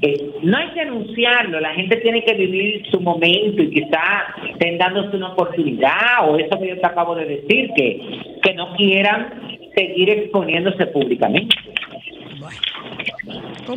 que 0.00 0.14
no 0.42 0.56
hay 0.56 0.68
que 0.70 0.80
anunciarlo, 0.80 1.60
la 1.60 1.74
gente 1.74 1.96
tiene 1.96 2.24
que 2.24 2.34
vivir 2.34 2.86
su 2.90 3.00
momento 3.00 3.62
y 3.62 3.70
quizás 3.70 4.24
estén 4.50 4.78
dándose 4.78 5.16
una 5.16 5.32
oportunidad, 5.32 6.28
o 6.28 6.36
eso 6.36 6.58
que 6.58 6.68
yo 6.68 6.80
te 6.80 6.86
acabo 6.86 7.14
de 7.14 7.26
decir, 7.26 7.70
que, 7.76 8.00
que 8.42 8.54
no 8.54 8.74
quieran 8.76 9.58
seguir 9.76 10.10
exponiéndose 10.10 10.86
públicamente. 10.86 11.56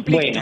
Bueno, 0.09 0.41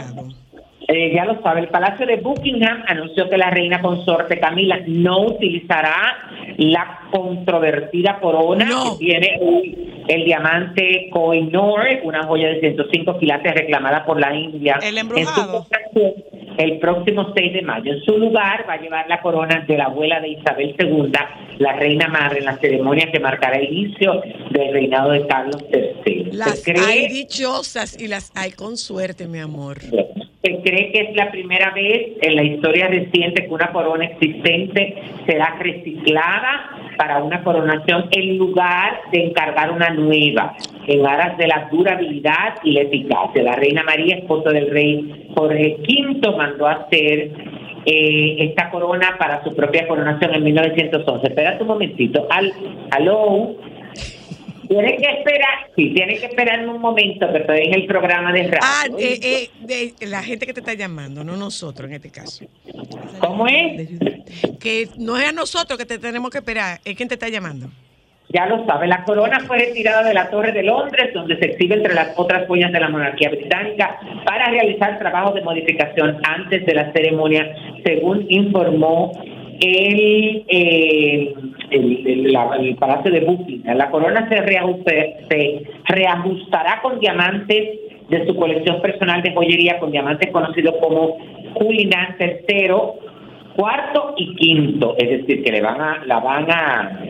eh, 0.88 1.12
ya 1.12 1.24
lo 1.24 1.42
sabe, 1.42 1.62
el 1.62 1.68
Palacio 1.68 2.06
de 2.06 2.16
Buckingham 2.16 2.84
anunció 2.86 3.28
que 3.28 3.36
la 3.36 3.50
reina 3.50 3.82
consorte 3.82 4.38
Camila 4.38 4.78
no 4.86 5.22
utilizará 5.22 6.16
la 6.58 7.00
controvertida 7.10 8.20
corona 8.20 8.66
que 8.66 9.04
tiene 9.04 9.40
el 10.06 10.24
diamante 10.24 11.08
Koinor, 11.10 11.80
una 12.04 12.22
joya 12.24 12.48
de 12.50 12.60
105 12.60 13.18
quilates 13.18 13.54
reclamada 13.54 14.04
por 14.04 14.20
la 14.20 14.32
India. 14.32 14.78
El 14.80 14.98
embrujado. 14.98 15.66
el 16.56 16.78
próximo 16.78 17.32
6 17.34 17.52
de 17.52 17.62
mayo. 17.62 17.92
En 17.92 18.00
su 18.02 18.16
lugar 18.16 18.64
va 18.68 18.74
a 18.74 18.80
llevar 18.80 19.08
la 19.08 19.20
corona 19.20 19.64
de 19.66 19.76
la 19.76 19.86
abuela 19.86 20.20
de 20.20 20.28
Isabel 20.28 20.76
II, 20.78 21.10
la 21.58 21.72
reina 21.72 22.06
madre, 22.06 22.38
en 22.38 22.44
la 22.44 22.58
ceremonia 22.58 23.10
que 23.10 23.18
marcará 23.18 23.56
el 23.56 23.72
inicio 23.72 24.22
del 24.50 24.72
reinado 24.72 25.10
de 25.10 25.26
Carlos 25.26 25.64
III. 25.72 26.30
Las 26.30 26.62
hay 26.68 27.08
dichosas 27.08 28.00
y 28.00 28.06
las 28.06 28.30
hay 28.36 28.52
con 28.52 28.76
suerte, 28.76 29.26
mi 29.26 29.40
amor 29.40 29.78
se 30.46 30.60
cree 30.62 30.92
que 30.92 31.00
es 31.00 31.16
la 31.16 31.30
primera 31.32 31.70
vez 31.70 32.12
en 32.20 32.36
la 32.36 32.44
historia 32.44 32.86
reciente 32.86 33.46
que 33.46 33.52
una 33.52 33.72
corona 33.72 34.04
existente 34.04 34.94
será 35.26 35.56
reciclada 35.58 36.70
para 36.96 37.22
una 37.22 37.42
coronación 37.42 38.06
en 38.12 38.38
lugar 38.38 39.00
de 39.10 39.24
encargar 39.24 39.72
una 39.72 39.90
nueva, 39.90 40.54
en 40.86 41.04
aras 41.04 41.36
de 41.36 41.48
la 41.48 41.68
durabilidad 41.70 42.54
y 42.62 42.72
la 42.72 42.82
eficacia. 42.82 43.42
La 43.42 43.56
reina 43.56 43.82
María, 43.82 44.18
esposa 44.18 44.50
del 44.50 44.70
rey 44.70 45.26
Jorge 45.34 45.78
V, 45.80 46.36
mandó 46.36 46.68
hacer 46.68 47.32
eh, 47.84 48.36
esta 48.38 48.70
corona 48.70 49.16
para 49.18 49.42
su 49.42 49.54
propia 49.54 49.88
coronación 49.88 50.32
en 50.32 50.44
1911. 50.44 51.26
Espera 51.26 51.56
un 51.60 51.66
momentito. 51.66 52.26
Al, 52.30 52.52
aló. 52.92 53.56
Tiene 54.68 54.96
que 54.96 55.10
esperar, 55.10 55.70
sí, 55.76 55.92
tiene 55.94 56.18
que 56.18 56.26
esperar 56.26 56.66
un 56.68 56.80
momento 56.80 57.30
que 57.32 57.38
estoy 57.38 57.58
en 57.66 57.74
el 57.74 57.86
programa 57.86 58.32
de 58.32 58.44
radio. 58.44 58.58
Ah, 58.62 58.84
eh, 58.98 59.18
eh, 59.22 59.92
de 59.98 60.06
la 60.06 60.22
gente 60.22 60.46
que 60.46 60.54
te 60.54 60.60
está 60.60 60.74
llamando, 60.74 61.22
no 61.24 61.36
nosotros 61.36 61.88
en 61.88 61.96
este 61.96 62.10
caso. 62.10 62.44
¿Cómo 63.18 63.46
es? 63.46 63.88
Que 64.58 64.88
no 64.98 65.16
es 65.18 65.28
a 65.28 65.32
nosotros 65.32 65.78
que 65.78 65.86
te 65.86 65.98
tenemos 65.98 66.30
que 66.30 66.38
esperar, 66.38 66.80
es 66.84 66.96
quien 66.96 67.08
te 67.08 67.14
está 67.14 67.28
llamando. 67.28 67.68
Ya 68.28 68.46
lo 68.46 68.66
sabe, 68.66 68.88
la 68.88 69.04
corona 69.04 69.38
fue 69.46 69.58
retirada 69.58 70.02
de 70.02 70.12
la 70.12 70.28
Torre 70.30 70.50
de 70.50 70.64
Londres, 70.64 71.14
donde 71.14 71.38
se 71.38 71.46
exhibe 71.46 71.76
entre 71.76 71.94
las 71.94 72.12
otras 72.18 72.48
joyas 72.48 72.72
de 72.72 72.80
la 72.80 72.88
monarquía 72.88 73.30
británica, 73.30 74.00
para 74.24 74.50
realizar 74.50 74.98
trabajos 74.98 75.34
de 75.34 75.42
modificación 75.42 76.18
antes 76.24 76.66
de 76.66 76.74
la 76.74 76.92
ceremonia, 76.92 77.54
según 77.84 78.26
informó 78.28 79.12
el, 79.60 80.44
eh, 80.48 81.34
el, 81.70 82.76
Palacio 82.78 83.10
de 83.10 83.20
Buckingham. 83.20 83.76
La 83.76 83.90
corona 83.90 84.28
se, 84.28 84.36
se 85.28 85.62
reajustará 85.86 86.80
con 86.82 87.00
diamantes 87.00 87.80
de 88.08 88.26
su 88.26 88.36
colección 88.36 88.80
personal 88.80 89.22
de 89.22 89.32
joyería, 89.32 89.78
con 89.78 89.90
diamantes 89.90 90.30
conocidos 90.30 90.74
como 90.80 91.16
Cullinan 91.54 92.16
tercero, 92.18 92.94
cuarto 93.56 94.14
y 94.16 94.34
quinto, 94.36 94.94
es 94.98 95.20
decir, 95.20 95.42
que 95.42 95.52
le 95.52 95.62
van 95.62 95.80
a, 95.80 96.04
la 96.04 96.20
van 96.20 96.50
a, 96.50 97.00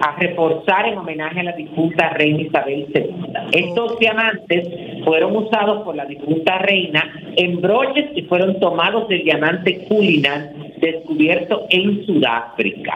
a 0.00 0.16
reforzar 0.16 0.86
en 0.86 0.98
homenaje 0.98 1.40
a 1.40 1.44
la 1.44 1.52
difunta 1.52 2.10
reina 2.10 2.42
Isabel 2.42 2.86
II. 2.94 3.10
Estos 3.52 3.98
diamantes 3.98 4.68
fueron 5.04 5.36
usados 5.36 5.82
por 5.82 5.96
la 5.96 6.04
difunta 6.06 6.58
reina 6.58 7.12
en 7.36 7.60
broches 7.60 8.10
y 8.14 8.22
fueron 8.22 8.58
tomados 8.60 9.08
del 9.08 9.24
diamante 9.24 9.84
Cullinan 9.88 10.70
descubierto 10.80 11.66
en 11.70 12.06
Sudáfrica. 12.06 12.94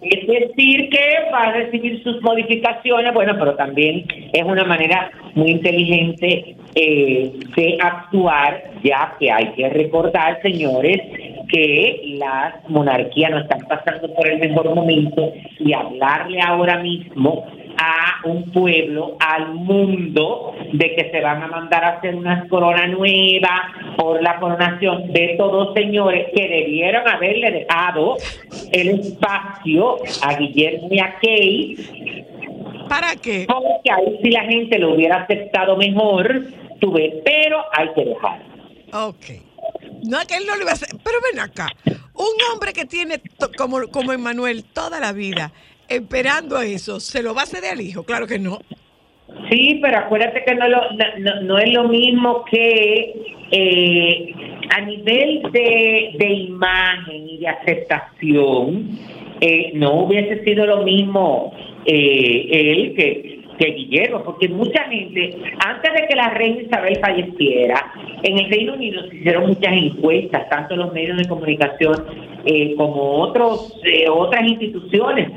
Es 0.00 0.26
decir, 0.26 0.88
que 0.90 1.30
va 1.32 1.48
a 1.48 1.52
recibir 1.52 2.02
sus 2.04 2.22
modificaciones, 2.22 3.12
bueno, 3.12 3.34
pero 3.38 3.54
también 3.56 4.04
es 4.32 4.42
una 4.44 4.64
manera 4.64 5.10
muy 5.34 5.50
inteligente 5.50 6.56
eh, 6.74 7.32
de 7.56 7.78
actuar, 7.80 8.70
ya 8.84 9.16
que 9.18 9.30
hay 9.30 9.52
que 9.54 9.68
recordar, 9.70 10.40
señores, 10.42 11.00
que 11.48 12.14
las 12.18 12.54
monarquías 12.68 13.30
no 13.30 13.38
están 13.38 13.60
pasando 13.68 14.14
por 14.14 14.28
el 14.28 14.38
mejor 14.38 14.74
momento 14.74 15.32
y 15.58 15.72
hablarle 15.72 16.40
ahora 16.40 16.78
mismo 16.78 17.46
a 17.78 18.20
un 18.24 18.50
pueblo, 18.50 19.16
al 19.20 19.54
mundo, 19.54 20.54
de 20.72 20.94
que 20.94 21.10
se 21.10 21.20
van 21.20 21.42
a 21.42 21.46
mandar 21.46 21.84
a 21.84 21.88
hacer 21.98 22.14
una 22.14 22.46
corona 22.48 22.86
nueva 22.88 23.72
por 23.96 24.22
la 24.22 24.38
coronación 24.40 25.12
de 25.12 25.36
todos 25.38 25.72
señores 25.74 26.26
que 26.34 26.48
debieron 26.48 27.08
haberle 27.08 27.50
dejado 27.50 28.16
el 28.72 28.88
espacio 29.00 29.96
a 30.22 30.36
Guillermo 30.36 30.88
y 30.90 30.98
a 30.98 31.14
Kay. 31.20 32.24
¿Para 32.88 33.14
qué? 33.16 33.46
Porque 33.46 33.90
ahí 33.90 34.18
si 34.22 34.30
la 34.30 34.44
gente 34.44 34.78
lo 34.78 34.94
hubiera 34.94 35.22
aceptado 35.22 35.76
mejor, 35.76 36.46
tuve, 36.80 37.20
pero 37.24 37.64
hay 37.72 37.88
que 37.94 38.04
dejar. 38.04 38.42
Ok. 38.92 39.48
No 40.04 40.18
que 40.26 40.36
él 40.36 40.46
no 40.46 40.56
lo 40.56 40.62
iba 40.62 40.70
a 40.70 40.74
hacer, 40.74 40.88
pero 41.04 41.18
ven 41.30 41.40
acá. 41.40 41.68
Un 42.14 42.52
hombre 42.52 42.72
que 42.72 42.84
tiene, 42.84 43.20
como, 43.56 43.88
como 43.88 44.12
Emanuel, 44.12 44.64
toda 44.64 45.00
la 45.00 45.12
vida, 45.12 45.52
esperando 45.88 46.60
eso, 46.60 47.00
¿se 47.00 47.22
lo 47.22 47.34
va 47.34 47.42
a 47.42 47.46
ceder 47.46 47.72
al 47.72 47.80
hijo? 47.80 48.02
Claro 48.02 48.26
que 48.26 48.38
no. 48.38 48.58
Sí, 49.50 49.78
pero 49.82 49.98
acuérdate 49.98 50.44
que 50.44 50.54
no, 50.54 50.68
lo, 50.68 50.80
no, 51.42 51.58
es 51.58 51.72
lo 51.72 51.88
mismo 51.88 52.44
que 52.50 53.14
eh, 53.50 54.34
a 54.70 54.80
nivel 54.82 55.42
de, 55.52 56.14
de, 56.18 56.28
imagen 56.28 57.28
y 57.28 57.38
de 57.38 57.48
aceptación, 57.48 58.98
eh, 59.40 59.72
no 59.74 60.00
hubiese 60.02 60.44
sido 60.44 60.66
lo 60.66 60.82
mismo 60.82 61.52
eh, 61.84 62.48
él 62.50 62.94
que, 62.94 63.37
que 63.58 63.72
Guillermo, 63.72 64.22
porque 64.24 64.48
mucha 64.48 64.84
gente, 64.84 65.36
antes 65.64 65.92
de 65.92 66.06
que 66.08 66.16
la 66.16 66.30
reina 66.30 66.62
Isabel 66.62 66.98
falleciera, 67.00 67.92
en 68.22 68.38
el 68.38 68.50
Reino 68.50 68.74
Unido 68.74 69.02
se 69.08 69.16
hicieron 69.16 69.48
muchas 69.48 69.72
encuestas, 69.72 70.48
tanto 70.48 70.76
los 70.76 70.92
medios 70.92 71.18
de 71.18 71.26
comunicación 71.26 72.04
eh, 72.44 72.74
como 72.76 73.20
otros 73.20 73.78
eh, 73.84 74.08
otras 74.08 74.46
instituciones, 74.46 75.30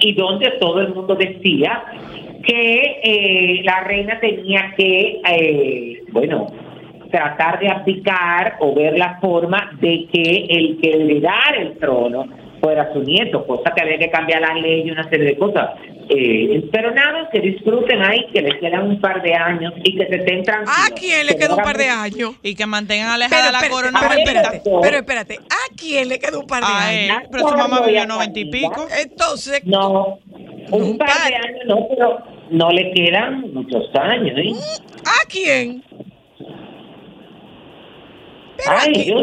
y 0.00 0.14
donde 0.14 0.50
todo 0.60 0.80
el 0.80 0.94
mundo 0.94 1.14
decía 1.14 1.82
que 2.46 3.00
eh, 3.02 3.62
la 3.64 3.80
reina 3.84 4.20
tenía 4.20 4.72
que, 4.76 5.20
eh, 5.28 6.02
bueno, 6.12 6.46
tratar 7.10 7.58
de 7.58 7.68
aplicar 7.68 8.56
o 8.60 8.74
ver 8.74 8.96
la 8.98 9.18
forma 9.20 9.72
de 9.80 10.06
que 10.12 10.46
el 10.48 10.78
que 10.80 10.90
heredara 10.90 11.56
el 11.58 11.78
trono 11.78 12.26
fuera 12.60 12.92
su 12.92 13.02
nieto, 13.02 13.46
cosa 13.46 13.72
que 13.74 13.82
había 13.82 13.98
que 13.98 14.10
cambiar 14.10 14.40
la 14.40 14.54
ley 14.54 14.82
y 14.86 14.90
una 14.90 15.08
serie 15.08 15.26
de 15.26 15.38
cosas. 15.38 15.70
Eh, 16.08 16.68
pero 16.70 16.92
nada, 16.92 17.28
que 17.32 17.40
disfruten 17.40 18.00
ahí, 18.02 18.26
que 18.32 18.40
les 18.40 18.54
quedan 18.60 18.88
un 18.88 19.00
par 19.00 19.22
de 19.22 19.34
años 19.34 19.72
y 19.82 19.96
que 19.96 20.06
se 20.06 20.16
estén 20.16 20.42
tranquilos. 20.44 20.76
¿A 20.86 20.94
quién 20.94 21.26
le 21.26 21.36
queda 21.36 21.54
un 21.54 21.62
par 21.62 21.76
de 21.76 21.88
años? 21.88 22.34
Y 22.42 22.54
que 22.54 22.66
mantengan 22.66 23.10
alejada 23.10 23.50
la 23.50 23.68
corona. 23.68 24.00
Pero 24.00 24.14
espérate, 24.20 24.62
pero 24.82 24.96
espérate, 24.96 25.34
¿a 25.36 25.74
quién 25.76 26.08
le 26.08 26.18
queda 26.18 26.38
un 26.38 26.46
par 26.46 26.62
de 26.62 26.72
años? 26.72 27.28
pero 27.30 27.48
su 27.48 27.56
mamá 27.56 27.80
vivió 27.80 28.06
noventa 28.06 28.38
y 28.38 28.44
pico. 28.44 28.86
Entonces. 29.02 29.64
No, 29.64 30.18
un, 30.70 30.98
par, 30.98 31.08
de 31.28 31.34
años 31.34 31.60
no, 31.66 31.86
pero 31.88 32.18
no 32.50 32.70
le 32.70 32.92
quedan 32.92 33.52
muchos 33.52 33.84
años. 33.94 34.38
¿eh? 34.38 34.52
¿A 35.04 35.28
quién? 35.28 35.82
Ay, 38.66 39.14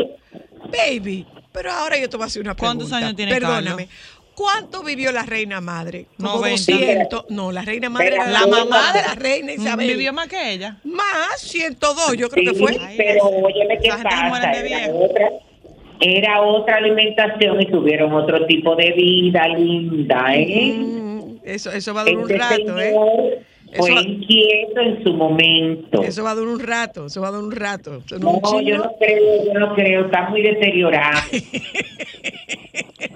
Baby, 0.71 1.25
pero 1.53 1.71
ahora 1.71 1.97
yo 1.97 2.09
te 2.09 2.17
voy 2.17 2.25
a 2.25 2.27
hacer 2.27 2.41
una 2.41 2.55
pregunta. 2.55 2.79
¿Cuántos 2.79 2.93
años 2.93 3.15
tiene 3.15 3.31
Perdóname. 3.31 3.87
¿Cuánto 4.35 4.81
vivió 4.83 5.11
la 5.11 5.23
reina 5.23 5.61
madre? 5.61 6.07
Como 6.17 6.39
200. 6.39 7.25
No, 7.29 7.51
la 7.51 7.61
reina 7.61 7.89
madre 7.89 8.15
era 8.15 8.27
la 8.27 8.47
mamá 8.47 8.91
de 8.91 9.01
la 9.03 9.15
reina 9.15 9.53
Isabel. 9.53 9.87
¿Vivió 9.87 10.11
más 10.11 10.27
que 10.27 10.53
ella? 10.53 10.77
Más, 10.83 11.39
102, 11.39 12.17
yo 12.17 12.29
creo 12.29 12.51
que 12.51 12.59
fue. 12.59 12.79
pero 12.97 13.25
óyeme 13.25 13.77
qué 13.77 13.89
pasa. 13.89 14.51
Era 14.51 14.91
otra, 14.91 15.29
era 15.99 16.41
otra 16.41 16.75
alimentación 16.77 17.61
y 17.61 17.65
tuvieron 17.67 18.11
otro 18.11 18.45
tipo 18.47 18.75
de 18.75 18.91
vida 18.93 19.47
linda, 19.49 20.35
¿eh? 20.35 20.73
Mm, 20.79 21.35
eso, 21.43 21.71
eso 21.71 21.93
va 21.93 22.01
a 22.01 22.05
durar 22.05 22.25
un 22.25 22.31
este 22.31 22.43
rato, 22.43 22.79
¿eh? 22.79 23.45
Fue 23.75 23.91
inquieto 23.91 24.81
en 24.81 25.03
su 25.03 25.13
momento. 25.13 26.03
Eso 26.03 26.23
va 26.23 26.31
a 26.31 26.35
durar 26.35 26.53
un 26.53 26.59
rato, 26.59 27.05
eso 27.07 27.21
va 27.21 27.29
a 27.29 27.31
durar 27.31 27.45
un 27.45 27.51
rato. 27.51 28.01
No, 28.19 28.61
yo 28.61 28.77
no 28.77 28.91
creo, 28.99 29.45
yo 29.45 29.59
no 29.59 29.73
creo, 29.73 30.05
está 30.05 30.29
muy 30.29 30.41
deteriorado. 30.41 31.19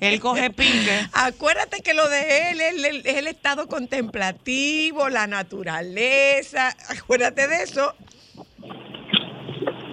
él 0.02 0.20
coge 0.20 0.50
pique. 0.50 1.00
Acuérdate 1.14 1.82
que 1.82 1.94
lo 1.94 2.08
de 2.10 2.52
él 2.52 2.62
es 2.62 3.18
el, 3.18 3.28
estado 3.28 3.68
contemplativo, 3.68 5.10
la 5.10 5.28
naturaleza. 5.28 6.70
Acuérdate 6.98 7.48
de 7.48 7.64
eso. 7.64 7.94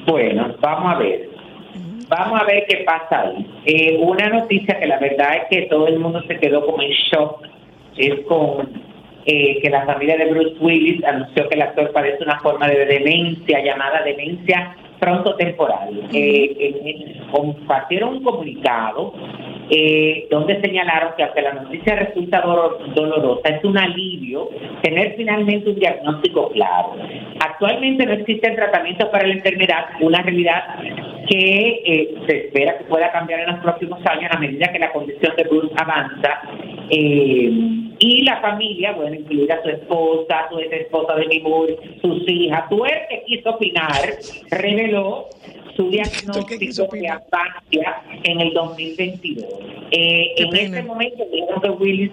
Bueno, 0.07 0.57
vamos 0.61 0.95
a 0.95 0.99
ver. 0.99 1.31
Vamos 2.09 2.41
a 2.41 2.45
ver 2.45 2.65
qué 2.69 2.85
pasa 2.85 3.23
ahí. 3.23 3.47
Eh, 3.65 3.99
una 3.99 4.29
noticia 4.29 4.79
que 4.79 4.87
la 4.87 4.99
verdad 4.99 5.37
es 5.37 5.43
que 5.51 5.63
todo 5.69 5.89
el 5.89 5.99
mundo 5.99 6.23
se 6.29 6.39
quedó 6.39 6.65
como 6.65 6.83
en 6.83 6.91
shock 7.11 7.43
es 7.97 8.27
con 8.27 8.94
eh, 9.27 9.59
que 9.63 9.71
la 9.71 9.85
familia 9.87 10.17
de 10.17 10.27
Bruce 10.27 10.57
Willis 10.61 11.05
anunció 11.05 11.49
que 11.49 11.55
el 11.55 11.63
actor 11.63 11.91
padece 11.93 12.23
una 12.23 12.41
forma 12.41 12.69
de 12.69 12.85
demencia 12.85 13.65
llamada 13.65 14.03
demencia 14.03 14.77
pronto 14.99 15.35
temporal. 15.37 16.09
Eh, 16.13 17.21
compartieron 17.31 18.17
un 18.17 18.23
comunicado 18.23 19.13
eh, 19.71 20.27
donde 20.31 20.61
señalaron 20.61 21.15
que 21.17 21.23
aunque 21.23 21.43
la 21.43 21.55
noticia 21.55 21.97
resulta 21.97 22.41
dolorosa, 22.41 23.49
es 23.49 23.65
un 23.65 23.79
alivio 23.79 24.51
tener 24.83 25.15
finalmente 25.17 25.71
un 25.71 25.79
diagnóstico 25.79 26.51
claro. 26.51 26.97
Actualmente 27.41 28.05
no 28.05 28.13
existe 28.13 28.51
tratamiento 28.51 29.11
para 29.11 29.27
la 29.27 29.35
enfermedad, 29.35 29.87
una 30.01 30.23
realidad 30.23 30.63
que 31.29 31.83
eh, 31.85 32.15
se 32.27 32.47
espera 32.47 32.79
que 32.79 32.85
pueda 32.85 33.11
cambiar 33.11 33.41
en 33.41 33.53
los 33.53 33.61
próximos 33.61 34.05
años 34.07 34.31
a 34.31 34.39
medida 34.39 34.71
que 34.73 34.79
la 34.79 34.93
condición 34.93 35.35
de 35.37 35.45
Bruce 35.45 35.75
avanza. 35.77 36.43
Eh, 36.91 37.51
y 37.99 38.23
la 38.23 38.41
familia, 38.41 38.93
bueno, 38.93 39.15
incluida 39.15 39.63
su 39.63 39.71
esposa, 39.71 40.47
su 40.51 40.59
ex 40.59 40.73
esposa 40.73 41.15
de 41.15 41.41
Moore, 41.41 41.77
sus 42.03 42.29
hijas, 42.29 42.69
tú 42.69 42.85
el 42.85 42.93
que 43.09 43.23
quiso 43.25 43.51
opinar, 43.51 44.01
reveló 44.51 45.29
su 45.77 45.91
diagnóstico 45.91 46.89
de 46.93 47.09
afasia 47.09 48.03
en 48.25 48.41
el 48.41 48.53
2022. 48.53 49.45
Eh, 49.91 50.35
en 50.37 50.57
ese 50.57 50.83
momento 50.83 51.25
dijeron 51.33 51.61
que 51.61 51.71
Willis 51.71 52.13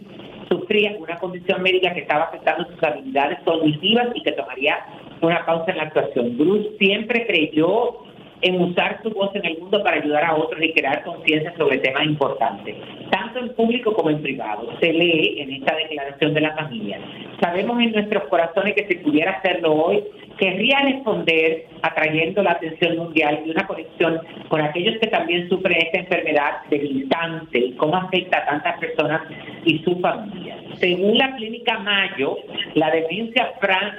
sufría 0.50 0.96
una 1.00 1.18
condición 1.18 1.62
médica 1.62 1.94
que 1.94 2.02
estaba 2.02 2.26
afectando 2.26 2.68
sus 2.70 2.84
habilidades 2.84 3.40
cognitivas 3.46 4.08
y 4.16 4.22
que 4.22 4.34
tomaría 4.34 4.78
una 5.22 5.46
pausa 5.46 5.72
en 5.72 5.78
la 5.78 5.84
actuación. 5.84 6.38
Bruce 6.38 6.70
siempre 6.78 7.26
creyó 7.26 8.11
en 8.42 8.62
usar 8.62 9.00
su 9.04 9.10
voz 9.12 9.34
en 9.36 9.46
el 9.46 9.60
mundo 9.60 9.84
para 9.84 9.98
ayudar 9.98 10.24
a 10.24 10.36
otros 10.36 10.62
y 10.62 10.74
crear 10.74 11.04
conciencia 11.04 11.54
sobre 11.58 11.78
temas 11.80 12.06
importantes, 12.06 12.76
tanto 13.10 13.40
en 13.40 13.54
público 13.56 13.94
como 13.94 14.10
en 14.10 14.22
privado. 14.22 14.68
Se 14.80 14.92
lee 14.92 15.36
en 15.40 15.54
esta 15.54 15.76
declaración 15.76 16.34
de 16.34 16.42
la 16.42 16.56
familia. 16.56 17.00
Sabemos 17.40 17.80
en 17.82 17.92
nuestros 17.92 18.24
corazones 18.26 18.76
que 18.76 18.88
si 18.88 18.96
pudiera 18.96 19.32
hacerlo 19.32 19.74
hoy, 19.74 20.04
querría 20.38 20.80
responder 20.80 21.68
atrayendo 21.84 22.42
la 22.42 22.52
atención 22.52 22.98
mundial 22.98 23.42
y 23.46 23.52
una 23.52 23.68
conexión 23.68 24.20
con 24.50 24.62
aquellos 24.62 24.98
que 25.00 25.08
también 25.08 25.48
sufren 25.50 25.78
esta 25.78 26.00
enfermedad 26.00 26.62
debilitante 26.70 27.60
y 27.60 27.72
cómo 27.74 27.96
afecta 27.96 28.40
a 28.40 28.46
tantas 28.46 28.80
personas 28.80 29.22
y 29.66 29.80
su 29.84 30.00
familia. 30.00 30.58
Según 30.80 31.18
la 31.18 31.36
clínica 31.36 31.78
Mayo, 31.80 32.38
la 32.74 32.90
demencia 32.90 33.54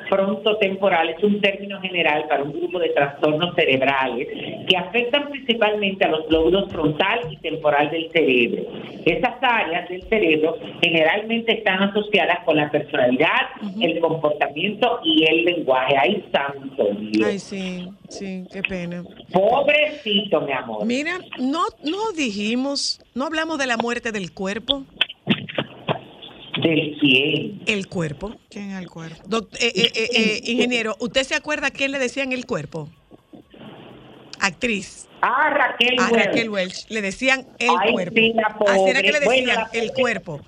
frontotemporal 0.09 1.11
es 1.11 1.23
un 1.23 1.41
término 1.41 1.81
general 1.81 2.27
para 2.29 2.43
un 2.43 2.53
grupo 2.53 2.81
de 2.81 2.89
trastornos 2.89 3.55
cerebrales 3.55 4.29
que 4.69 4.77
afectan 4.77 5.29
principalmente 5.31 6.05
a 6.05 6.09
los 6.09 6.31
lóbulos 6.31 6.71
frontal 6.71 7.21
y 7.31 7.37
temporal 7.39 7.91
del 7.91 8.11
cerebro. 8.11 8.63
Esas 9.05 9.35
áreas 9.41 9.89
del 9.89 10.03
cerebro 10.09 10.57
generalmente 10.81 11.59
están 11.59 11.83
asociadas 11.83 12.45
con 12.45 12.57
la 12.57 12.71
personalidad, 12.71 13.49
el 13.81 14.01
comportamiento 14.01 15.01
y 15.05 15.25
el 15.25 15.45
lenguaje. 15.45 15.95
Ay, 15.99 16.25
santo 16.33 16.89
Dios. 16.99 17.29
Ay, 17.29 17.39
sí, 17.39 17.89
sí, 18.09 18.45
qué 18.53 18.63
pena. 18.63 19.03
Pobrecito, 19.33 20.41
mi 20.41 20.53
amor. 20.53 20.85
Mira, 20.87 21.19
no, 21.39 21.65
no 21.85 22.13
dijimos, 22.17 23.01
no 23.15 23.27
hablamos 23.27 23.59
de 23.59 23.67
la 23.67 23.77
muerte 23.77 24.13
del 24.13 24.33
cuerpo. 24.33 24.85
¿Del 26.63 26.97
quién? 27.01 27.63
El 27.67 27.89
cuerpo. 27.89 28.37
¿Quién 28.51 28.71
es 28.71 28.83
el 28.83 28.89
cuerpo? 28.89 29.17
Eh, 29.59 29.73
eh, 29.75 30.09
eh, 30.15 30.41
ingeniero, 30.51 30.97
¿usted 31.01 31.25
se 31.25 31.35
acuerda 31.35 31.69
a 31.69 31.71
quién 31.71 31.91
le 31.93 31.99
decían 31.99 32.33
el 32.33 32.47
cuerpo? 32.47 32.89
actriz. 34.43 35.09
Ah, 35.23 35.51
Raquel 35.51 35.97
ah, 35.99 36.07
a 36.07 36.11
Raquel 36.11 36.51
Welch. 36.51 36.87
Le 36.89 37.01
decían 37.01 37.47
el 37.59 37.71
cuerpo. 37.93 38.17
Sí, 38.17 38.35
Así 38.67 38.85
era 38.89 39.03
que 39.03 39.13
le 39.13 39.21
decían 39.21 39.67
el 39.73 39.93
cuerpo. 39.93 40.41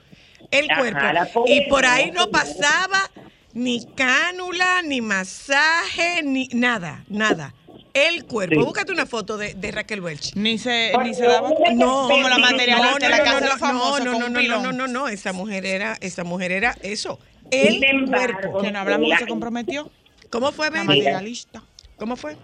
El 0.51 0.69
cuerpo. 0.69 1.45
Y 1.47 1.63
por 1.69 1.87
ahí 1.87 2.11
no 2.11 2.31
pasaba 2.31 3.11
ni 3.55 3.87
cánula, 3.95 4.83
ni 4.83 5.01
masaje, 5.01 6.23
ni 6.25 6.49
nada, 6.53 7.05
nada. 7.09 7.55
El 7.95 8.25
cuerpo. 8.25 8.57
Sí. 8.57 8.65
Búscate 8.65 8.93
una 8.93 9.07
foto 9.07 9.37
de, 9.37 9.71
Raquel 9.71 10.01
Welch. 10.01 10.35
Ni 10.35 10.59
se, 10.59 10.93
ni 11.03 11.15
se 11.15 11.25
daba 11.27 11.51
no, 11.75 12.09
como 12.09 12.29
la 12.29 12.39
materialista 12.39 12.91
no, 12.91 12.99
no, 12.99 13.09
la 13.09 13.41
no, 13.41 13.41
no, 13.41 13.59
famosa, 13.59 14.05
no, 14.05 14.19
no, 14.19 14.29
no, 14.29 14.61
no, 14.61 14.73
no, 14.73 14.89
no, 14.89 15.09
esa 15.09 15.33
mujer 15.33 15.65
era, 15.65 15.97
esa 16.01 16.25
mujer 16.25 16.51
era 16.51 16.77
eso. 16.83 17.21
El 17.53 17.81
cuerpo. 18.11 18.61
Que 18.61 18.73
no 18.73 18.81
hablamos 18.81 19.09
que 19.11 19.19
se 19.19 19.27
comprometió. 19.29 19.89
¿Cómo 20.31 20.51
fue, 20.51 20.71
Ben? 20.71 20.87
Materialista. 20.87 21.63
¿Cómo 21.97 22.17
fue? 22.17 22.37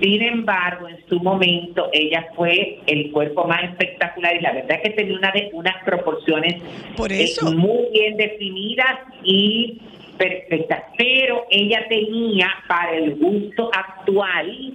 Sin 0.00 0.22
embargo, 0.22 0.88
en 0.88 0.98
su 1.08 1.20
momento 1.20 1.88
ella 1.92 2.26
fue 2.34 2.80
el 2.86 3.10
cuerpo 3.12 3.46
más 3.46 3.62
espectacular 3.64 4.36
y 4.36 4.40
la 4.40 4.52
verdad 4.52 4.78
es 4.82 4.82
que 4.82 4.90
tenía 4.90 5.18
una 5.18 5.30
de, 5.32 5.50
unas 5.52 5.84
proporciones 5.84 6.62
Por 6.96 7.12
eh, 7.12 7.28
muy 7.54 7.90
bien 7.92 8.16
definidas 8.16 8.98
y 9.22 9.80
perfectas, 10.16 10.82
pero 10.96 11.46
ella 11.50 11.86
tenía 11.88 12.48
para 12.68 12.96
el 12.96 13.16
gusto 13.16 13.70
actual 13.72 14.74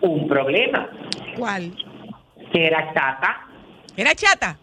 un 0.00 0.28
problema. 0.28 0.88
¿Cuál? 1.36 1.72
Que 2.52 2.66
era 2.66 2.92
chata. 2.94 3.46
¿Era 3.96 4.14
chata? 4.14 4.58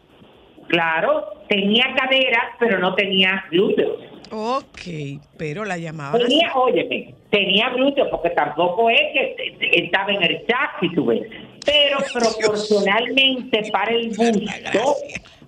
Claro, 0.68 1.44
tenía 1.48 1.86
caderas, 1.96 2.56
pero 2.60 2.80
no 2.80 2.94
tenía 2.96 3.46
glúteos. 3.52 4.07
Ok, 4.32 5.22
pero 5.38 5.66
la 5.66 5.78
llamaba. 5.78 6.18
Tenía, 6.18 6.54
óyeme, 6.56 7.14
tenía 7.30 7.70
glúteos, 7.70 8.08
porque 8.10 8.30
tampoco 8.32 8.90
es 8.90 9.02
que 9.14 9.58
estaba 9.74 10.12
en 10.12 10.24
el 10.24 10.46
chat, 10.48 10.80
si 10.80 10.94
tú 10.94 11.06
ves. 11.06 11.22
Pero 11.66 11.98
proporcionalmente 12.14 13.70
para 13.72 13.92
el 13.92 14.10
gusto. 14.10 14.96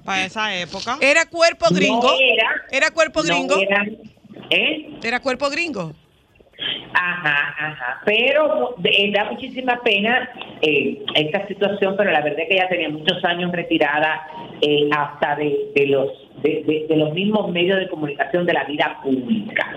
Para 0.04 0.26
esa 0.26 0.56
época. 0.56 0.98
¿Era 1.02 1.26
cuerpo 1.26 1.68
gringo? 1.72 2.12
era, 2.72 2.92
cuerpo 2.92 3.22
gringo? 3.22 3.58
era, 3.58 3.86
¿eh? 4.50 4.90
¿Era 5.04 5.20
cuerpo 5.20 5.50
gringo? 5.50 5.94
Ajá, 6.94 7.56
ajá. 7.58 8.02
Pero 8.06 8.76
da 9.14 9.32
muchísima 9.32 9.80
pena 9.84 10.30
eh, 10.62 11.04
esta 11.16 11.48
situación, 11.48 11.96
pero 11.98 12.12
la 12.12 12.22
verdad 12.22 12.42
es 12.42 12.48
que 12.48 12.56
ella 12.56 12.70
tenía 12.70 12.90
muchos 12.90 13.24
años 13.24 13.52
retirada 13.52 14.28
eh, 14.62 14.90
hasta 14.92 15.36
de, 15.36 15.72
de 15.76 15.88
los 15.88 16.29
de, 16.42 16.86
los 16.96 17.14
mismos 17.14 17.52
medios 17.52 17.80
de 17.80 17.88
comunicación 17.88 18.46
de 18.46 18.54
la 18.54 18.64
vida 18.66 18.98
pública. 19.04 19.76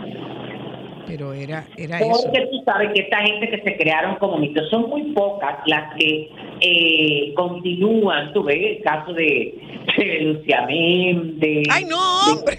Pero 1.07 1.33
era, 1.33 1.67
era 1.77 1.99
Porque 1.99 2.49
tú 2.51 2.63
sabes 2.65 2.91
que 2.95 3.01
esta 3.03 3.19
gente 3.19 3.49
que 3.49 3.61
se 3.63 3.77
crearon 3.77 4.17
como 4.17 4.39
mitos 4.39 4.69
son 4.71 4.89
muy 4.89 5.03
pocas 5.13 5.59
las 5.67 5.95
que 5.97 6.31
eh, 6.61 7.33
continúan, 7.35 8.33
tú 8.33 8.45
ves 8.45 8.77
el 8.77 8.83
caso 8.83 9.13
de, 9.13 9.55
de 9.97 10.57
Méndez. 10.67 11.67
Ay, 11.71 11.85
no, 11.85 11.99
hombre, 12.33 12.59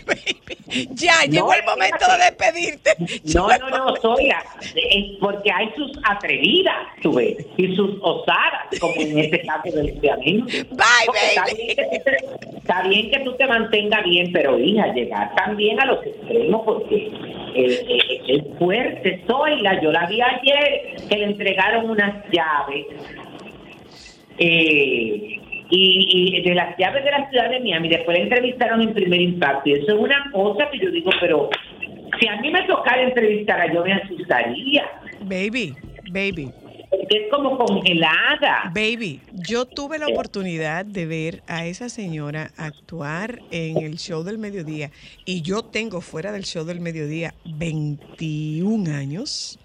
ya 0.91 1.23
llegó 1.29 1.53
el 1.53 1.63
momento 1.63 2.05
de 2.11 2.25
despedirte. 2.25 2.91
No, 3.33 3.47
no, 3.47 3.69
no, 3.69 3.95
soy 3.97 4.29
es 4.75 5.17
porque 5.19 5.51
hay 5.51 5.69
sus 5.75 5.91
atrevidas, 6.03 6.75
tú 7.01 7.13
ves, 7.13 7.37
y 7.57 7.75
sus 7.75 7.91
osadas, 8.01 8.67
como 8.79 8.93
en 8.95 9.17
este 9.17 9.41
caso 9.41 9.71
de 9.71 9.91
Lucia 9.91 10.17
Méndez. 10.17 10.67
Bye, 10.69 11.07
baby. 11.07 11.75
Está 12.57 12.83
bien, 12.87 13.09
que 13.09 13.19
tú 13.19 13.33
te 13.33 13.47
mantengas 13.47 14.03
bien, 14.03 14.31
pero 14.31 14.59
hija, 14.59 14.93
llegar 14.93 15.33
también 15.35 15.79
a 15.79 15.85
los 15.85 16.05
extremos 16.05 16.61
porque 16.65 17.11
eh, 17.55 17.85
eh, 18.27 18.32
fuerte. 18.57 19.23
Soy 19.27 19.61
la, 19.61 19.81
yo 19.81 19.91
la 19.91 20.05
vi 20.07 20.21
ayer 20.21 20.95
que 21.09 21.17
le 21.17 21.25
entregaron 21.25 21.89
unas 21.89 22.23
llaves 22.31 22.85
eh, 24.37 25.39
y, 25.69 26.41
de 26.41 26.55
las 26.55 26.77
llaves 26.77 27.03
de 27.03 27.11
la 27.11 27.29
ciudad 27.29 27.49
de 27.49 27.59
Miami, 27.59 27.89
después 27.89 28.17
la 28.17 28.23
entrevistaron 28.23 28.81
en 28.81 28.93
primer 28.93 29.21
impacto. 29.21 29.69
Y 29.69 29.73
eso 29.73 29.93
es 29.93 29.99
una 29.99 30.29
cosa 30.31 30.69
que 30.71 30.79
yo 30.79 30.91
digo, 30.91 31.11
pero 31.19 31.49
si 32.19 32.27
a 32.27 32.39
mí 32.41 32.51
me 32.51 32.63
tocara 32.63 33.01
entrevistar 33.01 33.59
a 33.61 33.73
yo 33.73 33.83
me 33.83 33.93
asustaría. 33.93 34.83
Baby, 35.21 35.75
baby. 36.11 36.51
Es 37.13 37.29
como 37.29 37.59
congelada. 37.59 38.71
Baby, 38.73 39.21
yo 39.33 39.65
tuve 39.65 39.99
la 39.99 40.07
oportunidad 40.07 40.83
de 40.83 41.05
ver 41.05 41.43
a 41.45 41.67
esa 41.67 41.87
señora 41.87 42.51
actuar 42.57 43.39
en 43.51 43.77
el 43.77 43.99
show 43.99 44.23
del 44.23 44.39
mediodía 44.39 44.89
y 45.23 45.43
yo 45.43 45.61
tengo 45.61 46.01
fuera 46.01 46.31
del 46.31 46.43
show 46.43 46.65
del 46.65 46.79
mediodía 46.79 47.35
21 47.45 48.91
años. 48.91 49.59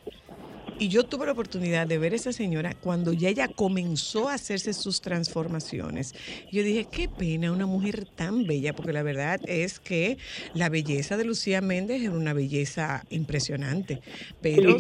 Y 0.81 0.89
yo 0.89 1.05
tuve 1.05 1.27
la 1.27 1.33
oportunidad 1.33 1.89
de 1.89 1.99
ver 1.99 2.13
a 2.13 2.17
esa 2.17 2.33
señora 2.33 2.75
cuando 2.75 3.13
ya 3.13 3.29
ella 3.29 3.49
comenzó 3.49 4.29
a 4.29 4.35
hacerse 4.35 4.73
sus 4.73 5.01
transformaciones. 5.01 6.15
Yo 6.53 6.63
dije, 6.63 6.87
qué 6.91 7.09
pena 7.09 7.51
una 7.51 7.67
mujer 7.67 8.07
tan 8.07 8.47
bella, 8.47 8.73
porque 8.73 8.93
la 8.93 9.03
verdad 9.03 9.41
es 9.49 9.81
que 9.81 10.19
la 10.55 10.69
belleza 10.69 11.17
de 11.17 11.25
Lucía 11.25 11.61
Méndez 11.61 12.03
era 12.03 12.13
una 12.13 12.33
belleza 12.33 13.05
impresionante, 13.11 14.01
pero 14.41 14.77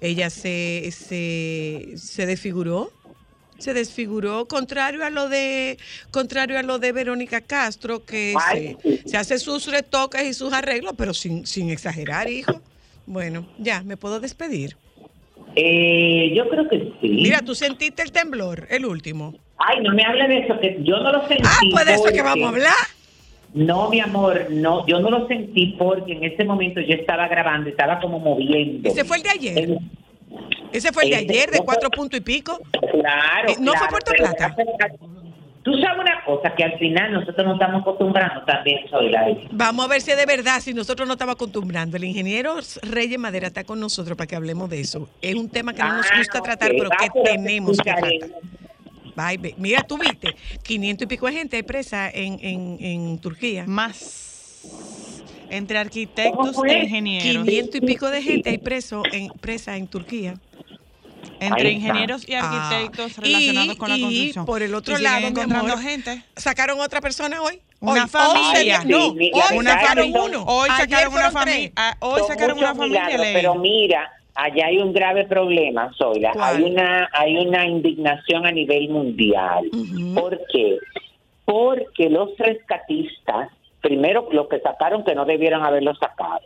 ella 0.00 0.30
se, 0.30 0.92
se, 0.92 2.26
desfiguró 2.26 2.92
se 3.58 3.72
desfiguró, 3.72 4.46
contrario 4.46 5.04
a 5.04 5.10
lo 5.10 5.28
de 5.28 5.78
contrario 6.10 6.58
a 6.58 6.62
lo 6.62 6.78
de 6.78 6.92
Verónica 6.92 7.40
Castro, 7.40 8.04
que 8.04 8.34
se, 9.06 9.16
hace 9.16 9.38
sus 9.38 9.66
retoques 9.66 10.24
y 10.24 10.34
sus 10.34 10.52
arreglos, 10.52 10.94
pero 10.98 11.14
sin, 11.14 11.46
sin 11.46 11.70
exagerar, 11.70 12.28
hijo. 12.28 12.60
Bueno, 13.06 13.48
ya, 13.58 13.82
me 13.82 13.96
puedo 13.96 14.20
despedir. 14.20 14.76
Eh, 15.56 16.32
yo 16.34 16.48
creo 16.48 16.68
que 16.68 16.92
sí. 17.00 17.08
Mira, 17.08 17.40
tú 17.40 17.54
sentiste 17.54 18.02
el 18.02 18.12
temblor, 18.12 18.66
el 18.70 18.86
último. 18.86 19.34
Ay, 19.58 19.82
no 19.82 19.94
me 19.94 20.04
hable 20.04 20.26
de 20.28 20.38
eso, 20.38 20.58
que 20.58 20.78
yo 20.82 20.98
no 20.98 21.12
lo 21.12 21.28
sentí. 21.28 21.44
Ah, 21.44 21.58
pues 21.70 21.86
de 21.86 21.94
eso 21.94 22.12
que 22.12 22.22
vamos 22.22 22.44
a 22.44 22.48
hablar. 22.48 22.74
No, 23.54 23.88
mi 23.88 24.00
amor, 24.00 24.48
no, 24.50 24.84
yo 24.86 24.98
no 24.98 25.10
lo 25.10 25.28
sentí 25.28 25.76
porque 25.78 26.12
en 26.12 26.24
ese 26.24 26.44
momento 26.44 26.80
yo 26.80 26.94
estaba 26.94 27.28
grabando, 27.28 27.70
estaba 27.70 28.00
como 28.00 28.18
moviendo. 28.18 28.88
¿Ese 28.88 29.04
fue 29.04 29.18
el 29.18 29.22
de 29.22 29.30
ayer? 29.30 29.78
¿Ese 30.72 30.92
fue 30.92 31.04
el 31.04 31.10
de 31.10 31.16
ayer, 31.16 31.50
de 31.52 31.60
cuatro 31.60 31.88
puntos 31.88 32.18
y 32.18 32.20
pico? 32.20 32.58
Claro. 32.90 33.48
Eh, 33.48 33.54
¿No 33.60 33.74
fue 33.74 33.86
Puerto 33.88 34.12
Plata? 34.16 34.56
Tú 35.64 35.72
sabes 35.78 35.98
una 35.98 36.22
cosa, 36.24 36.54
que 36.54 36.62
al 36.62 36.78
final 36.78 37.12
nosotros 37.12 37.46
nos 37.46 37.54
estamos 37.54 37.80
acostumbrando 37.80 38.44
también, 38.44 38.86
soy 38.90 39.10
la 39.10 39.26
Vamos 39.50 39.86
a 39.86 39.88
ver 39.88 40.02
si 40.02 40.10
es 40.10 40.18
de 40.18 40.26
verdad, 40.26 40.60
si 40.60 40.74
nosotros 40.74 41.08
no 41.08 41.14
estamos 41.14 41.36
acostumbrando. 41.36 41.96
El 41.96 42.04
ingeniero 42.04 42.56
Reyes 42.82 43.18
Madera 43.18 43.46
está 43.46 43.64
con 43.64 43.80
nosotros 43.80 44.14
para 44.14 44.26
que 44.26 44.36
hablemos 44.36 44.68
de 44.68 44.80
eso. 44.80 45.08
Es 45.22 45.34
un 45.34 45.48
tema 45.48 45.72
que 45.72 45.82
no 45.82 45.96
nos 45.96 46.06
ah, 46.12 46.18
gusta 46.18 46.42
tratar, 46.42 46.70
pero 46.70 46.90
que 46.90 47.08
tenemos 47.24 47.78
que 47.78 47.82
tratar. 47.82 48.12
Bye, 49.16 49.54
Mira, 49.56 49.82
tú 49.82 49.96
viste, 49.96 50.34
500 50.64 51.04
y 51.04 51.06
pico 51.06 51.26
de 51.26 51.32
gente 51.32 51.64
presa 51.64 52.10
en, 52.10 52.38
en, 52.42 52.76
en 52.80 53.18
Turquía. 53.18 53.64
Más 53.66 54.32
entre 55.50 55.78
arquitectos 55.78 56.56
e 56.66 56.78
ingenieros. 56.78 57.44
500 57.46 57.74
y 57.76 57.80
pico 57.80 58.10
de 58.10 58.22
gente 58.22 58.50
hay 58.50 58.58
preso 58.58 59.02
en, 59.12 59.28
presa 59.40 59.76
en 59.76 59.86
Turquía. 59.86 60.34
Entre 61.40 61.70
ingenieros 61.70 62.28
y 62.28 62.34
ah. 62.34 62.40
arquitectos 62.40 63.16
relacionados 63.18 63.76
con 63.76 63.88
la 63.88 63.98
construcción. 63.98 64.44
Y 64.44 64.46
por 64.46 64.62
el 64.62 64.74
otro 64.74 64.98
lado, 64.98 65.26
encontrando 65.26 65.76
gente. 65.78 66.22
¿Sacaron 66.36 66.80
otra 66.80 67.00
persona 67.00 67.42
hoy? 67.42 67.60
Una 67.80 68.06
familia. 68.06 68.82
no, 68.84 69.08
hoy 69.08 69.64
sacaron 69.64 70.12
uno. 70.14 70.44
Hoy 70.46 70.70
sacaron 70.70 71.12
una 71.12 71.30
familia. 71.30 71.72
Hoy 72.00 72.22
sacaron 72.26 72.58
una 72.58 72.74
familia. 72.74 73.08
pero 73.32 73.54
mira, 73.56 74.10
allá 74.34 74.66
hay 74.66 74.78
un 74.78 74.92
grave 74.92 75.24
problema, 75.24 75.92
Zoila. 75.96 76.32
Hay 76.38 76.62
una, 76.62 77.08
hay 77.12 77.36
una 77.36 77.66
indignación 77.66 78.46
a 78.46 78.52
nivel 78.52 78.88
mundial. 78.88 79.70
¿Por 80.14 80.40
qué? 80.52 80.78
Porque 81.44 82.08
los 82.08 82.36
rescatistas, 82.38 83.50
primero, 83.80 84.28
los 84.32 84.48
que 84.48 84.60
sacaron 84.60 85.04
que 85.04 85.14
no 85.14 85.24
debieron 85.24 85.62
haberlo 85.62 85.94
sacado. 85.96 86.40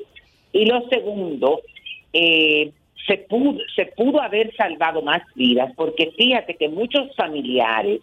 Y 0.52 0.64
lo 0.64 0.88
segundo, 0.88 1.60
eh, 2.12 2.72
se 3.08 3.18
pudo, 3.18 3.58
se 3.74 3.86
pudo 3.86 4.22
haber 4.22 4.54
salvado 4.54 5.02
más 5.02 5.22
vidas, 5.34 5.72
porque 5.74 6.12
fíjate 6.16 6.54
que 6.54 6.68
muchos 6.68 7.16
familiares 7.16 8.00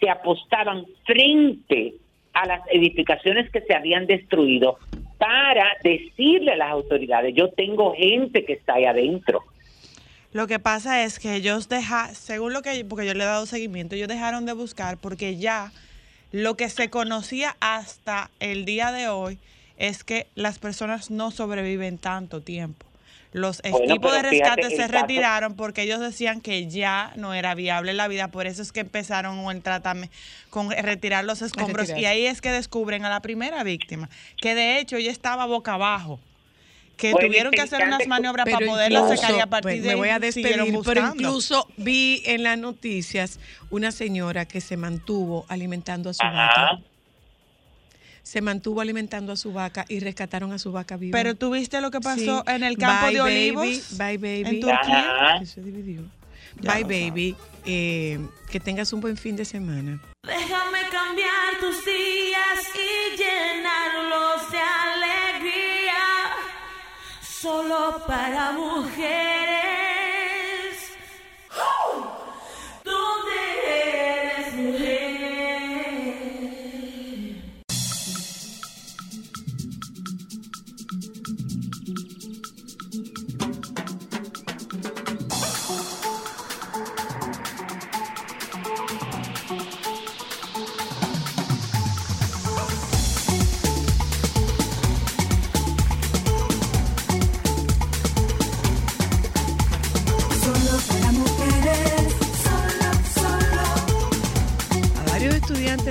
se 0.00 0.10
apostaban 0.10 0.86
frente 1.04 1.94
a 2.32 2.46
las 2.46 2.62
edificaciones 2.72 3.50
que 3.50 3.60
se 3.60 3.74
habían 3.74 4.06
destruido 4.06 4.78
para 5.18 5.66
decirle 5.84 6.52
a 6.52 6.56
las 6.56 6.70
autoridades, 6.70 7.34
yo 7.34 7.50
tengo 7.50 7.94
gente 7.94 8.44
que 8.46 8.54
está 8.54 8.74
ahí 8.74 8.86
adentro. 8.86 9.42
Lo 10.32 10.46
que 10.46 10.58
pasa 10.58 11.04
es 11.04 11.18
que 11.18 11.34
ellos 11.34 11.68
dejaron, 11.68 12.14
según 12.14 12.54
lo 12.54 12.62
que, 12.62 12.84
porque 12.86 13.06
yo 13.06 13.14
le 13.14 13.24
he 13.24 13.26
dado 13.26 13.44
seguimiento, 13.44 13.96
ellos 13.96 14.08
dejaron 14.08 14.46
de 14.46 14.54
buscar 14.54 14.96
porque 14.96 15.36
ya 15.36 15.72
lo 16.32 16.56
que 16.56 16.70
se 16.70 16.88
conocía 16.88 17.56
hasta 17.60 18.30
el 18.40 18.64
día 18.64 18.92
de 18.92 19.08
hoy 19.08 19.38
es 19.76 20.04
que 20.04 20.28
las 20.34 20.58
personas 20.58 21.10
no 21.10 21.30
sobreviven 21.30 21.98
tanto 21.98 22.40
tiempo. 22.40 22.89
Los 23.32 23.60
equipos 23.62 24.12
de 24.12 24.22
rescate 24.22 24.70
se 24.74 24.88
retiraron 24.88 25.54
porque 25.54 25.82
ellos 25.82 26.00
decían 26.00 26.40
que 26.40 26.68
ya 26.68 27.12
no 27.16 27.32
era 27.32 27.54
viable 27.54 27.92
la 27.94 28.08
vida, 28.08 28.28
por 28.28 28.46
eso 28.46 28.60
es 28.60 28.72
que 28.72 28.80
empezaron 28.80 29.38
el 29.50 29.62
tratamiento 29.62 30.14
con 30.50 30.70
retirar 30.70 31.24
los 31.24 31.40
escombros 31.42 31.90
y 31.90 32.06
ahí 32.06 32.26
es 32.26 32.40
que 32.40 32.50
descubren 32.50 33.04
a 33.04 33.08
la 33.08 33.20
primera 33.20 33.62
víctima, 33.62 34.10
que 34.36 34.54
de 34.54 34.80
hecho 34.80 34.96
ella 34.96 35.12
estaba 35.12 35.46
boca 35.46 35.74
abajo 35.74 36.18
que 36.96 37.12
tuvieron 37.12 37.52
que 37.52 37.62
hacer 37.62 37.82
unas 37.86 38.06
maniobras 38.06 38.46
para 38.50 38.66
poderla 38.66 39.16
sacar 39.16 39.34
y 39.34 39.40
a 39.40 39.46
partir 39.46 39.70
pues, 39.70 39.82
de 39.82 39.88
me 39.88 39.94
voy 39.94 40.08
a 40.10 40.18
despedir, 40.18 40.80
pero 40.84 41.08
incluso 41.14 41.66
vi 41.76 42.22
en 42.26 42.42
las 42.42 42.58
noticias 42.58 43.40
una 43.70 43.90
señora 43.90 44.44
que 44.44 44.60
se 44.60 44.76
mantuvo 44.76 45.46
alimentando 45.48 46.10
a 46.10 46.14
su 46.14 46.22
vaca 46.22 46.80
se 48.22 48.40
mantuvo 48.40 48.80
alimentando 48.80 49.32
a 49.32 49.36
su 49.36 49.52
vaca 49.52 49.84
y 49.88 50.00
rescataron 50.00 50.52
a 50.52 50.58
su 50.58 50.72
vaca 50.72 50.96
viva. 50.96 51.16
Pero 51.16 51.34
tú 51.34 51.50
viste 51.50 51.80
lo 51.80 51.90
que 51.90 52.00
pasó 52.00 52.44
en 52.46 52.62
el 52.62 52.76
campo 52.76 53.10
de 53.10 53.20
olivos. 53.20 53.96
bye, 53.98 54.18
baby. 54.18 54.42
En 54.46 54.60
Turquía. 54.60 55.40
Se 55.44 55.62
dividió. 55.62 56.02
bye, 56.62 56.84
baby. 56.84 57.36
Eh, 57.64 58.18
que 58.50 58.60
tengas 58.60 58.92
un 58.92 59.00
buen 59.00 59.16
fin 59.16 59.36
de 59.36 59.44
semana. 59.44 60.00
Déjame 60.26 60.80
cambiar 60.90 61.58
tus 61.60 61.84
días 61.84 62.58
y 62.74 63.16
llenarlos 63.16 64.50
de 64.50 64.58
alegría. 64.58 65.96
Solo 67.22 68.02
para 68.06 68.52
mujeres. 68.52 69.59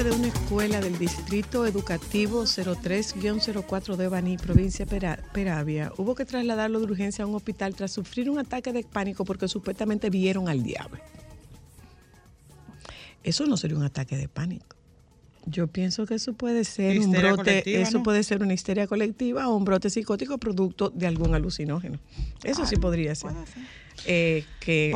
De 0.04 0.12
una 0.12 0.28
escuela 0.28 0.80
del 0.80 0.98
Distrito 0.98 1.66
Educativo 1.66 2.44
03-04 2.44 3.98
de 3.98 4.08
Baní, 4.08 4.38
provincia 4.38 4.86
Peravia, 4.86 5.92
hubo 5.98 6.16
que 6.16 6.24
trasladarlo 6.24 6.80
de 6.80 6.86
urgencia 6.86 7.26
a 7.26 7.28
un 7.28 7.36
hospital 7.36 7.76
tras 7.76 7.92
sufrir 7.92 8.30
un 8.30 8.40
ataque 8.40 8.72
de 8.72 8.84
pánico 8.84 9.26
porque 9.26 9.50
supuestamente 9.50 10.10
vieron 10.10 10.48
al 10.48 10.64
diablo. 10.64 11.00
Eso 13.24 13.46
no 13.46 13.58
sería 13.58 13.76
un 13.76 13.84
ataque 13.84 14.16
de 14.16 14.30
pánico. 14.30 14.78
Yo 15.46 15.68
pienso 15.68 16.06
que 16.06 16.16
eso 16.16 16.32
puede 16.32 16.64
ser 16.64 17.00
un 17.00 17.12
brote, 17.12 17.82
eso 17.82 18.02
puede 18.02 18.24
ser 18.24 18.42
una 18.42 18.54
histeria 18.54 18.88
colectiva 18.88 19.50
o 19.50 19.56
un 19.58 19.66
brote 19.66 19.90
psicótico 19.90 20.38
producto 20.38 20.92
de 20.92 21.08
algún 21.08 21.36
alucinógeno. 21.36 22.00
Eso 22.44 22.66
sí 22.66 22.78
podría 22.78 23.16
ser. 23.16 23.32
Eh, 24.06 24.46
que 24.60 24.92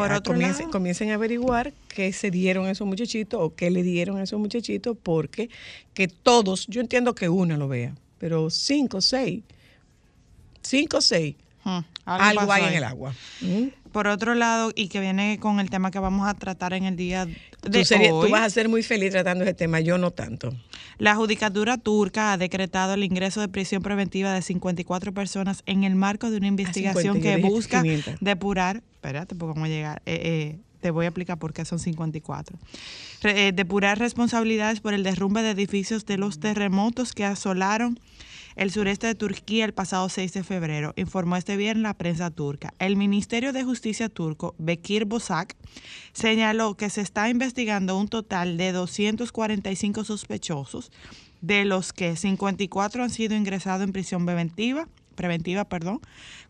comiencen, 0.72 1.12
a 1.12 1.14
averiguar 1.16 1.74
qué 1.88 2.14
se 2.14 2.32
dieron 2.32 2.68
esos 2.68 2.88
muchachitos 2.88 3.40
o 3.42 3.56
qué 3.56 3.72
le 3.72 3.84
dieron 3.84 4.18
a 4.18 4.24
esos 4.24 4.40
muchachitos, 4.40 4.98
porque 5.02 5.50
que 5.94 6.08
todos, 6.08 6.68
yo 6.68 6.82
entiendo 6.82 7.16
que 7.16 7.30
uno 7.30 7.58
lo 7.58 7.68
vea, 7.68 7.96
pero 8.20 8.50
cinco, 8.50 9.02
seis, 9.02 9.44
cinco, 10.62 11.02
seis, 11.02 11.36
hmm, 11.64 11.80
algo, 12.06 12.52
hay 12.52 12.66
en 12.66 12.74
el 12.74 12.84
agua. 12.84 13.14
Por 13.92 14.08
otro 14.08 14.34
lado, 14.34 14.72
y 14.76 14.88
que 14.88 15.00
viene 15.00 15.38
con 15.40 15.60
el 15.60 15.70
tema 15.70 15.92
que 15.92 16.00
vamos 16.00 16.28
a 16.28 16.34
tratar 16.34 16.74
en 16.74 16.86
el 16.86 16.96
día 16.96 17.26
de 17.26 18.12
hoy. 18.12 18.28
Tú 18.28 18.32
vas 18.32 18.42
a 18.42 18.50
ser 18.50 18.68
muy 18.68 18.82
feliz 18.82 19.12
tratando 19.12 19.44
ese 19.44 19.54
tema, 19.54 19.80
yo 19.80 20.00
no 20.00 20.10
tanto. 20.10 20.52
La 20.98 21.16
judicatura 21.16 21.78
turca 21.78 22.34
ha 22.34 22.38
decretado 22.38 22.94
el 22.94 23.04
ingreso 23.04 23.42
de 23.42 23.50
prisión 23.50 23.82
preventiva 23.82 24.34
de 24.34 24.42
54 24.42 25.14
personas 25.14 25.64
en 25.66 25.84
el 25.84 25.96
marco 25.96 26.30
de 26.32 26.38
una 26.38 26.48
investigación 26.48 27.22
que 27.22 27.38
busca 27.38 27.84
depurar, 28.20 28.82
espérate, 29.04 29.36
porque 29.36 29.54
vamos 29.60 29.70
eh, 29.70 30.00
eh, 30.06 30.60
te 30.80 30.92
voy 30.92 31.06
a 31.06 31.10
explicar 31.10 31.38
por 31.38 31.54
qué 31.54 31.66
son 31.66 31.78
54. 31.78 32.58
Eh, 33.24 33.52
depurar 33.54 34.00
responsabilidades 34.00 34.80
por 34.80 34.94
el 34.94 35.04
derrumbe 35.04 35.42
de 35.42 35.52
edificios 35.52 36.06
de 36.06 36.18
los 36.18 36.40
terremotos 36.40 37.14
que 37.14 37.26
asolaron 37.26 38.00
el 38.56 38.72
sureste 38.72 39.08
de 39.08 39.16
Turquía 39.16 39.66
el 39.66 39.74
pasado 39.74 40.08
6 40.08 40.32
de 40.34 40.44
febrero, 40.44 40.94
informó 40.96 41.36
este 41.36 41.58
viernes 41.58 41.84
la 41.84 41.96
prensa 41.96 42.30
turca. 42.30 42.74
El 42.80 42.96
Ministerio 42.96 43.52
de 43.52 43.64
Justicia 43.64 44.10
turco, 44.10 44.56
Bekir 44.58 45.06
Bosak, 45.06 45.56
señaló 46.14 46.76
que 46.76 46.90
se 46.90 47.02
está 47.02 47.30
investigando 47.30 47.98
un 47.98 48.08
total 48.08 48.58
de 48.58 48.72
245 48.72 50.04
sospechosos, 50.04 50.92
de 51.42 51.66
los 51.66 51.92
que 51.92 52.16
54 52.16 53.04
han 53.04 53.10
sido 53.10 53.36
ingresados 53.36 53.84
en 53.84 53.92
prisión 53.92 54.26
preventiva, 54.26 54.88
preventiva, 55.14 55.66
perdón, 55.66 56.02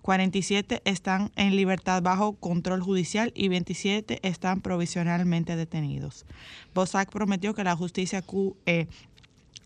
47 0.02 0.82
están 0.86 1.32
en 1.36 1.56
libertad 1.56 2.02
bajo 2.02 2.34
control 2.34 2.82
judicial 2.82 3.32
y 3.36 3.48
27 3.48 4.20
están 4.24 4.62
provisionalmente 4.62 5.56
detenidos. 5.56 6.26
Bosak 6.74 7.10
prometió 7.10 7.54
que 7.54 7.64
la 7.64 7.76
justicia 7.76 8.24
eh, 8.66 8.88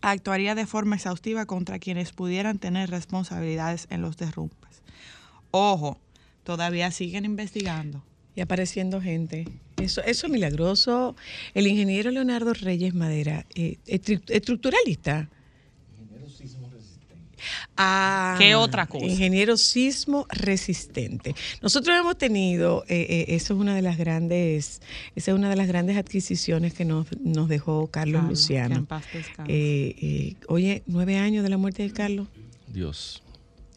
actuaría 0.00 0.54
de 0.54 0.66
forma 0.66 0.96
exhaustiva 0.96 1.46
contra 1.46 1.78
quienes 1.78 2.12
pudieran 2.12 2.58
tener 2.58 2.90
responsabilidades 2.90 3.86
en 3.90 4.02
los 4.02 4.16
derrumbes. 4.16 4.82
Ojo, 5.50 5.98
todavía 6.44 6.90
siguen 6.90 7.24
investigando. 7.24 8.04
Y 8.34 8.40
apareciendo 8.40 9.00
gente. 9.00 9.48
Eso, 9.78 10.00
eso 10.04 10.26
es 10.26 10.32
milagroso. 10.32 11.16
El 11.54 11.66
ingeniero 11.66 12.12
Leonardo 12.12 12.54
Reyes 12.54 12.94
Madera, 12.94 13.44
eh, 13.56 13.78
estructuralista, 13.86 15.28
¿Qué 18.38 18.54
otra 18.54 18.86
cosa? 18.86 19.04
Ingeniero 19.04 19.56
sismo 19.56 20.26
resistente. 20.30 21.34
Nosotros 21.62 21.96
hemos 21.98 22.18
tenido, 22.18 22.84
eh, 22.88 23.06
eh, 23.08 23.24
eso 23.34 23.54
es 23.54 23.60
una 23.60 23.74
de 23.74 23.82
las 23.82 23.98
grandes, 23.98 24.80
esa 25.14 25.30
es 25.30 25.36
una 25.36 25.50
de 25.50 25.56
las 25.56 25.68
grandes 25.68 25.96
adquisiciones 25.96 26.74
que 26.74 26.84
nos, 26.84 27.06
nos 27.20 27.48
dejó 27.48 27.88
Carlos, 27.88 28.24
Luciano. 28.24 28.86
Eh, 29.46 30.34
oye, 30.48 30.82
nueve 30.86 31.18
años 31.18 31.42
de 31.42 31.50
la 31.50 31.56
muerte 31.56 31.82
de 31.82 31.90
Carlos. 31.90 32.28
Dios. 32.72 33.22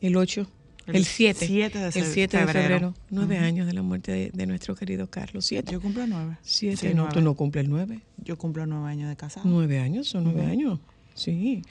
El 0.01 0.17
ocho. 0.17 0.47
El 0.87 1.05
7. 1.05 1.47
de 1.47 1.65
el 1.65 2.05
7 2.05 2.37
de 2.37 2.47
febrero. 2.47 2.93
Nueve 3.09 3.37
años 3.37 3.67
de 3.67 3.73
la 3.73 3.81
muerte 3.81 4.31
de, 4.33 4.45
nuestro 4.45 4.75
querido 4.75 5.07
Carlos. 5.07 5.45
Siete. 5.45 5.71
Yo 5.71 5.81
cumplo 5.81 6.05
nueve. 6.07 6.37
Siete. 6.41 6.93
no, 6.93 7.07
tú 7.09 7.21
no 7.21 7.35
cumples 7.35 7.67
nueve. 7.67 7.99
Yo 8.17 8.37
cumplo 8.37 8.65
nueve 8.65 8.89
años 8.89 9.09
de 9.09 9.15
casado. 9.15 9.47
Nueve 9.47 9.79
años, 9.79 10.07
son 10.07 10.23
nueve 10.25 10.45
años. 10.45 10.79
Sí, 11.13 11.61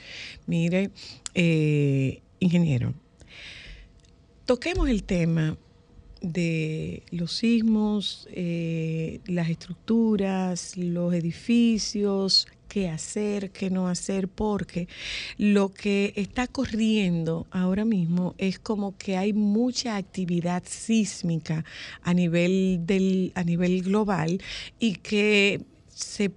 mire, 0.46 0.90
eh, 1.34 2.20
ingeniero, 2.38 2.94
toquemos 4.44 4.88
el 4.88 5.04
tema 5.04 5.56
de 6.20 7.02
los 7.10 7.32
sismos, 7.32 8.28
eh, 8.32 9.20
las 9.26 9.48
estructuras, 9.48 10.76
los 10.76 11.14
edificios, 11.14 12.46
qué 12.68 12.88
hacer, 12.88 13.50
qué 13.50 13.70
no 13.70 13.88
hacer, 13.88 14.28
porque 14.28 14.88
lo 15.38 15.70
que 15.70 16.12
está 16.16 16.46
corriendo 16.46 17.46
ahora 17.50 17.84
mismo 17.84 18.34
es 18.38 18.58
como 18.58 18.96
que 18.96 19.16
hay 19.16 19.32
mucha 19.32 19.96
actividad 19.96 20.62
sísmica 20.66 21.64
a 22.02 22.14
nivel 22.14 22.82
del, 22.84 23.32
a 23.34 23.42
nivel 23.42 23.82
global 23.82 24.40
y 24.78 24.94
que 24.96 25.62
se 25.88 26.30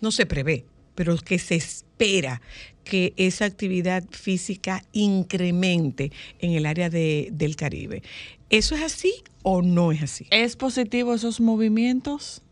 no 0.00 0.10
se 0.10 0.24
prevé, 0.24 0.64
pero 0.94 1.16
que 1.16 1.38
se 1.38 1.56
espera 1.56 2.40
que 2.84 3.12
esa 3.16 3.44
actividad 3.44 4.04
física 4.10 4.82
incremente 4.92 6.12
en 6.40 6.52
el 6.52 6.66
área 6.66 6.90
del 6.90 7.56
Caribe. 7.56 8.02
¿Eso 8.48 8.74
es 8.74 8.82
así 8.82 9.14
o 9.42 9.62
no 9.62 9.92
es 9.92 10.02
así? 10.02 10.26
¿Es 10.30 10.56
positivo 10.56 11.14
esos 11.14 11.40
movimientos 11.40 12.42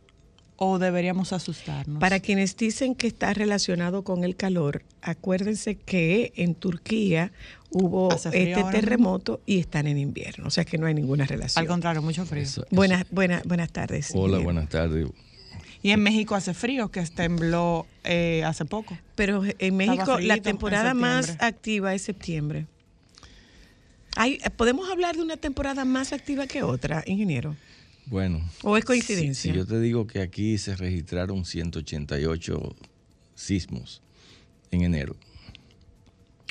o 0.57 0.78
deberíamos 0.78 1.32
asustarnos? 1.32 1.99
Para 1.99 2.20
quienes 2.20 2.57
dicen 2.57 2.95
que 2.95 3.09
está 3.09 3.34
relacionado 3.34 4.05
con 4.05 4.22
el 4.22 4.36
calor, 4.36 4.84
acuérdense 5.03 5.74
que 5.74 6.32
en 6.36 6.55
Turquía 6.55 7.32
hubo 7.70 8.12
este 8.14 8.64
terremoto 8.70 9.41
y 9.45 9.59
están 9.59 9.86
en 9.86 9.99
invierno, 9.99 10.47
o 10.47 10.51
sea 10.51 10.64
que 10.64 10.78
no 10.78 10.86
hay 10.86 10.95
ninguna 10.95 11.26
relación. 11.26 11.61
Al 11.61 11.68
contrario, 11.68 12.01
mucho 12.01 12.24
frío. 12.26 12.47
buenas, 12.70 13.07
buenas, 13.11 13.43
buenas 13.45 13.72
tardes. 13.72 14.12
Hola, 14.14 14.39
buenas 14.39 14.68
tardes. 14.68 15.09
Y 15.82 15.90
en 15.90 16.02
México 16.02 16.34
hace 16.34 16.54
frío, 16.54 16.90
que 16.90 17.02
tembló 17.02 17.86
eh, 18.04 18.42
hace 18.44 18.64
poco. 18.64 18.98
Pero 19.14 19.42
en 19.58 19.76
México 19.76 20.18
la 20.18 20.38
temporada 20.38 20.94
más 20.94 21.36
activa 21.40 21.94
es 21.94 22.02
septiembre. 22.02 22.66
Hay, 24.16 24.38
¿Podemos 24.56 24.90
hablar 24.90 25.16
de 25.16 25.22
una 25.22 25.36
temporada 25.36 25.84
más 25.84 26.12
activa 26.12 26.46
que 26.46 26.62
otra, 26.62 27.04
ingeniero? 27.06 27.54
Bueno. 28.06 28.40
¿O 28.62 28.76
es 28.76 28.84
coincidencia? 28.84 29.52
Si, 29.52 29.56
yo 29.56 29.66
te 29.66 29.78
digo 29.80 30.06
que 30.06 30.20
aquí 30.20 30.58
se 30.58 30.74
registraron 30.74 31.44
188 31.44 32.74
sismos 33.34 34.02
en 34.70 34.82
enero. 34.82 35.14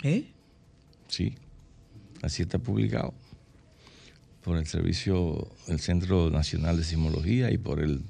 ¿Eh? 0.04 0.26
Sí, 1.08 1.36
así 2.22 2.44
está 2.44 2.60
publicado 2.60 3.14
por 4.44 4.58
el 4.58 4.68
servicio, 4.68 5.50
el 5.68 5.80
Centro 5.80 6.30
Nacional 6.30 6.78
de 6.78 6.84
Sismología 6.84 7.52
y 7.52 7.58
por 7.58 7.82
el 7.82 8.02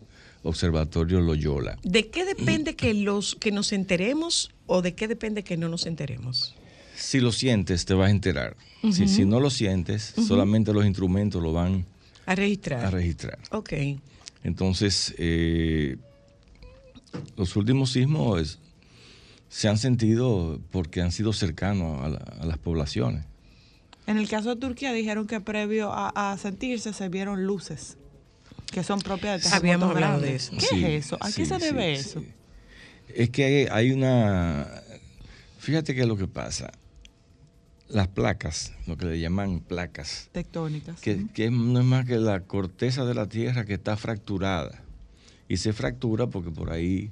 Observatorio 0.48 1.20
Loyola. 1.20 1.78
¿De 1.84 2.08
qué 2.08 2.24
depende 2.24 2.76
que, 2.76 2.94
los, 2.94 3.36
que 3.36 3.52
nos 3.52 3.74
enteremos 3.74 4.52
o 4.66 4.82
de 4.82 4.96
qué 4.96 5.08
depende 5.08 5.44
que 5.44 5.58
no 5.58 5.68
nos 5.68 5.86
enteremos? 5.86 6.56
Si 6.96 7.20
lo 7.20 7.32
sientes, 7.32 7.86
te 7.86 7.94
vas 7.94 8.08
a 8.08 8.12
enterar. 8.12 8.56
si, 8.92 9.26
no 9.26 9.40
lo 9.40 9.50
sientes, 9.50 10.14
solamente 10.28 10.74
los 10.74 10.86
instrumentos 10.86 11.44
lo 11.44 11.52
van 11.52 11.86
a 12.26 12.36
registrar. 12.36 12.86
A 12.86 12.90
registrar. 12.90 13.40
Ok. 13.52 13.74
Entonces, 14.44 15.14
eh, 15.18 15.98
los 17.36 17.56
últimos 17.56 17.92
sismos 17.92 18.60
se 19.50 19.68
han 19.68 19.78
sentido 19.78 20.62
porque 20.72 21.02
han 21.02 21.12
sido 21.12 21.34
cercanos 21.34 22.04
a, 22.04 22.46
las 22.46 22.58
poblaciones. 22.58 23.26
En 24.08 24.18
el 24.18 24.30
caso 24.30 24.56
de 24.56 24.62
Turquía 24.62 24.94
dijeron 24.94 25.28
que 25.28 25.42
previo 25.42 25.92
a 25.94 26.38
sentirse 26.38 26.94
se 26.94 27.10
vieron 27.10 27.46
luces 27.46 27.98
que 28.72 28.84
son 28.84 29.00
propias 29.00 29.44
de 29.44 29.50
Habíamos 29.56 29.90
hablado 29.90 30.20
de 30.22 30.36
eso. 30.36 30.54
¿Qué 30.58 30.98
es 30.98 31.06
eso? 31.06 31.18
¿A 31.20 31.32
qué 31.32 31.46
se 31.46 31.58
debe 31.58 31.94
eso? 31.94 32.24
Es 33.14 33.30
que 33.30 33.70
hay 33.72 33.92
una... 33.92 34.68
Fíjate 35.60 35.96
qué 35.96 36.02
es 36.02 36.08
lo 36.08 36.18
que 36.18 36.28
pasa. 36.28 36.72
Las 37.90 38.08
placas, 38.10 38.74
lo 38.86 38.98
que 38.98 39.06
le 39.06 39.20
llaman 39.20 39.62
placas. 39.62 40.30
Tectónicas. 40.32 41.00
Que, 41.00 41.26
que 41.34 41.50
no 41.50 41.80
es 41.80 41.86
más 41.86 42.06
que 42.06 42.18
la 42.18 42.42
corteza 42.42 43.06
de 43.06 43.14
la 43.14 43.28
Tierra 43.28 43.66
que 43.66 43.76
está 43.76 43.96
fracturada. 43.96 44.84
Y 45.48 45.58
se 45.58 45.72
fractura 45.72 46.28
porque 46.28 46.52
por 46.52 46.72
ahí 46.72 47.12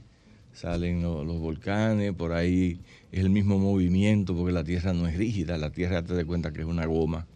salen 0.53 1.01
los, 1.01 1.39
volcanes, 1.39 2.13
por 2.13 2.33
ahí 2.33 2.79
es 3.11 3.21
el 3.21 3.29
mismo 3.29 3.59
movimiento, 3.59 4.35
porque 4.35 4.51
la 4.51 4.63
Tierra 4.63 4.93
no 4.93 5.07
es 5.07 5.15
rígida, 5.15 5.57
la 5.57 5.69
Tierra 5.69 6.03
te 6.03 6.13
das 6.13 6.25
cuenta 6.25 6.51
que 6.51 6.61
es 6.61 6.67
una 6.67 6.85
goma 6.85 7.27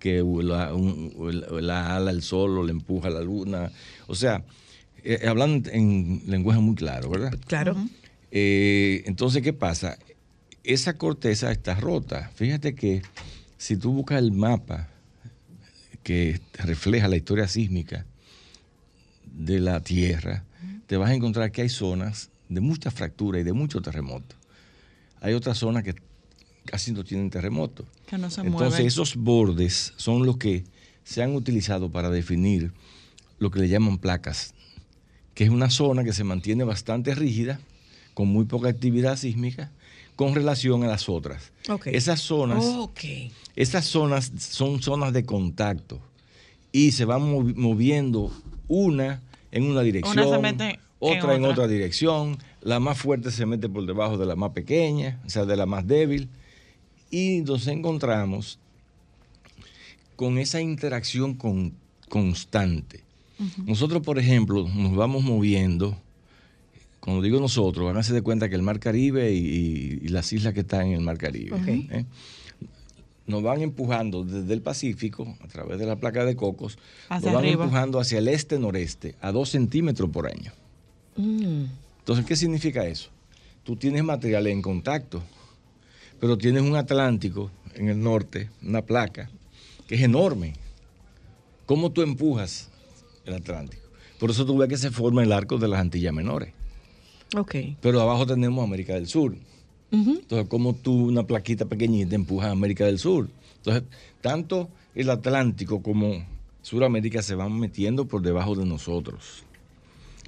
que 0.00 0.24
la, 0.42 1.96
ala 1.96 2.10
el 2.10 2.22
sol 2.22 2.58
o 2.58 2.64
le 2.64 2.72
empuja 2.72 3.10
la 3.10 3.20
luna. 3.20 3.70
O 4.08 4.16
sea, 4.16 4.42
eh, 5.04 5.26
hablando 5.28 5.70
en 5.70 6.22
lenguaje 6.26 6.58
muy 6.58 6.74
claro, 6.74 7.10
¿verdad? 7.10 7.38
Claro. 7.46 7.76
Eh, 8.32 9.04
entonces, 9.06 9.42
¿qué 9.42 9.52
pasa? 9.52 9.98
Esa 10.64 10.96
corteza 10.96 11.52
está 11.52 11.74
rota. 11.74 12.30
Fíjate 12.34 12.74
que 12.74 13.02
si 13.58 13.76
tú 13.76 13.92
buscas 13.92 14.18
el 14.18 14.32
mapa 14.32 14.88
que 16.02 16.40
refleja 16.54 17.06
la 17.06 17.16
historia 17.16 17.46
sísmica 17.46 18.06
de 19.24 19.60
la 19.60 19.80
Tierra, 19.80 20.44
te 20.86 20.96
vas 20.96 21.10
a 21.10 21.14
encontrar 21.14 21.52
que 21.52 21.62
hay 21.62 21.68
zonas 21.68 22.30
de 22.48 22.60
mucha 22.60 22.90
fractura 22.90 23.38
y 23.38 23.42
de 23.44 23.52
mucho 23.52 23.80
terremoto. 23.80 24.34
Hay 25.20 25.34
otras 25.34 25.58
zonas 25.58 25.84
que 25.84 25.94
casi 26.64 26.92
no 26.92 27.04
tienen 27.04 27.30
Entonces 28.12 28.86
esos 28.86 29.16
bordes 29.16 29.92
son 29.96 30.26
los 30.26 30.36
que 30.36 30.64
se 31.04 31.22
han 31.22 31.34
utilizado 31.34 31.90
para 31.90 32.10
definir 32.10 32.72
lo 33.38 33.50
que 33.50 33.60
le 33.60 33.68
llaman 33.68 33.98
placas, 33.98 34.54
que 35.34 35.44
es 35.44 35.50
una 35.50 35.70
zona 35.70 36.04
que 36.04 36.12
se 36.12 36.24
mantiene 36.24 36.64
bastante 36.64 37.14
rígida, 37.14 37.60
con 38.14 38.28
muy 38.28 38.44
poca 38.44 38.68
actividad 38.68 39.16
sísmica, 39.16 39.70
con 40.16 40.34
relación 40.34 40.82
a 40.84 40.88
las 40.88 41.08
otras. 41.08 41.52
Esas 41.86 42.20
zonas, 42.20 42.64
esas 43.56 43.84
zonas 43.86 44.30
son 44.36 44.82
zonas 44.82 45.12
de 45.12 45.24
contacto 45.24 46.00
y 46.72 46.92
se 46.92 47.04
van 47.04 47.22
moviendo 47.56 48.30
una 48.68 49.22
en 49.50 49.64
una 49.64 49.80
dirección, 49.82 50.18
otra 50.98 51.34
en 51.34 51.44
otra 51.44 51.66
dirección, 51.66 52.38
la 52.60 52.78
más 52.78 52.98
fuerte 52.98 53.30
se 53.30 53.46
mete 53.46 53.68
por 53.68 53.86
debajo 53.86 54.18
de 54.18 54.26
la 54.26 54.36
más 54.36 54.50
pequeña, 54.50 55.20
o 55.24 55.30
sea, 55.30 55.44
de 55.46 55.56
la 55.56 55.64
más 55.66 55.86
débil, 55.86 56.28
y 57.10 57.42
nos 57.42 57.66
encontramos 57.66 58.58
con 60.16 60.38
esa 60.38 60.60
interacción 60.60 61.36
constante. 62.08 63.02
Nosotros, 63.64 64.02
por 64.02 64.18
ejemplo, 64.18 64.68
nos 64.68 64.94
vamos 64.94 65.24
moviendo, 65.24 65.96
cuando 67.00 67.22
digo 67.22 67.40
nosotros, 67.40 67.88
háganse 67.88 68.12
de 68.12 68.20
cuenta 68.20 68.50
que 68.50 68.54
el 68.54 68.62
Mar 68.62 68.78
Caribe 68.80 69.32
y, 69.32 70.08
las 70.08 70.32
islas 70.32 70.52
que 70.52 70.60
están 70.60 70.88
en 70.88 70.92
el 70.92 71.00
Mar 71.00 71.16
Caribe 71.16 71.56
¿eh? 71.66 72.04
nos 73.26 73.42
van 73.42 73.62
empujando 73.62 74.24
desde 74.24 74.52
el 74.52 74.60
Pacífico, 74.60 75.36
a 75.40 75.48
través 75.48 75.78
de 75.78 75.86
la 75.86 75.96
placa 75.96 76.24
de 76.24 76.36
cocos, 76.36 76.78
nos 77.08 77.32
van 77.32 77.46
empujando 77.46 77.98
hacia 77.98 78.18
el 78.18 78.28
este-noreste 78.28 79.14
a 79.22 79.32
dos 79.32 79.48
centímetros 79.48 80.10
por 80.10 80.26
año. 80.26 80.52
Mm. 81.16 81.64
Entonces, 82.00 82.26
¿qué 82.26 82.36
significa 82.36 82.86
eso? 82.86 83.08
Tú 83.62 83.76
tienes 83.76 84.04
material 84.04 84.46
en 84.48 84.60
contacto, 84.60 85.22
pero 86.20 86.36
tienes 86.38 86.62
un 86.62 86.76
Atlántico 86.76 87.50
en 87.74 87.88
el 87.88 88.00
norte, 88.00 88.50
una 88.62 88.82
placa, 88.82 89.30
que 89.88 89.94
es 89.94 90.02
enorme. 90.02 90.54
¿Cómo 91.66 91.90
tú 91.90 92.02
empujas 92.02 92.68
el 93.24 93.34
Atlántico? 93.34 93.82
Por 94.18 94.30
eso 94.30 94.44
tú 94.44 94.58
ves 94.58 94.68
que 94.68 94.76
se 94.76 94.90
forma 94.90 95.22
el 95.22 95.32
arco 95.32 95.56
de 95.56 95.66
las 95.66 95.80
Antillas 95.80 96.12
Menores. 96.12 96.52
Ok. 97.36 97.54
Pero 97.80 98.00
abajo 98.00 98.26
tenemos 98.26 98.62
América 98.62 98.94
del 98.94 99.06
Sur. 99.06 99.34
Entonces, 99.92 100.46
¿cómo 100.48 100.74
tú, 100.74 101.08
una 101.08 101.26
plaquita 101.26 101.64
pequeñita, 101.64 102.14
empujas 102.14 102.48
a 102.48 102.52
América 102.52 102.84
del 102.84 102.98
Sur? 102.98 103.28
Entonces, 103.56 103.82
tanto 104.20 104.68
el 104.94 105.10
Atlántico 105.10 105.82
como 105.82 106.24
Sudamérica 106.62 107.22
se 107.22 107.34
van 107.34 107.58
metiendo 107.58 108.06
por 108.06 108.22
debajo 108.22 108.54
de 108.54 108.66
nosotros. 108.66 109.44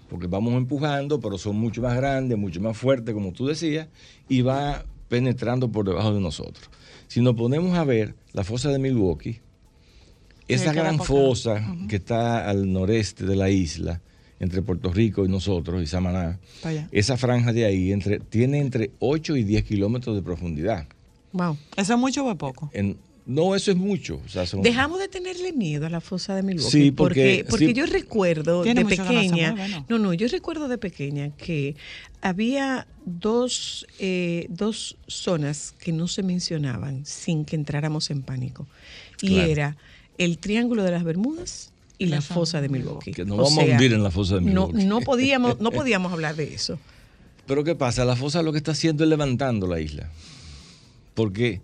Porque 0.08 0.26
vamos 0.26 0.54
empujando, 0.54 1.20
pero 1.20 1.38
son 1.38 1.56
mucho 1.56 1.80
más 1.82 1.96
grandes, 1.96 2.36
mucho 2.36 2.60
más 2.60 2.76
fuertes, 2.76 3.14
como 3.14 3.32
tú 3.32 3.46
decías, 3.46 3.88
y 4.28 4.42
va 4.42 4.84
penetrando 5.12 5.70
por 5.70 5.84
debajo 5.84 6.14
de 6.14 6.20
nosotros. 6.20 6.70
Si 7.06 7.20
nos 7.20 7.34
ponemos 7.34 7.76
a 7.76 7.84
ver 7.84 8.14
la 8.32 8.44
fosa 8.44 8.70
de 8.70 8.78
Milwaukee, 8.78 9.40
esa 10.48 10.72
gran 10.72 10.98
fosa 10.98 11.76
que 11.86 11.96
está 11.96 12.48
al 12.48 12.72
noreste 12.72 13.26
de 13.26 13.36
la 13.36 13.50
isla, 13.50 14.00
entre 14.40 14.62
Puerto 14.62 14.90
Rico 14.90 15.26
y 15.26 15.28
nosotros, 15.28 15.82
y 15.82 15.86
Samaná, 15.86 16.38
esa 16.92 17.18
franja 17.18 17.52
de 17.52 17.66
ahí 17.66 17.92
entre, 17.92 18.20
tiene 18.20 18.60
entre 18.60 18.92
8 19.00 19.36
y 19.36 19.44
10 19.44 19.64
kilómetros 19.64 20.16
de 20.16 20.22
profundidad. 20.22 20.86
Wow. 21.34 21.58
¿Eso 21.76 21.92
es 21.92 21.98
mucho 21.98 22.24
o 22.24 22.34
poco? 22.34 22.70
No, 23.24 23.54
eso 23.54 23.70
es 23.70 23.76
mucho. 23.76 24.20
Dejamos 24.62 24.98
de 24.98 25.08
tenerle 25.08 25.52
miedo 25.52 25.86
a 25.86 25.90
la 25.90 26.00
fosa 26.00 26.34
de 26.34 26.42
Milwaukee. 26.42 26.70
Sí, 26.70 26.90
porque, 26.90 27.46
porque, 27.48 27.72
yo 27.72 27.86
recuerdo 27.86 28.64
de 28.64 28.84
pequeña, 28.84 29.84
no, 29.88 29.98
no, 29.98 30.12
yo 30.12 30.26
recuerdo 30.26 30.66
de 30.66 30.76
pequeña 30.76 31.30
que 31.36 31.76
había 32.20 32.88
dos, 33.04 33.86
eh, 34.00 34.46
dos 34.48 34.96
zonas 35.06 35.74
que 35.78 35.92
no 35.92 36.08
se 36.08 36.24
mencionaban 36.24 37.06
sin 37.06 37.44
que 37.44 37.54
entráramos 37.54 38.10
en 38.10 38.22
pánico. 38.22 38.66
Y 39.20 39.38
era 39.38 39.76
el 40.18 40.38
Triángulo 40.38 40.82
de 40.82 40.90
las 40.90 41.04
Bermudas 41.04 41.72
y 41.98 42.06
la, 42.06 42.20
fosa 42.20 42.60
de 42.60 42.68
Milwaukee. 42.68 43.12
Que 43.12 43.24
no 43.24 43.36
vamos 43.36 43.56
a 43.56 43.62
hundir 43.62 43.92
en 43.92 44.02
la 44.02 44.10
fosa 44.10 44.36
de 44.36 44.40
Milwaukee. 44.40 44.84
No, 44.84 45.00
podíamos, 45.00 45.60
no 45.60 45.70
podíamos 45.72 46.12
hablar 46.12 46.34
de 46.34 46.52
eso. 46.52 46.76
Pero 47.46 47.62
¿qué 47.62 47.76
pasa? 47.76 48.04
La 48.04 48.16
fosa 48.16 48.42
lo 48.42 48.50
que 48.50 48.58
está 48.58 48.72
haciendo 48.72 49.04
es 49.04 49.10
levantando 49.10 49.68
la 49.68 49.78
isla. 49.78 50.10
Porque 51.14 51.60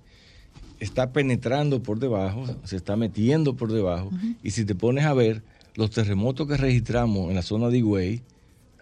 está 0.80 1.12
penetrando 1.12 1.82
por 1.82 1.98
debajo, 1.98 2.44
se 2.64 2.76
está 2.76 2.96
metiendo 2.96 3.54
por 3.54 3.72
debajo. 3.72 4.10
Y 4.42 4.50
si 4.50 4.64
te 4.64 4.74
pones 4.74 5.04
a 5.04 5.14
ver, 5.14 5.42
los 5.74 5.90
terremotos 5.90 6.48
que 6.48 6.56
registramos 6.56 7.28
en 7.28 7.36
la 7.36 7.42
zona 7.42 7.68
de 7.68 7.78
Higüey 7.78 8.22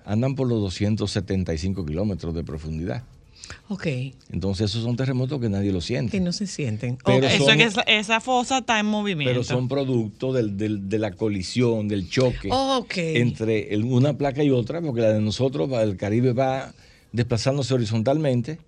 andan 0.05 0.35
por 0.35 0.49
los 0.49 0.61
275 0.61 1.85
kilómetros 1.85 2.35
de 2.35 2.45
profundidad. 2.45 3.03
Ok. 3.69 3.87
Entonces 4.31 4.71
esos 4.71 4.83
son 4.83 4.97
terremotos 4.97 5.41
que 5.41 5.49
nadie 5.49 5.73
lo 5.73 5.81
siente. 5.81 6.13
Que 6.13 6.21
no 6.21 6.33
se 6.33 6.47
sienten. 6.47 6.99
Pero 7.05 7.27
Eso 7.27 7.51
es 7.51 7.75
que 7.75 7.99
esa, 7.99 8.21
fosa 8.21 8.59
está 8.59 8.79
en 8.81 8.87
movimiento. 8.87 9.31
Pero 9.31 9.45
son 9.45 9.69
producto 9.69 10.33
de 10.33 10.99
la 10.99 11.13
colisión, 11.13 11.89
del 11.89 12.09
choque 12.09 12.49
entre 13.21 13.77
una 13.79 14.17
placa 14.17 14.43
y 14.43 14.51
otra, 14.51 14.81
porque 14.81 15.01
la 15.01 15.13
de 15.13 15.21
nosotros, 15.21 15.71
el 15.73 15.97
Caribe 15.97 16.33
va 16.33 16.73
desplazándose 17.13 17.75
horizontalmente. 17.75 18.59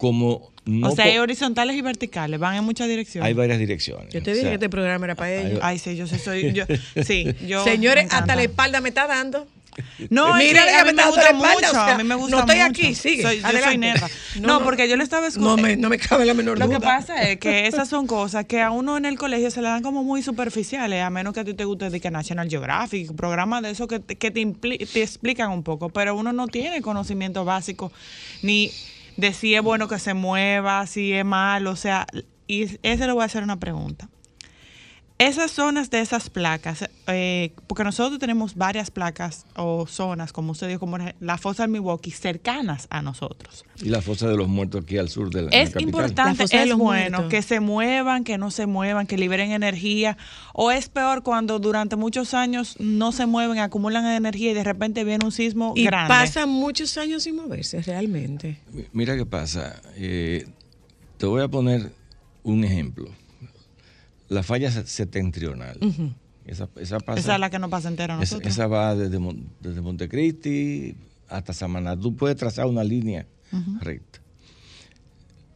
Como 0.00 0.50
o 0.82 0.90
sea, 0.94 1.04
hay 1.06 1.18
horizontales 1.18 1.76
y 1.76 1.82
verticales, 1.82 2.38
van 2.38 2.56
en 2.56 2.64
muchas 2.64 2.88
direcciones. 2.88 3.26
Hay 3.26 3.34
varias 3.34 3.58
direcciones. 3.58 4.12
Yo 4.12 4.22
te 4.22 4.32
dije 4.32 4.48
que 4.48 4.54
este 4.54 4.68
programa 4.68 5.04
era 5.06 5.14
para 5.14 5.32
ellos. 5.32 5.60
Ay, 5.62 5.78
sí, 5.78 5.96
yo 5.96 6.06
soy. 6.06 6.52
Yo, 6.52 6.64
sí, 7.04 7.34
yo 7.46 7.64
Señores, 7.64 8.06
hasta 8.10 8.36
la 8.36 8.42
espalda 8.42 8.80
me 8.80 8.88
está 8.88 9.06
dando. 9.06 9.46
No, 10.10 10.34
Mira, 10.34 10.80
a 10.80 10.84
mí 10.84 10.92
me 10.92 11.06
gusta 11.06 11.32
mucho. 11.32 11.80
a 11.80 11.96
mí 11.96 12.04
me 12.04 12.14
gusta 12.14 12.36
no 12.36 12.40
estoy 12.40 12.58
aquí, 12.58 12.94
sigue. 12.94 13.22
Soy, 13.22 13.40
yo 13.40 13.62
soy 13.62 13.78
neta. 13.78 14.08
No, 14.40 14.62
porque 14.62 14.88
yo 14.88 14.96
le 14.96 15.04
estaba 15.04 15.28
escuchando. 15.28 15.56
No 15.56 15.62
me, 15.62 15.76
no 15.76 15.88
me 15.88 15.98
cabe 15.98 16.24
la 16.24 16.34
menor 16.34 16.58
duda. 16.58 16.66
Lo 16.66 16.72
que 16.72 16.80
pasa 16.80 17.22
es 17.22 17.38
que 17.38 17.66
esas 17.66 17.88
son 17.88 18.06
cosas 18.06 18.44
que 18.46 18.60
a 18.60 18.72
uno 18.72 18.96
en 18.96 19.06
el 19.06 19.16
colegio 19.16 19.50
se 19.50 19.62
le 19.62 19.68
dan 19.68 19.82
como 19.82 20.02
muy 20.02 20.22
superficiales, 20.22 21.02
a 21.02 21.08
menos 21.10 21.32
que 21.32 21.40
a 21.40 21.44
ti 21.44 21.54
te 21.54 21.64
guste 21.64 21.88
de 21.88 22.00
que 22.00 22.10
National 22.10 22.50
Geographic, 22.50 23.14
programas 23.14 23.62
de 23.62 23.70
eso 23.70 23.86
que, 23.86 24.00
que 24.00 24.30
te, 24.30 24.44
te 24.44 25.02
explican 25.02 25.50
un 25.50 25.62
poco, 25.62 25.88
pero 25.88 26.14
uno 26.16 26.32
no 26.32 26.48
tiene 26.48 26.82
conocimiento 26.82 27.44
básico 27.44 27.92
ni 28.42 28.70
de 29.20 29.32
si 29.34 29.54
es 29.54 29.62
bueno 29.62 29.86
que 29.86 29.98
se 29.98 30.14
mueva, 30.14 30.86
si 30.86 31.12
es 31.12 31.24
malo, 31.24 31.70
o 31.72 31.76
sea, 31.76 32.06
y 32.46 32.78
ese 32.82 33.06
le 33.06 33.12
voy 33.12 33.22
a 33.22 33.26
hacer 33.26 33.42
una 33.42 33.60
pregunta. 33.60 34.08
Esas 35.20 35.50
zonas 35.50 35.90
de 35.90 36.00
esas 36.00 36.30
placas, 36.30 36.88
eh, 37.06 37.52
porque 37.66 37.84
nosotros 37.84 38.18
tenemos 38.18 38.54
varias 38.54 38.90
placas 38.90 39.44
o 39.54 39.86
zonas, 39.86 40.32
como 40.32 40.52
usted 40.52 40.66
dijo, 40.66 40.80
como 40.80 40.96
la 41.20 41.36
fosa 41.36 41.64
de 41.64 41.68
Milwaukee, 41.68 42.10
cercanas 42.10 42.86
a 42.88 43.02
nosotros. 43.02 43.66
Y 43.82 43.90
la 43.90 44.00
fosa 44.00 44.28
de 44.28 44.36
los 44.38 44.48
muertos 44.48 44.82
aquí 44.82 44.96
al 44.96 45.10
sur 45.10 45.28
de 45.28 45.42
la 45.42 45.50
Es 45.50 45.76
importante, 45.78 46.44
es 46.50 46.74
bueno 46.74 47.28
que 47.28 47.42
se 47.42 47.60
muevan, 47.60 48.24
que 48.24 48.38
no 48.38 48.50
se 48.50 48.64
muevan, 48.64 49.06
que 49.06 49.18
liberen 49.18 49.52
energía, 49.52 50.16
o 50.54 50.70
es 50.70 50.88
peor 50.88 51.22
cuando 51.22 51.58
durante 51.58 51.96
muchos 51.96 52.32
años 52.32 52.76
no 52.78 53.12
se 53.12 53.26
mueven, 53.26 53.58
acumulan 53.58 54.06
energía 54.06 54.52
y 54.52 54.54
de 54.54 54.64
repente 54.64 55.04
viene 55.04 55.26
un 55.26 55.32
sismo 55.32 55.74
y 55.76 55.84
grande. 55.84 56.08
pasan 56.08 56.48
muchos 56.48 56.96
años 56.96 57.24
sin 57.24 57.36
moverse, 57.36 57.82
realmente. 57.82 58.58
Mira 58.94 59.14
qué 59.18 59.26
pasa. 59.26 59.82
Eh, 59.96 60.46
te 61.18 61.26
voy 61.26 61.42
a 61.42 61.48
poner 61.48 61.92
un 62.42 62.64
ejemplo 62.64 63.10
la 64.30 64.42
falla 64.44 64.70
septentrional. 64.70 65.78
esa, 66.46 66.68
es 66.76 67.26
la 67.26 67.50
que 67.50 67.58
no 67.58 67.68
pasa 67.68 67.88
entera 67.88 68.16
nosotros. 68.16 68.50
Esa, 68.50 68.66
va 68.68 68.94
desde, 68.94 69.18
desde 69.60 69.80
Montecristi 69.82 70.94
hasta 71.28 71.52
Samaná. 71.52 71.98
Tú 71.98 72.16
puedes 72.16 72.36
trazar 72.36 72.66
una 72.66 72.84
línea 72.84 73.26
recta. 73.80 74.20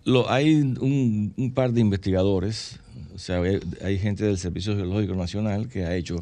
Lo, 0.04 0.28
hay 0.30 0.54
un, 0.54 1.52
par 1.54 1.72
de 1.72 1.80
investigadores, 1.80 2.80
o 3.14 3.18
sea, 3.18 3.40
hay, 3.82 3.98
gente 3.98 4.24
del 4.24 4.38
Servicio 4.38 4.76
Geológico 4.76 5.14
Nacional 5.14 5.68
que 5.68 5.84
ha 5.84 5.94
hecho 5.94 6.16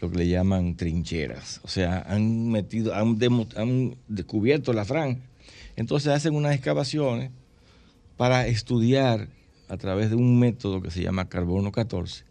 lo 0.00 0.10
que 0.10 0.18
le 0.18 0.28
llaman 0.28 0.76
trincheras. 0.76 1.60
O 1.62 1.68
sea, 1.68 2.02
han 2.08 2.48
metido, 2.48 2.94
han, 2.94 3.18
han 3.56 3.96
descubierto 4.08 4.72
la 4.72 4.86
franja. 4.86 5.20
Entonces 5.76 6.10
hacen 6.10 6.34
unas 6.34 6.54
excavaciones 6.54 7.30
para 8.16 8.46
estudiar 8.46 9.28
a 9.72 9.78
través 9.78 10.10
de 10.10 10.16
un 10.16 10.38
método 10.38 10.82
que 10.82 10.90
se 10.90 11.00
llama 11.00 11.30
carbono 11.30 11.72
14 11.72 12.24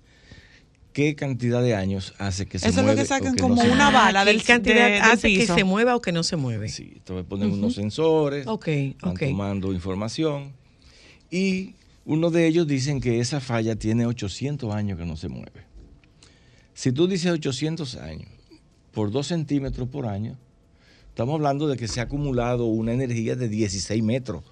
qué 0.93 1.15
cantidad 1.15 1.63
de 1.63 1.73
años 1.73 2.13
hace 2.19 2.45
que 2.45 2.59
se 2.59 2.67
Eso 2.67 2.83
mueve. 2.83 3.01
Eso 3.01 3.03
es 3.03 3.09
lo 3.09 3.17
que 3.17 3.25
sacan 3.25 3.37
como 3.37 3.61
una 3.61 3.89
bala 3.89 4.25
del 4.25 4.43
cantidad 4.43 5.11
hace 5.11 5.33
que 5.33 5.47
se 5.47 5.63
mueva 5.63 5.95
o 5.95 6.01
que 6.01 6.11
no 6.11 6.21
se 6.21 6.35
mueve. 6.35 6.69
Sí, 6.69 6.91
entonces 6.97 7.25
ponen 7.27 7.51
unos 7.51 7.73
sensores, 7.73 8.45
okay, 8.45 8.95
van 9.01 9.15
tomando 9.15 9.73
información 9.73 10.53
y 11.31 11.73
uno 12.05 12.29
de 12.29 12.45
ellos 12.45 12.67
dicen 12.67 12.99
que 12.99 13.19
esa 13.19 13.39
falla 13.39 13.75
tiene 13.75 14.05
800 14.05 14.71
años 14.75 14.99
que 14.99 15.05
no 15.05 15.15
se 15.15 15.29
mueve. 15.29 15.65
Si 16.73 16.91
tú 16.91 17.07
dices 17.07 17.31
800 17.31 17.95
años 17.95 18.29
por 18.91 19.09
2 19.11 19.25
centímetros 19.25 19.87
por 19.87 20.05
año, 20.05 20.37
estamos 21.09 21.35
hablando 21.35 21.67
de 21.67 21.77
que 21.77 21.87
se 21.87 22.01
ha 22.01 22.03
acumulado 22.03 22.65
una 22.65 22.93
energía 22.93 23.35
de 23.35 23.49
16 23.49 24.03
metros 24.03 24.43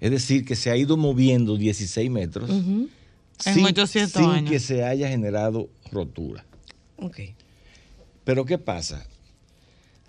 es 0.00 0.10
decir, 0.10 0.44
que 0.44 0.56
se 0.56 0.70
ha 0.70 0.76
ido 0.76 0.96
moviendo 0.96 1.56
16 1.56 2.10
metros 2.10 2.50
sin, 3.38 4.44
que 4.44 4.60
se 4.60 4.84
haya 4.84 5.08
generado 5.08 5.68
rotura. 5.90 6.44
Okay. 6.96 7.34
Pero 8.24 8.44
¿qué 8.44 8.58
pasa? 8.58 9.06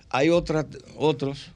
Hay 0.10 0.30
otros 0.30 1.52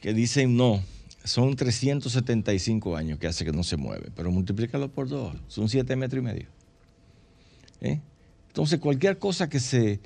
que 0.00 0.12
dicen 0.12 0.56
no, 0.56 0.82
son 1.24 1.56
375 1.56 2.96
años 2.96 3.18
que 3.18 3.26
hace 3.26 3.44
que 3.44 3.52
no 3.52 3.62
se 3.62 3.76
mueve, 3.76 4.10
pero 4.14 4.30
multiplícalo 4.30 4.90
por 4.90 5.08
dos, 5.08 5.36
son 5.48 5.68
7 5.68 5.96
metros 5.96 6.20
y 6.20 6.24
medio. 6.24 6.46
¿Eh? 7.80 8.00
Entonces, 8.48 8.78
cualquier 8.78 9.18
cosa 9.18 9.48
que 9.48 9.60
se, 9.60 10.00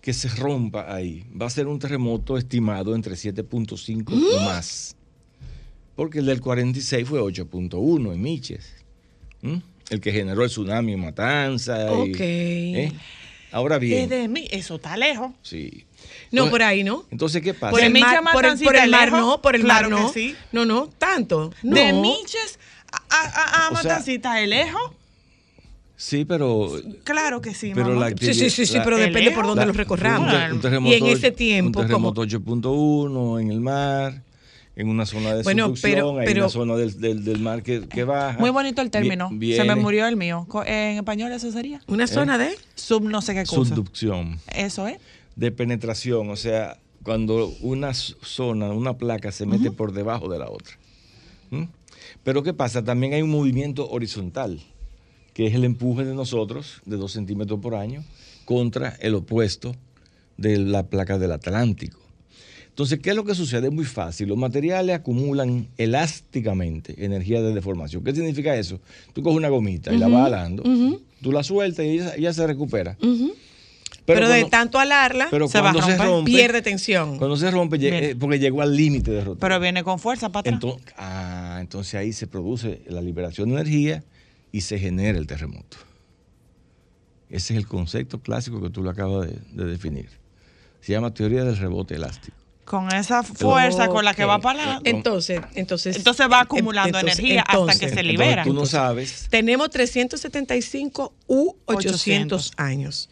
que 0.00 0.12
se 0.12 0.28
rompa 0.28 0.92
ahí 0.92 1.24
va 1.40 1.46
a 1.46 1.50
ser 1.50 1.66
un 1.66 1.78
terremoto 1.78 2.36
estimado 2.36 2.94
entre 2.94 3.14
7.5 3.14 4.12
o 4.12 4.40
más 4.44 4.96
porque 5.94 6.20
el 6.20 6.26
del 6.26 6.40
46 6.40 7.08
fue 7.08 7.20
8.1 7.20 8.12
en 8.12 8.20
Miches. 8.20 8.74
El 9.90 10.00
que 10.00 10.12
generó 10.12 10.44
el 10.44 10.50
tsunami 10.50 10.92
en 10.92 11.00
Matanza. 11.00 11.92
Ok. 11.92 12.16
¿eh? 12.18 12.92
Ahora 13.50 13.78
bien. 13.78 14.08
Desde 14.08 14.28
mí, 14.28 14.48
eso 14.50 14.76
está 14.76 14.96
lejos. 14.96 15.32
Sí. 15.42 15.84
No, 16.30 16.48
por 16.50 16.62
ahí 16.62 16.82
no. 16.82 17.04
Entonces, 17.10 17.42
¿qué 17.42 17.52
pasa? 17.52 17.70
Por 17.70 17.82
el 17.82 17.92
mar, 17.92 18.20
por 18.32 18.46
el, 18.46 18.58
por 18.58 18.76
el 18.76 18.90
mar 18.90 19.12
no, 19.12 19.42
por 19.42 19.54
el 19.54 19.64
mar 19.64 19.88
no. 19.90 20.10
Sí. 20.12 20.34
No, 20.52 20.64
no, 20.64 20.88
tanto. 20.98 21.52
No. 21.62 21.76
De 21.76 21.92
Miches 21.92 22.58
a, 22.90 23.18
a, 23.18 23.66
a 23.66 23.70
Matancita 23.70 24.34
de 24.34 24.46
lejos. 24.46 24.92
Sí, 26.02 26.24
pero. 26.24 26.68
Claro 27.04 27.40
que 27.40 27.54
sí, 27.54 27.70
pero 27.74 27.90
mamá. 27.90 28.10
la 28.10 28.16
Sí, 28.16 28.34
sí, 28.34 28.50
sí, 28.50 28.66
sí, 28.66 28.78
pero 28.82 28.96
depende 28.96 29.30
por 29.30 29.46
dónde 29.46 29.66
los 29.66 29.76
recorramos. 29.76 30.34
Un, 30.50 30.60
terremoto, 30.60 30.92
y 30.92 30.98
en 30.98 31.06
ese 31.06 31.30
tiempo. 31.30 31.80
Un 31.80 31.86
terremoto 31.86 32.24
8.1 32.24 33.40
en 33.40 33.50
el 33.50 33.60
mar, 33.60 34.22
en 34.74 34.88
una 34.88 35.04
zona 35.04 35.34
de 35.34 35.42
bueno, 35.42 35.66
subducción, 35.66 35.92
pero, 35.92 36.20
hay 36.20 36.38
una 36.38 36.48
zona 36.48 36.76
del, 36.76 36.98
del, 37.00 37.24
del 37.24 37.38
mar 37.40 37.62
que, 37.62 37.86
que, 37.88 38.04
baja. 38.04 38.38
Muy 38.38 38.50
bonito 38.50 38.80
el 38.80 38.90
término. 38.90 39.28
Viene, 39.30 39.62
Se 39.62 39.64
me 39.68 39.74
murió 39.74 40.06
el 40.06 40.16
mío. 40.16 40.46
En 40.66 40.96
español 40.96 41.32
eso 41.32 41.50
sería. 41.52 41.80
¿Una 41.86 42.06
zona 42.06 42.36
¿Eh? 42.36 42.50
de? 42.50 42.58
Sub 42.74 43.02
no 43.02 43.20
sé 43.20 43.34
qué 43.34 43.44
cosa. 43.44 43.74
Subducción. 43.74 44.38
Eso 44.54 44.88
es. 44.88 44.98
De 45.36 45.50
penetración, 45.52 46.30
o 46.30 46.36
sea, 46.36 46.78
cuando 47.02 47.48
una 47.60 47.92
zona, 47.94 48.70
una 48.70 48.94
placa 48.96 49.32
se 49.32 49.46
mete 49.46 49.68
uh 49.68 49.72
-huh. 49.72 49.76
por 49.76 49.92
debajo 49.92 50.28
de 50.28 50.38
la 50.38 50.50
otra. 50.50 50.76
¿Mm? 51.50 51.64
Pero 52.24 52.42
¿qué 52.42 52.54
pasa? 52.54 52.84
También 52.84 53.12
hay 53.14 53.22
un 53.22 53.30
movimiento 53.30 53.90
horizontal, 53.90 54.60
que 55.34 55.46
es 55.46 55.54
el 55.54 55.64
empuje 55.64 56.04
de 56.04 56.14
nosotros, 56.14 56.80
de 56.84 56.96
2 56.96 57.12
centímetros 57.12 57.60
por 57.60 57.74
año, 57.74 58.04
contra 58.44 58.90
el 59.00 59.14
opuesto 59.14 59.74
de 60.36 60.58
la 60.58 60.84
placa 60.84 61.18
del 61.18 61.32
Atlántico. 61.32 62.01
Entonces, 62.72 63.00
¿qué 63.00 63.10
es 63.10 63.16
lo 63.16 63.24
que 63.24 63.34
sucede? 63.34 63.66
Es 63.66 63.72
muy 63.72 63.84
fácil. 63.84 64.28
Los 64.28 64.38
materiales 64.38 64.96
acumulan 64.96 65.68
elásticamente 65.76 67.04
energía 67.04 67.42
de 67.42 67.52
deformación. 67.52 68.02
¿Qué 68.02 68.14
significa 68.14 68.56
eso? 68.56 68.80
Tú 69.12 69.22
coges 69.22 69.36
una 69.36 69.50
gomita 69.50 69.90
uh 69.90 69.92
-huh. 69.92 69.96
y 69.96 70.00
la 70.00 70.08
vas 70.08 70.26
alando, 70.26 70.62
uh 70.62 70.66
-huh. 70.66 71.00
tú 71.20 71.32
la 71.32 71.42
sueltas 71.42 71.84
y 71.84 71.90
ella, 71.90 72.14
ella 72.16 72.32
se 72.32 72.46
recupera. 72.46 72.96
Uh 73.02 73.06
-huh. 73.06 73.34
Pero, 74.06 74.20
pero 74.20 74.26
cuando, 74.26 74.44
de 74.44 74.50
tanto 74.50 74.78
alarla, 74.78 75.28
pero 75.30 75.48
se, 75.48 75.60
va 75.60 75.68
a 75.68 75.72
romper, 75.74 75.96
se 75.96 76.02
rompe, 76.02 76.30
pierde 76.30 76.62
tensión. 76.62 77.18
Cuando 77.18 77.36
se 77.36 77.50
rompe, 77.50 77.76
eh, 77.80 78.16
porque 78.18 78.38
llegó 78.38 78.62
al 78.62 78.74
límite 78.74 79.10
de 79.10 79.20
rotura. 79.20 79.40
Pero 79.40 79.60
viene 79.60 79.84
con 79.84 79.98
fuerza 79.98 80.30
para 80.30 80.40
atrás. 80.40 80.54
Entonces, 80.54 80.94
ah, 80.96 81.58
entonces 81.60 81.94
ahí 81.94 82.12
se 82.14 82.26
produce 82.26 82.80
la 82.88 83.02
liberación 83.02 83.50
de 83.50 83.56
energía 83.56 84.02
y 84.50 84.62
se 84.62 84.78
genera 84.78 85.18
el 85.18 85.26
terremoto. 85.26 85.76
Ese 87.28 87.52
es 87.52 87.58
el 87.58 87.66
concepto 87.66 88.20
clásico 88.20 88.62
que 88.62 88.70
tú 88.70 88.82
lo 88.82 88.90
acabas 88.90 89.28
de, 89.28 89.36
de 89.52 89.70
definir. 89.70 90.08
Se 90.80 90.92
llama 90.92 91.12
teoría 91.12 91.44
del 91.44 91.56
rebote 91.56 91.94
elástico. 91.94 92.41
Con 92.64 92.94
esa 92.94 93.22
fuerza 93.24 93.82
okay. 93.84 93.88
con 93.94 94.04
la 94.04 94.14
que 94.14 94.24
va 94.24 94.38
para 94.38 94.64
la... 94.64 94.80
Entonces, 94.84 95.40
entonces, 95.54 95.96
entonces 95.96 96.28
va 96.30 96.40
acumulando 96.42 96.96
entonces, 96.98 97.18
energía 97.18 97.44
entonces, 97.48 97.74
hasta 97.76 97.86
que 97.88 97.92
se 97.94 98.02
libera. 98.04 98.44
Tú 98.44 98.54
no 98.54 98.66
sabes. 98.66 99.26
Tenemos 99.30 99.68
375 99.70 101.12
u 101.26 101.56
800, 101.66 102.50
800. 102.50 102.52
años. 102.56 103.10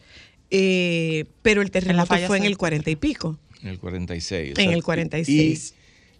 Eh, 0.49 1.25
pero 1.41 1.61
el 1.61 1.71
terremoto 1.71 2.15
fue 2.27 2.37
en 2.37 2.43
el 2.45 2.57
40 2.57 2.89
y 2.89 2.95
pico. 2.95 3.37
En 3.61 3.69
el 3.69 3.79
46. 3.79 4.49
En 4.49 4.55
sea, 4.55 4.73
el 4.73 4.83
46. 4.83 5.73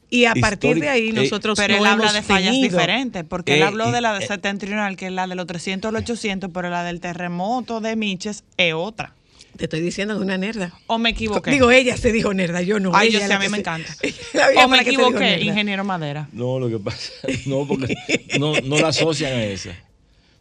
Y, 0.10 0.20
y 0.20 0.26
a 0.26 0.36
partir 0.36 0.80
de 0.80 0.90
ahí 0.90 1.12
nosotros 1.12 1.58
pero 1.58 1.76
no 1.78 1.80
él 1.86 1.86
habla 1.88 2.12
de 2.14 2.22
fallas 2.22 2.52
tenido. 2.52 2.70
diferentes, 2.70 3.24
porque 3.24 3.54
Eh, 3.54 3.58
él 3.58 3.64
habló 3.64 3.90
y- 3.90 3.92
de 3.94 4.02
la 4.02 4.18
de 4.20 4.26
eh, 4.26 4.28
septentrional, 4.28 4.96
que 4.98 5.08
es 5.08 5.12
la 5.14 5.26
de 5.26 5.36
los 5.36 5.48
300 5.48 5.90
a 5.90 5.92
los 5.94 6.02
800, 6.02 6.50
pero 6.54 6.70
la 6.70 6.84
del 6.84 7.00
terremoto 7.00 7.80
de 7.82 7.96
Miches 7.96 8.44
es 8.58 8.74
otra. 8.74 9.16
Te 9.62 9.66
estoy 9.66 9.82
diciendo 9.82 10.16
de 10.16 10.22
una 10.22 10.40
nerda. 10.40 10.74
¿O 10.88 10.98
me 10.98 11.12
equivoqué? 11.12 11.52
Digo, 11.52 11.70
ella 11.70 11.96
se 11.96 12.12
dijo 12.12 12.34
nerda, 12.34 12.64
yo 12.64 12.80
no. 12.80 12.96
Ay, 12.96 13.10
ella 13.10 13.20
yo 13.20 13.28
sé, 13.28 13.34
a 13.34 13.38
mí 13.38 13.46
que 13.46 13.50
me 13.52 13.58
se- 13.58 13.62
encanta. 13.62 13.96
¿O 14.66 14.68
me 14.68 14.84
que 14.84 14.90
equivoqué, 14.90 15.40
ingeniero 15.42 15.84
Madera? 15.84 16.28
No, 16.34 16.58
lo 16.58 16.68
que 16.68 16.80
pasa, 16.80 17.12
no, 17.46 17.68
porque 17.68 17.94
no, 18.40 18.60
no 18.62 18.80
la 18.80 18.88
asocian 18.88 19.34
a 19.34 19.44
esa. 19.44 19.70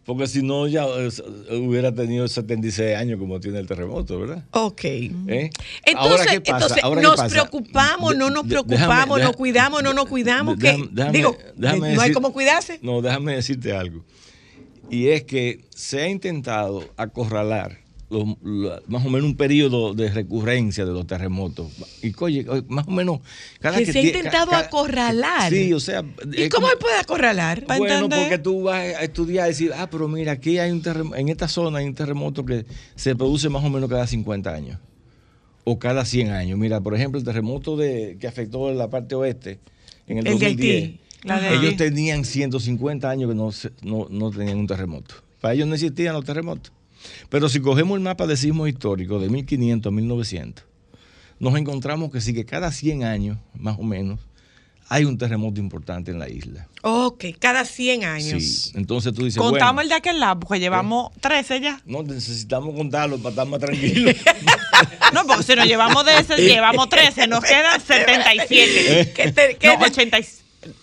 Porque 0.06 0.26
si 0.26 0.42
no, 0.42 0.66
ya 0.66 0.84
eh, 0.86 1.10
hubiera 1.58 1.94
tenido 1.94 2.26
76 2.26 2.96
años 2.96 3.18
como 3.20 3.38
tiene 3.40 3.58
el 3.58 3.66
terremoto, 3.66 4.18
¿verdad? 4.18 4.42
Ok. 4.52 4.84
¿Eh? 4.84 5.50
Entonces, 5.84 5.94
Ahora, 5.94 6.24
¿qué 6.24 6.40
pasa? 6.40 6.56
entonces 6.56 6.82
Ahora, 6.84 7.00
¿qué 7.02 7.06
nos 7.06 7.16
pasa? 7.16 7.28
preocupamos, 7.28 8.16
no 8.16 8.30
nos 8.30 8.46
preocupamos, 8.46 9.18
déjame- 9.18 9.22
nos 9.24 9.36
cuidamos, 9.36 9.82
no 9.82 9.92
nos 9.92 10.06
cuidamos. 10.06 10.56
que, 10.56 10.62
Déjame- 10.72 10.88
déjame- 10.92 11.12
digo, 11.12 11.36
déjame 11.56 11.78
no 11.94 12.00
hay 12.00 12.08
decir- 12.08 12.14
cómo 12.14 12.32
cuidarse. 12.32 12.78
No, 12.80 13.02
déjame 13.02 13.34
decirte 13.36 13.72
algo. 13.76 14.02
Y 14.88 15.08
es 15.08 15.24
que 15.24 15.60
se 15.68 16.00
ha 16.00 16.08
intentado 16.08 16.88
acorralar 16.96 17.78
los- 18.10 18.26
más 18.88 19.06
o 19.06 19.08
menos 19.08 19.24
un 19.30 19.36
periodo 19.36 19.94
de 19.94 20.10
recurrencia 20.10 20.84
de 20.84 20.92
los 20.92 21.06
terremotos. 21.06 21.68
Y 22.02 22.12
oye, 22.18 22.44
más 22.68 22.86
o 22.88 22.90
menos 22.90 23.20
cada 23.60 23.78
Que 23.78 23.86
se 23.92 23.98
ha 23.98 24.02
intentado 24.02 24.50
cada- 24.50 24.66
acorralar. 24.66 25.52
Sí, 25.52 25.72
o 25.72 25.80
sea, 25.80 26.00
¿Y 26.32 26.48
cómo 26.48 26.66
como- 26.66 26.68
se 26.70 26.76
puede 26.76 26.96
acorralar? 26.98 27.64
Bueno, 27.66 27.84
entender. 27.86 28.18
porque 28.20 28.38
tú 28.38 28.62
vas 28.64 28.80
a 28.80 29.02
estudiar 29.04 29.46
y 29.46 29.50
decir, 29.50 29.72
ah, 29.76 29.88
pero 29.88 30.08
mira, 30.08 30.32
aquí 30.32 30.58
hay 30.58 30.70
un 30.72 30.82
terremoto, 30.82 31.16
en 31.16 31.28
esta 31.28 31.46
zona 31.48 31.78
hay 31.78 31.86
un 31.86 31.94
terremoto 31.94 32.44
que 32.44 32.66
se 32.96 33.14
produce 33.14 33.48
más 33.48 33.64
o 33.64 33.70
menos 33.70 33.88
cada 33.88 34.06
50 34.06 34.52
años 34.52 34.78
o 35.64 35.78
cada 35.78 36.04
100 36.04 36.30
años. 36.30 36.58
Mira, 36.58 36.80
por 36.80 36.94
ejemplo, 36.94 37.18
el 37.18 37.24
terremoto 37.24 37.76
de, 37.76 38.16
que 38.20 38.26
afectó 38.26 38.72
la 38.72 38.90
parte 38.90 39.14
oeste 39.14 39.60
en 40.08 40.18
el, 40.18 40.26
El 40.26 40.38
de 40.38 40.46
2010. 40.46 40.82
Haití. 40.84 41.00
De 41.22 41.54
ellos 41.54 41.76
tenían 41.76 42.24
150 42.24 43.10
años 43.10 43.28
que 43.30 43.34
no, 43.36 43.50
no, 43.82 44.08
no 44.10 44.30
tenían 44.30 44.56
un 44.58 44.66
terremoto. 44.66 45.16
Para 45.40 45.52
ellos 45.54 45.68
no 45.68 45.74
existían 45.74 46.14
los 46.14 46.24
terremotos. 46.24 46.72
Pero 47.28 47.48
si 47.48 47.60
cogemos 47.60 47.96
el 47.96 48.02
mapa 48.02 48.26
de 48.26 48.36
sismos 48.36 48.68
históricos 48.68 49.20
de 49.22 49.28
1500 49.28 49.90
a 49.90 49.94
1900, 49.94 50.64
nos 51.38 51.56
encontramos 51.56 52.10
que 52.12 52.20
sí 52.20 52.34
que 52.34 52.44
cada 52.44 52.70
100 52.72 53.04
años, 53.04 53.38
más 53.54 53.78
o 53.78 53.82
menos, 53.82 54.18
hay 54.92 55.04
un 55.04 55.16
terremoto 55.16 55.60
importante 55.60 56.10
en 56.10 56.18
la 56.18 56.28
isla. 56.28 56.66
Ok, 56.82 57.26
cada 57.38 57.64
100 57.64 58.04
años. 58.04 58.42
Sí. 58.42 58.72
Entonces 58.74 59.12
tú 59.14 59.24
dices, 59.24 59.38
Contamos 59.40 59.74
bueno, 59.74 59.80
el 59.82 59.88
de 59.88 59.94
aquel 59.94 60.18
lado, 60.18 60.40
porque 60.40 60.58
llevamos 60.58 61.12
13 61.20 61.60
ya. 61.60 61.80
no 61.86 62.02
necesitamos 62.02 62.74
contarlo 62.74 63.16
para 63.18 63.30
estar 63.30 63.46
más 63.46 63.60
tranquilos. 63.60 64.16
No, 65.12 65.26
porque 65.26 65.42
si 65.42 65.54
nos 65.54 65.66
llevamos 65.66 66.06
de 66.06 66.18
ese, 66.20 66.36
llevamos 66.38 66.88
13, 66.88 67.26
nos 67.26 67.44
quedan 67.44 67.80
77. 67.80 69.12
Que, 69.12 69.32
te- 69.32 69.58
No, 69.66 69.84
80 69.84 70.18
y- 70.20 70.24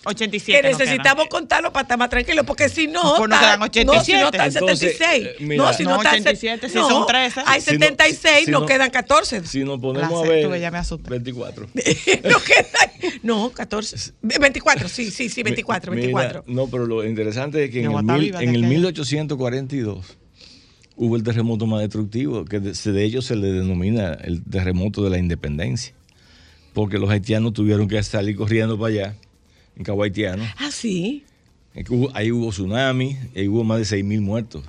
87. 0.05 0.61
que 0.61 0.67
necesitamos 0.69 1.27
contarlo 1.27 1.71
para 1.71 1.83
estar 1.83 1.97
más 1.99 2.09
tranquilos, 2.09 2.45
porque 2.45 2.67
si 2.69 2.87
no, 2.87 3.01
Pues 3.17 3.29
está- 3.31 3.39
quedan 3.39 3.59
no, 3.59 3.65
si 3.71 3.83
no 3.85 3.91
87. 4.27 4.37
están 4.37 4.47
Entonces, 4.63 4.97
76. 4.97 5.25
eh, 5.27 5.35
mira, 5.43 5.63
no, 5.65 5.73
si 5.73 5.83
no, 5.83 5.89
No, 5.91 5.95
están 5.97 6.13
87, 6.15 6.69
si 6.69 6.75
no, 6.75 6.89
son 6.89 7.05
13. 7.07 7.41
Hay 7.45 7.61
Si 7.61 7.71
no- 7.73 7.79
76, 7.79 8.45
si 8.45 8.51
nos 8.51 8.61
no- 8.61 8.67
quedan 8.67 8.89
14. 8.89 9.45
si 9.45 9.63
nos 9.63 9.79
ponemos 9.79 10.25
a 10.25 10.29
ver, 10.29 10.43
tú 10.45 10.51
que 10.51 10.59
ya 10.59 10.71
me 10.71 10.77
asustas. 10.79 11.09
24. 11.09 11.67
Nos 11.73 12.43
quedan- 12.43 13.19
no, 13.23 13.51
14. 13.51 14.13
24, 14.21 14.89
sí, 14.89 15.11
sí, 15.11 15.29
sí, 15.29 15.43
24, 15.43 15.91
Mira, 15.91 16.07
24. 16.07 16.43
no, 16.47 16.67
pero 16.67 16.85
lo 16.87 17.05
interesante 17.05 17.65
es 17.65 17.69
que 17.71 17.79
en 17.79 17.85
el, 17.85 17.91
voy 17.91 17.97
a 17.97 18.01
estar 18.01 18.15
mil- 18.17 18.25
viva 18.25 18.39
de 18.39 18.43
en 18.45 18.49
el 18.55 18.63
aquella. 18.63 18.69
1842 18.79 20.17
hubo 20.95 21.15
el 21.15 21.21
terremoto 21.21 21.67
más 21.67 21.81
destructivo, 21.81 22.43
que 22.45 22.59
de, 22.59 22.71
de 22.73 23.03
ellos 23.03 23.25
se 23.25 23.35
le 23.35 23.51
denomina 23.51 24.13
el 24.23 24.43
terremoto 24.43 25.03
de 25.03 25.11
la 25.11 25.19
independencia, 25.19 25.93
porque 26.73 26.97
los 26.97 27.11
haitianos 27.11 27.53
tuvieron 27.53 27.87
que 27.87 28.01
salir 28.01 28.35
corriendo 28.35 28.79
para 28.79 28.91
allá, 28.93 29.15
en 29.77 29.83
Cabo 29.83 30.03
Haitiano. 30.03 30.43
Ah, 30.57 30.71
sí. 30.71 31.23
Ahí 32.13 32.31
hubo 32.31 32.49
tsunami, 32.49 33.17
ahí 33.35 33.47
hubo 33.47 33.63
más 33.63 33.77
de 33.89 33.97
6.000 33.97 34.19
muertos 34.21 34.63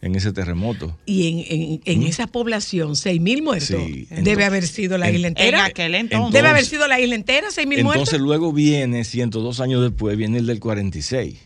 en 0.00 0.14
ese 0.14 0.32
terremoto. 0.32 0.96
Y 1.06 1.28
en, 1.48 1.60
en, 1.72 1.80
en 2.02 2.02
esa 2.06 2.26
población, 2.26 2.94
6 2.94 3.20
mil 3.20 3.42
muertos. 3.42 3.70
¿Mm? 3.70 3.86
Sí, 3.86 4.06
debe 4.22 4.44
haber 4.44 4.66
sido 4.66 4.96
la 4.98 5.08
en- 5.08 5.14
isla 5.16 5.28
En 5.28 5.36
entera. 5.38 5.64
aquel 5.64 5.94
entonces. 5.94 6.32
debe 6.32 6.48
haber 6.48 6.64
sido 6.66 6.86
la 6.86 7.00
isla 7.00 7.14
entera, 7.14 7.50
6 7.50 7.66
mil 7.66 7.82
muertos. 7.82 8.02
Entonces 8.08 8.20
luego 8.20 8.52
viene, 8.52 9.02
102 9.04 9.60
años 9.60 9.82
después, 9.82 10.16
viene 10.16 10.38
el 10.38 10.46
del 10.46 10.60
46. 10.60 11.38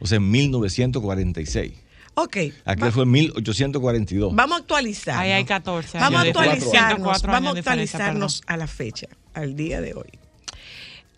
O 0.00 0.06
sea, 0.06 0.16
en 0.16 0.28
1946. 0.30 1.72
Ok. 2.16 2.36
Aquel 2.64 2.84
va- 2.88 2.92
fue 2.92 3.04
en 3.04 3.10
1842. 3.12 4.34
Vamos 4.34 4.56
a 4.56 4.60
actualizar. 4.60 5.18
Ahí 5.18 5.30
hay 5.30 5.44
14 5.44 5.98
Vamos 5.98 6.18
a 6.18 6.22
años 6.22 6.34
de 6.34 6.40
diferencia. 6.40 6.80
actualizarnos, 6.88 7.20
104 7.20 7.32
vamos 7.32 7.54
a 7.54 7.58
actualizarnos 7.58 8.42
a 8.46 8.56
la 8.56 8.66
fecha, 8.66 9.06
al 9.32 9.56
día 9.56 9.80
de 9.80 9.94
hoy. 9.94 10.10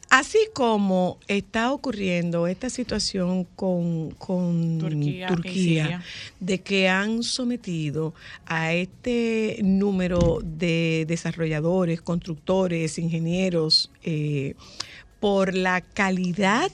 Así 0.09 0.39
como 0.55 1.19
está 1.27 1.73
ocurriendo 1.73 2.47
esta 2.47 2.71
situación 2.71 3.45
con, 3.57 4.13
con 4.13 4.79
Turquía 4.79 6.03
de 6.39 6.61
que 6.61 6.89
han 6.89 7.25
sometido 7.25 8.15
a 8.47 8.73
este 8.73 9.59
número 9.63 10.41
de 10.45 11.07
desarrolladores, 11.09 12.01
constructores, 12.01 12.99
ingenieros, 12.99 13.91
eh, 14.05 14.55
por 15.19 15.55
la 15.55 15.81
calidad 15.81 16.71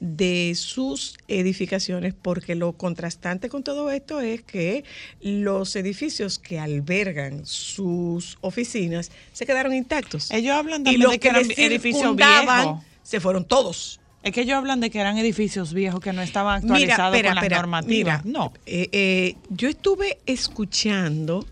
de 0.00 0.52
sus 0.56 1.16
edificaciones, 1.26 2.14
porque 2.20 2.54
lo 2.54 2.72
contrastante 2.72 3.48
con 3.48 3.62
todo 3.62 3.90
esto 3.90 4.20
es 4.20 4.42
que 4.42 4.84
los 5.22 5.74
edificios 5.76 6.38
que 6.38 6.58
albergan 6.58 7.46
sus 7.46 8.36
oficinas 8.42 9.10
se 9.32 9.46
quedaron 9.46 9.72
intactos. 9.74 10.30
Ellos 10.30 10.54
hablan 10.54 10.82
y 10.82 10.84
también 10.84 11.02
los 11.02 11.10
de 11.12 11.18
que 11.18 11.20
que 11.20 11.28
eran 11.28 11.50
edificios 11.56 12.14
viejos. 12.16 12.82
se 13.02 13.20
fueron 13.20 13.44
todos. 13.46 14.00
Es 14.22 14.32
que 14.32 14.40
ellos 14.42 14.56
hablan 14.56 14.80
de 14.80 14.90
que 14.90 14.98
eran 14.98 15.16
edificios 15.18 15.72
viejos 15.72 16.00
que 16.00 16.12
no 16.12 16.20
estaban 16.20 16.60
Mira, 16.62 16.74
actualizados 16.74 17.14
espera, 17.16 17.34
con 17.34 17.42
las 17.42 17.50
normativas. 17.50 18.24
mira, 18.24 18.38
no. 18.38 18.52
eh, 18.66 18.88
eh, 18.90 19.36
yo 19.50 19.68
estuve 19.68 20.18
escuchando, 20.26 21.46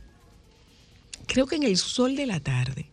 creo 1.26 1.46
que 1.46 1.56
en 1.56 1.62
el 1.62 1.76
sol 1.76 2.16
de 2.16 2.26
la 2.26 2.40
tarde, 2.40 2.86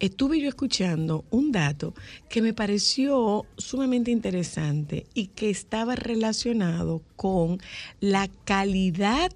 estuve 0.00 0.40
yo 0.40 0.48
escuchando 0.48 1.24
un 1.30 1.52
dato 1.52 1.94
que 2.28 2.42
me 2.42 2.52
pareció 2.52 3.46
sumamente 3.56 4.10
interesante 4.10 5.06
y 5.14 5.28
que 5.28 5.50
estaba 5.50 5.94
relacionado 5.96 7.02
con 7.16 7.58
la 8.00 8.28
calidad 8.44 9.32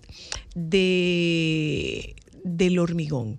de, 0.54 2.14
del 2.44 2.78
hormigón. 2.78 3.38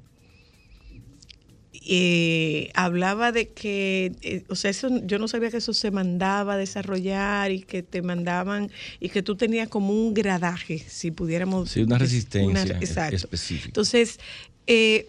Eh, 1.83 2.69
hablaba 2.75 3.31
de 3.31 3.49
que, 3.49 4.11
eh, 4.21 4.43
o 4.49 4.55
sea, 4.55 4.69
eso, 4.69 4.87
yo 5.03 5.17
no 5.17 5.27
sabía 5.27 5.49
que 5.49 5.57
eso 5.57 5.73
se 5.73 5.89
mandaba 5.89 6.53
a 6.53 6.57
desarrollar 6.57 7.51
y 7.51 7.61
que 7.61 7.81
te 7.81 8.03
mandaban 8.03 8.71
y 8.99 9.09
que 9.09 9.23
tú 9.23 9.35
tenías 9.35 9.67
como 9.67 9.91
un 9.91 10.13
gradaje, 10.13 10.77
si 10.77 11.09
pudiéramos. 11.09 11.71
Sí, 11.71 11.81
una 11.81 11.97
resistencia 11.97 13.09
específica. 13.09 13.67
Entonces, 13.67 14.19
eh, 14.67 15.07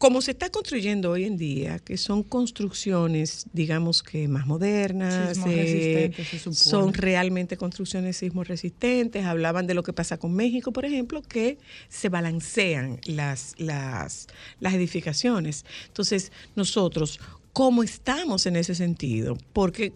como 0.00 0.22
se 0.22 0.30
está 0.30 0.48
construyendo 0.48 1.10
hoy 1.10 1.24
en 1.24 1.36
día, 1.36 1.78
que 1.78 1.98
son 1.98 2.22
construcciones, 2.22 3.44
digamos 3.52 4.02
que 4.02 4.28
más 4.28 4.46
modernas, 4.46 5.38
eh, 5.46 6.10
son 6.52 6.94
realmente 6.94 7.58
construcciones 7.58 8.16
sismo 8.16 8.42
resistentes, 8.42 9.26
hablaban 9.26 9.66
de 9.66 9.74
lo 9.74 9.82
que 9.82 9.92
pasa 9.92 10.16
con 10.16 10.32
México, 10.32 10.72
por 10.72 10.86
ejemplo, 10.86 11.20
que 11.20 11.58
se 11.90 12.08
balancean 12.08 12.98
las, 13.04 13.54
las, 13.58 14.28
las 14.58 14.72
edificaciones. 14.72 15.66
Entonces, 15.88 16.32
nosotros, 16.56 17.20
¿cómo 17.52 17.82
estamos 17.82 18.46
en 18.46 18.56
ese 18.56 18.74
sentido? 18.74 19.36
Porque 19.52 19.92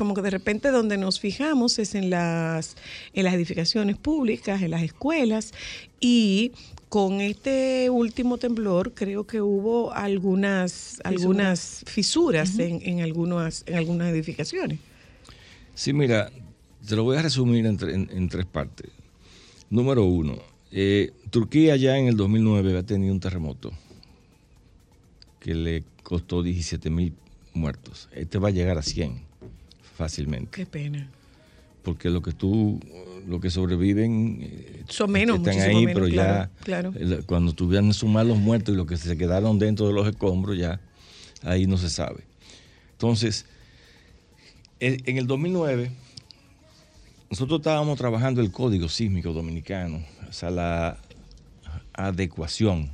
como 0.00 0.14
que 0.14 0.22
de 0.22 0.30
repente 0.30 0.70
donde 0.70 0.96
nos 0.96 1.20
fijamos 1.20 1.78
es 1.78 1.94
en 1.94 2.08
las, 2.08 2.74
en 3.12 3.24
las 3.24 3.34
edificaciones 3.34 3.98
públicas, 3.98 4.62
en 4.62 4.70
las 4.70 4.82
escuelas, 4.82 5.52
y 6.00 6.52
con 6.88 7.20
este 7.20 7.90
último 7.90 8.38
temblor 8.38 8.94
creo 8.94 9.26
que 9.26 9.42
hubo 9.42 9.92
algunas, 9.92 11.02
algunas 11.04 11.84
fisuras 11.86 12.58
en, 12.58 12.80
en, 12.82 13.02
algunas, 13.02 13.62
en 13.66 13.76
algunas 13.76 14.08
edificaciones. 14.10 14.78
Sí, 15.74 15.92
mira, 15.92 16.32
te 16.88 16.96
lo 16.96 17.04
voy 17.04 17.18
a 17.18 17.22
resumir 17.22 17.66
en, 17.66 18.28
tres 18.30 18.46
partes. 18.46 18.90
Número 19.68 20.02
uno, 20.06 20.38
eh, 20.72 21.12
Turquía 21.28 21.76
ya 21.76 21.98
en 21.98 22.06
el 22.06 22.16
2009 22.16 22.78
ha 22.78 22.82
tenido 22.84 23.12
un 23.12 23.20
terremoto 23.20 23.70
que 25.40 25.54
le 25.54 25.84
costó 26.02 26.42
17 26.42 26.88
mil 26.88 27.12
muertos. 27.52 28.08
Este 28.12 28.38
va 28.38 28.48
a 28.48 28.50
llegar 28.50 28.78
a 28.78 28.82
100 28.82 29.28
fácilmente. 30.00 30.50
Qué 30.50 30.66
pena 30.66 31.08
porque 31.82 32.10
lo 32.10 32.22
que 32.22 32.32
tú, 32.32 32.80
lo 33.26 33.40
que 33.40 33.50
sobreviven 33.50 34.38
eh, 34.42 34.84
son 34.88 35.10
menos, 35.10 35.38
están 35.38 35.58
ahí, 35.60 35.86
pero 35.86 36.06
ya 36.08 36.50
cuando 37.26 37.52
tuvieran 37.52 37.92
sumar 37.94 38.26
los 38.26 38.38
muertos 38.38 38.74
y 38.74 38.76
los 38.76 38.86
que 38.86 38.96
se 38.96 39.16
quedaron 39.16 39.58
dentro 39.58 39.88
de 39.88 39.94
los 39.94 40.06
escombros, 40.08 40.58
ya 40.58 40.80
ahí 41.42 41.66
no 41.66 41.78
se 41.78 41.90
sabe. 41.90 42.24
Entonces, 42.92 43.46
en 44.78 45.16
el 45.16 45.26
2009, 45.26 45.90
nosotros 47.30 47.60
estábamos 47.60 47.98
trabajando 47.98 48.40
el 48.40 48.50
código 48.50 48.88
sísmico 48.88 49.32
dominicano, 49.32 50.02
o 50.28 50.32
sea, 50.32 50.50
la 50.50 50.98
adecuación, 51.92 52.90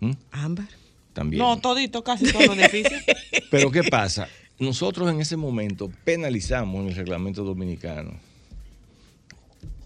¿Mm? 0.00 0.12
Ámbar. 0.30 0.68
También. 1.12 1.42
No, 1.42 1.58
todito, 1.58 2.04
casi 2.04 2.30
todo 2.30 2.46
los 2.46 2.58
edificios. 2.58 3.02
Pero 3.50 3.70
¿qué 3.70 3.82
pasa? 3.84 4.28
Nosotros 4.58 5.10
en 5.10 5.20
ese 5.20 5.36
momento 5.36 5.90
penalizamos 6.04 6.82
en 6.82 6.88
el 6.88 6.94
reglamento 6.94 7.44
dominicano 7.44 8.12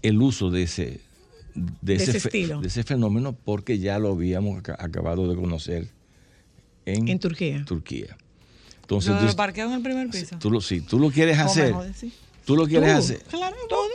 el 0.01 0.21
uso 0.21 0.49
de 0.49 0.63
ese, 0.63 0.99
de, 1.53 1.95
ese, 1.95 2.29
de 2.29 2.67
ese 2.67 2.83
fenómeno 2.83 3.33
porque 3.33 3.79
ya 3.79 3.99
lo 3.99 4.11
habíamos 4.13 4.61
acabado 4.77 5.29
de 5.29 5.35
conocer 5.35 5.87
en, 6.85 7.19
Turquía. 7.19 7.63
Turquía. 7.65 8.17
Entonces, 8.81 9.21
¿Lo 9.21 9.35
parqueo 9.35 9.67
en 9.67 9.73
el 9.73 9.81
primer 9.81 10.09
piso? 10.09 10.37
Tú 10.39 10.51
lo, 10.51 10.59
sí, 10.59 10.81
tú 10.81 10.99
lo 10.99 11.11
quieres 11.11 11.37
hacer. 11.37 11.73
Tú 12.45 12.55
lo 12.55 12.67
quieres 12.67 12.89
hacer. 12.89 13.21
Claro, 13.29 13.55
todo. 13.69 13.87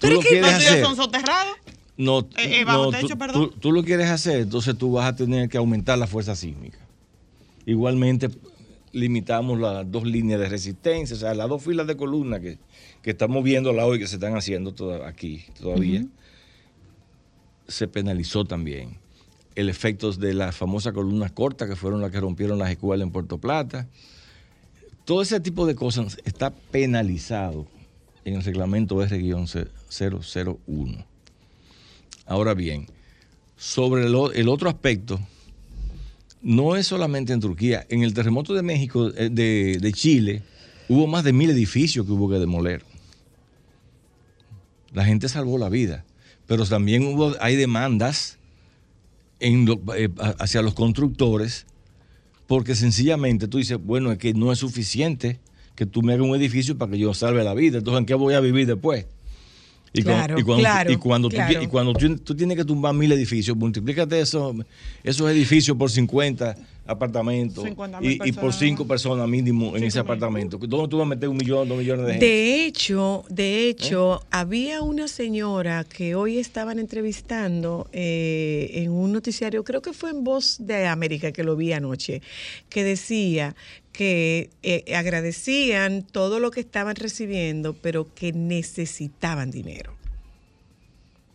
Pero 0.00 0.20
es 0.20 0.26
que 0.26 0.40
los 0.40 0.86
son 0.86 0.96
soterrados. 0.96 1.56
No, 2.00 2.20
eh, 2.38 2.62
eh, 2.62 2.64
tú, 3.60 3.72
lo 3.72 3.84
quieres 3.84 4.08
hacer, 4.08 4.40
entonces 4.40 4.74
tú 4.78 4.92
vas 4.92 5.04
a 5.04 5.14
tener 5.14 5.50
que 5.50 5.58
aumentar 5.58 5.98
la 5.98 6.06
fuerza 6.06 6.34
sísmica. 6.34 6.78
Igualmente, 7.66 8.30
limitamos 8.92 9.60
las 9.60 9.92
dos 9.92 10.04
líneas 10.04 10.40
de 10.40 10.48
resistencia, 10.48 11.14
o 11.14 11.18
sea, 11.18 11.34
las 11.34 11.50
dos 11.50 11.62
filas 11.62 11.86
de 11.86 11.98
columnas 11.98 12.40
que, 12.40 12.56
estamos 13.04 13.44
viendo 13.44 13.72
hoy 13.72 13.98
que 13.98 14.06
se 14.06 14.14
están 14.14 14.34
haciendo 14.34 14.74
aquí 15.04 15.44
todavía, 15.60 16.06
se 17.68 17.86
penalizó 17.86 18.46
también. 18.46 18.96
El 19.54 19.68
efecto 19.68 20.10
de 20.12 20.32
las 20.32 20.56
famosas 20.56 20.94
columnas 20.94 21.32
cortas 21.32 21.68
que 21.68 21.76
fueron 21.76 22.00
las 22.00 22.10
que 22.10 22.20
rompieron 22.20 22.58
las 22.58 22.70
escuelas 22.70 23.04
en 23.04 23.12
Puerto 23.12 23.36
Plata. 23.36 23.88
Todo 25.04 25.20
ese 25.20 25.38
tipo 25.38 25.66
de 25.66 25.74
cosas 25.74 26.16
está 26.24 26.48
penalizado 26.48 27.66
en 28.24 28.36
el 28.36 28.42
reglamento 28.42 29.02
R-001. 29.02 31.09
Ahora 32.30 32.54
bien, 32.54 32.86
sobre 33.56 34.06
el, 34.06 34.48
otro 34.48 34.70
aspecto, 34.70 35.18
no 36.40 36.76
es 36.76 36.86
solamente 36.86 37.32
en 37.32 37.40
Turquía. 37.40 37.84
En 37.88 38.04
el 38.04 38.14
terremoto 38.14 38.54
de 38.54 38.62
México, 38.62 39.10
eh, 39.16 39.30
de, 39.30 39.92
Chile, 39.92 40.44
hubo 40.88 41.08
más 41.08 41.24
de 41.24 41.32
mil 41.32 41.50
edificios 41.50 42.06
que 42.06 42.12
hubo 42.12 42.30
que 42.30 42.38
demoler. 42.38 42.84
La 44.92 45.04
gente 45.04 45.28
salvó 45.28 45.58
la 45.58 45.68
vida, 45.68 46.04
pero 46.46 46.64
también 46.64 47.04
hubo, 47.04 47.34
hay 47.40 47.56
demandas 47.56 48.38
eh, 49.40 50.08
hacia 50.38 50.62
los 50.62 50.74
constructores 50.74 51.66
porque 52.46 52.76
sencillamente 52.76 53.48
tú 53.48 53.58
dices, 53.58 53.78
bueno, 53.82 54.12
es 54.12 54.18
que 54.18 54.34
no 54.34 54.52
es 54.52 54.60
suficiente 54.60 55.40
que 55.74 55.84
tú 55.84 56.02
me 56.02 56.12
hagas 56.12 56.28
un 56.28 56.36
edificio 56.36 56.78
para 56.78 56.92
que 56.92 56.98
yo 56.98 57.12
salve 57.12 57.42
la 57.42 57.54
vida, 57.54 57.78
entonces 57.78 57.98
¿en 57.98 58.06
qué 58.06 58.14
voy 58.14 58.34
a 58.34 58.40
vivir 58.40 58.68
después? 58.68 59.06
Y, 59.92 60.02
claro, 60.02 60.36
cuando, 60.44 60.62
claro, 60.62 60.92
y 60.92 60.96
cuando, 60.96 61.28
Tú, 61.28 61.36
y 61.60 61.66
cuando 61.66 61.92
tú, 61.94 62.36
tienes 62.36 62.56
que 62.56 62.64
tumbar 62.64 62.94
mil 62.94 63.10
edificios, 63.10 63.56
multiplícate 63.56 64.20
eso, 64.20 64.54
esos 65.02 65.28
edificios 65.28 65.76
por 65.76 65.90
50 65.90 66.56
apartamentos 66.86 67.64
y, 68.00 68.32
por 68.32 68.52
cinco 68.52 68.86
personas 68.86 69.28
mínimo 69.28 69.76
en 69.76 69.84
ese 69.84 69.98
apartamento. 69.98 70.58
¿Dónde 70.58 70.88
tú 70.88 70.98
vas 70.98 71.06
a 71.06 71.08
meter 71.08 71.28
un 71.28 71.36
millón, 71.36 71.68
dos 71.68 71.78
millones 71.78 72.06
de 72.06 72.12
gente? 72.12 72.26
De 72.26 72.64
hecho, 72.64 73.24
de 73.28 73.68
hecho, 73.68 74.20
¿Eh? 74.22 74.26
había 74.30 74.82
una 74.82 75.08
señora 75.08 75.84
que 75.84 76.14
hoy 76.14 76.38
estaban 76.38 76.78
entrevistando 76.78 77.88
eh, 77.92 78.70
en 78.74 78.90
un 78.90 79.12
noticiario, 79.12 79.62
creo 79.62 79.82
que 79.82 79.92
fue 79.92 80.10
en 80.10 80.24
Voz 80.24 80.56
de 80.60 80.86
América 80.86 81.32
que 81.32 81.44
lo 81.44 81.56
vi 81.56 81.72
anoche, 81.72 82.22
que 82.68 82.82
decía 82.82 83.54
que 83.92 84.50
eh, 84.62 84.94
agradecían 84.94 86.02
todo 86.02 86.40
lo 86.40 86.50
que 86.50 86.60
estaban 86.60 86.96
recibiendo, 86.96 87.74
pero 87.74 88.12
que 88.14 88.32
necesitaban 88.32 89.50
dinero 89.50 90.00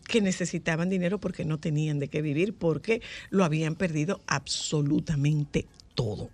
que 0.06 0.20
necesitaban 0.20 0.88
dinero 0.88 1.18
porque 1.18 1.44
no 1.44 1.58
tenían 1.58 1.98
de 1.98 2.08
qué 2.08 2.22
vivir, 2.22 2.54
porque 2.54 3.02
lo 3.30 3.44
habían 3.44 3.74
perdido 3.74 4.20
absolutamente 4.26 5.66
todo. 5.94 6.30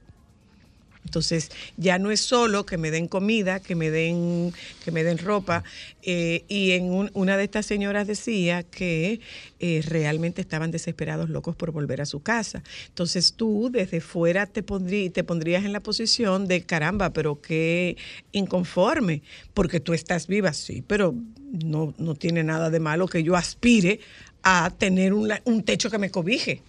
Entonces, 1.12 1.50
ya 1.76 1.98
no 1.98 2.10
es 2.10 2.20
solo 2.20 2.64
que 2.64 2.78
me 2.78 2.90
den 2.90 3.06
comida, 3.06 3.60
que 3.60 3.74
me 3.74 3.90
den, 3.90 4.54
que 4.82 4.90
me 4.92 5.04
den 5.04 5.18
ropa. 5.18 5.62
Eh, 6.02 6.42
y 6.48 6.70
en 6.70 7.10
una 7.12 7.36
de 7.36 7.44
estas 7.44 7.66
señoras 7.66 8.06
decía 8.06 8.62
que 8.62 9.20
eh, 9.60 9.82
realmente 9.86 10.40
estaban 10.40 10.70
desesperados, 10.70 11.28
locos 11.28 11.54
por 11.54 11.70
volver 11.70 12.00
a 12.00 12.06
su 12.06 12.22
casa. 12.22 12.62
Entonces 12.88 13.34
tú 13.34 13.68
desde 13.70 14.00
fuera 14.00 14.46
te, 14.46 14.62
pondrías 14.62 15.66
en 15.66 15.74
la 15.74 15.80
posición 15.80 16.48
de 16.48 16.62
caramba, 16.62 17.10
pero 17.10 17.42
qué 17.42 17.98
inconforme, 18.32 19.20
porque 19.52 19.80
tú 19.80 19.92
estás 19.92 20.26
viva, 20.26 20.54
sí, 20.54 20.82
pero 20.86 21.14
no, 21.62 21.92
no 21.98 22.14
tiene 22.14 22.42
nada 22.42 22.70
de 22.70 22.80
malo 22.80 23.06
que 23.06 23.22
yo 23.22 23.36
aspire 23.36 24.00
a 24.42 24.72
tener 24.78 25.12
un 25.12 25.62
techo 25.62 25.90
que 25.90 25.98
me 25.98 26.10
cobije. 26.10 26.62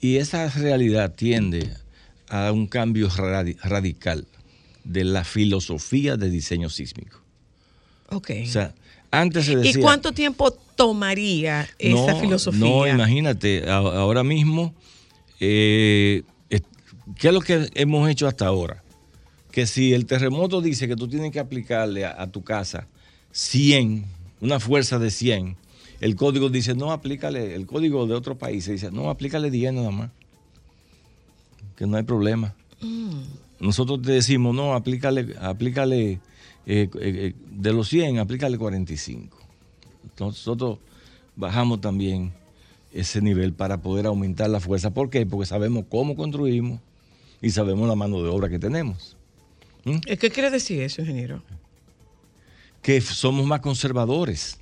Y 0.00 0.16
esa 0.16 0.48
realidad 0.48 1.14
tiende 1.14 1.82
a 2.32 2.50
un 2.50 2.66
cambio 2.66 3.10
radical 3.10 4.26
de 4.84 5.04
la 5.04 5.22
filosofía 5.22 6.16
de 6.16 6.30
diseño 6.30 6.70
sísmico. 6.70 7.20
Ok. 8.08 8.30
O 8.42 8.46
sea, 8.46 8.74
antes 9.10 9.44
se 9.44 9.56
decía... 9.56 9.78
¿Y 9.78 9.82
cuánto 9.82 10.12
tiempo 10.12 10.50
tomaría 10.50 11.68
esa 11.78 12.16
filosofía? 12.16 12.58
No, 12.58 12.88
imagínate, 12.88 13.68
ahora 13.68 14.24
mismo, 14.24 14.74
eh, 15.40 16.22
¿qué 17.18 17.28
es 17.28 17.34
lo 17.34 17.42
que 17.42 17.68
hemos 17.74 18.08
hecho 18.08 18.26
hasta 18.26 18.46
ahora? 18.46 18.82
Que 19.50 19.66
si 19.66 19.92
el 19.92 20.06
terremoto 20.06 20.62
dice 20.62 20.88
que 20.88 20.96
tú 20.96 21.08
tienes 21.08 21.32
que 21.32 21.38
aplicarle 21.38 22.06
a, 22.06 22.26
tu 22.28 22.42
casa 22.42 22.88
100, 23.32 24.06
una 24.40 24.58
fuerza 24.58 24.98
de 24.98 25.10
100, 25.10 25.58
el 26.00 26.16
código 26.16 26.48
dice, 26.48 26.74
no, 26.74 26.92
aplícale, 26.92 27.54
el 27.54 27.66
código 27.66 28.06
de 28.06 28.14
otro 28.14 28.38
país 28.38 28.66
dice, 28.66 28.90
no, 28.90 29.10
aplícale 29.10 29.50
10 29.50 29.74
nada 29.74 29.90
más, 29.90 30.10
que 31.76 31.86
no 31.86 31.96
hay 31.96 32.02
problema. 32.02 32.54
Mm. 32.80 33.22
Nosotros 33.60 34.02
te 34.02 34.12
decimos, 34.12 34.54
no, 34.54 34.74
aplícale, 34.74 35.34
aplícale 35.40 36.20
eh, 36.66 36.88
eh, 37.00 37.34
de 37.50 37.72
los 37.72 37.88
100, 37.88 38.18
aplícale 38.18 38.58
45. 38.58 39.38
Entonces, 40.04 40.46
nosotros 40.46 40.78
bajamos 41.36 41.80
también 41.80 42.32
ese 42.92 43.22
nivel 43.22 43.52
para 43.52 43.80
poder 43.80 44.06
aumentar 44.06 44.50
la 44.50 44.60
fuerza. 44.60 44.90
¿Por 44.90 45.10
qué? 45.10 45.24
Porque 45.26 45.46
sabemos 45.46 45.84
cómo 45.88 46.16
construimos 46.16 46.80
y 47.40 47.50
sabemos 47.50 47.88
la 47.88 47.94
mano 47.94 48.22
de 48.22 48.28
obra 48.28 48.48
que 48.48 48.58
tenemos. 48.58 49.16
¿Mm? 49.84 49.98
¿Qué 49.98 50.30
quiere 50.30 50.50
decir 50.50 50.82
eso, 50.82 51.02
ingeniero? 51.02 51.42
Que 52.82 53.00
somos 53.00 53.46
más 53.46 53.60
conservadores. 53.60 54.58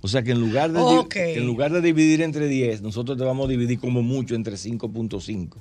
O 0.00 0.08
sea 0.08 0.22
que 0.22 0.30
en 0.30 0.40
lugar 0.40 0.70
de, 0.72 1.34
en 1.34 1.46
lugar 1.46 1.72
de 1.72 1.80
dividir 1.80 2.22
entre 2.22 2.46
10, 2.46 2.82
nosotros 2.82 3.18
te 3.18 3.24
vamos 3.24 3.46
a 3.46 3.50
dividir 3.50 3.80
como 3.80 4.02
mucho 4.02 4.36
entre 4.36 4.54
5.5. 4.54 5.56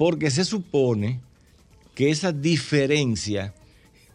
Porque 0.00 0.30
se 0.30 0.46
supone 0.46 1.20
que 1.94 2.08
esa 2.08 2.32
diferencia 2.32 3.52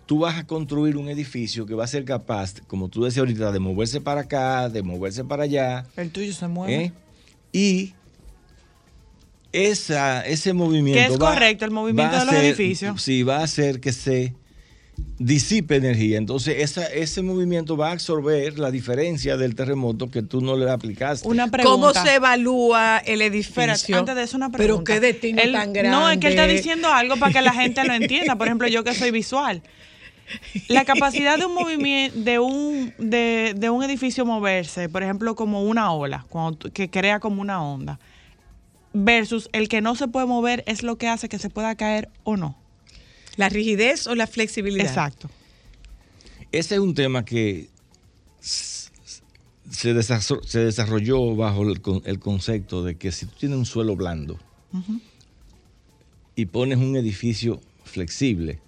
tú 0.07 0.17
vas 0.17 0.35
a 0.35 0.47
construir 0.47 0.97
un 0.97 1.09
edificio 1.09 1.67
que 1.67 1.75
va 1.75 1.83
a 1.83 1.87
ser 1.87 2.05
capaz, 2.05 2.55
como 2.65 2.89
tú 2.89 3.03
decías 3.03 3.19
ahorita, 3.19 3.51
de 3.51 3.59
moverse 3.59 4.01
para 4.01 4.21
acá, 4.21 4.67
de 4.67 4.81
moverse 4.81 5.23
para 5.23 5.43
allá. 5.43 5.85
El 5.95 6.09
tuyo 6.09 6.33
se 6.33 6.47
mueve. 6.47 6.85
¿eh? 6.85 6.93
Y 7.53 7.93
esa, 9.51 10.25
ese 10.25 10.53
movimiento. 10.53 11.07
Que 11.07 11.13
es 11.13 11.19
correcto, 11.19 11.65
el 11.65 11.71
movimiento 11.71 12.17
de 12.17 12.25
los 12.25 12.33
edificios. 12.33 12.99
Sí, 12.99 13.21
va 13.21 13.41
a 13.41 13.43
hacer 13.43 13.79
que 13.79 13.93
se 13.93 14.33
disipe 15.17 15.75
energía. 15.75 16.17
Entonces, 16.17 16.57
esa, 16.59 16.85
ese 16.87 17.21
movimiento 17.21 17.77
va 17.77 17.89
a 17.89 17.91
absorber 17.93 18.59
la 18.59 18.71
diferencia 18.71 19.37
del 19.37 19.55
terremoto 19.55 20.11
que 20.11 20.21
tú 20.21 20.41
no 20.41 20.55
le 20.55 20.69
aplicaste. 20.69 21.27
Una 21.27 21.47
pregunta. 21.47 21.71
¿Cómo 21.71 21.93
se 21.93 22.15
evalúa 22.15 22.99
el 22.99 23.21
edificio? 23.21 23.97
antes 23.97 24.15
de 24.15 24.23
eso, 24.23 24.37
una 24.37 24.51
pregunta. 24.51 24.83
Pero 24.85 25.01
qué 25.01 25.05
destino 25.05 25.41
tan 25.51 25.73
grande. 25.73 25.89
No, 25.89 26.09
es 26.09 26.17
que 26.17 26.27
él 26.27 26.33
está 26.33 26.47
diciendo 26.47 26.89
algo 26.89 27.17
para 27.17 27.33
que 27.33 27.41
la 27.41 27.53
gente 27.53 27.83
lo 27.85 27.93
entienda. 27.93 28.35
Por 28.35 28.47
ejemplo, 28.47 28.67
yo 28.67 28.83
que 28.83 28.93
soy 28.93 29.11
visual. 29.11 29.61
La 30.69 30.85
capacidad 30.85 31.37
de 31.37 31.45
un 31.45 31.53
movimiento, 31.53 32.19
de 32.19 32.39
un, 32.39 32.93
de, 32.97 33.69
un 33.69 33.83
edificio 33.83 34.25
moverse, 34.25 34.89
por 34.89 35.03
ejemplo, 35.03 35.35
como 35.35 35.63
una 35.63 35.91
ola, 35.91 36.25
que 36.73 36.89
crea 36.89 37.19
como 37.19 37.41
una 37.41 37.63
onda, 37.63 37.99
versus 38.93 39.49
el 39.51 39.69
que 39.69 39.81
no 39.81 39.95
se 39.95 40.07
puede 40.07 40.25
mover 40.25 40.63
es 40.67 40.81
lo 40.81 40.97
que 40.97 41.07
hace 41.07 41.29
que 41.29 41.37
se 41.37 41.49
pueda 41.49 41.75
caer 41.75 42.09
o 42.23 42.37
no. 42.37 42.57
La 43.37 43.49
rigidez 43.49 44.07
o 44.07 44.15
la 44.15 44.27
flexibilidad. 44.27 44.85
Exacto. 44.85 45.29
Ese 46.51 46.75
es 46.75 46.81
un 46.81 46.93
tema 46.93 47.25
que 47.25 47.67
se 49.69 50.59
desarrolló, 50.59 51.35
bajo 51.35 51.63
el, 51.63 52.19
concepto 52.19 52.83
de 52.83 52.95
que 52.95 53.11
si 53.11 53.25
tú 53.25 53.33
tienes 53.39 53.57
un 53.57 53.65
suelo 53.65 53.95
blando 53.95 54.39
y 56.35 56.45
pones 56.45 56.77
un 56.77 56.95
edificio 56.95 57.61
flexible, 57.83 58.59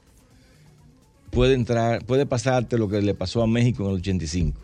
puede 1.32 1.54
entrar, 1.54 2.04
puede 2.06 2.26
pasarte 2.26 2.78
lo 2.78 2.90
que 2.90 3.02
le 3.02 3.14
pasó 3.14 3.42
a 3.42 3.48
México 3.48 3.84
en 3.84 3.90
el 3.92 3.96
85. 3.98 4.60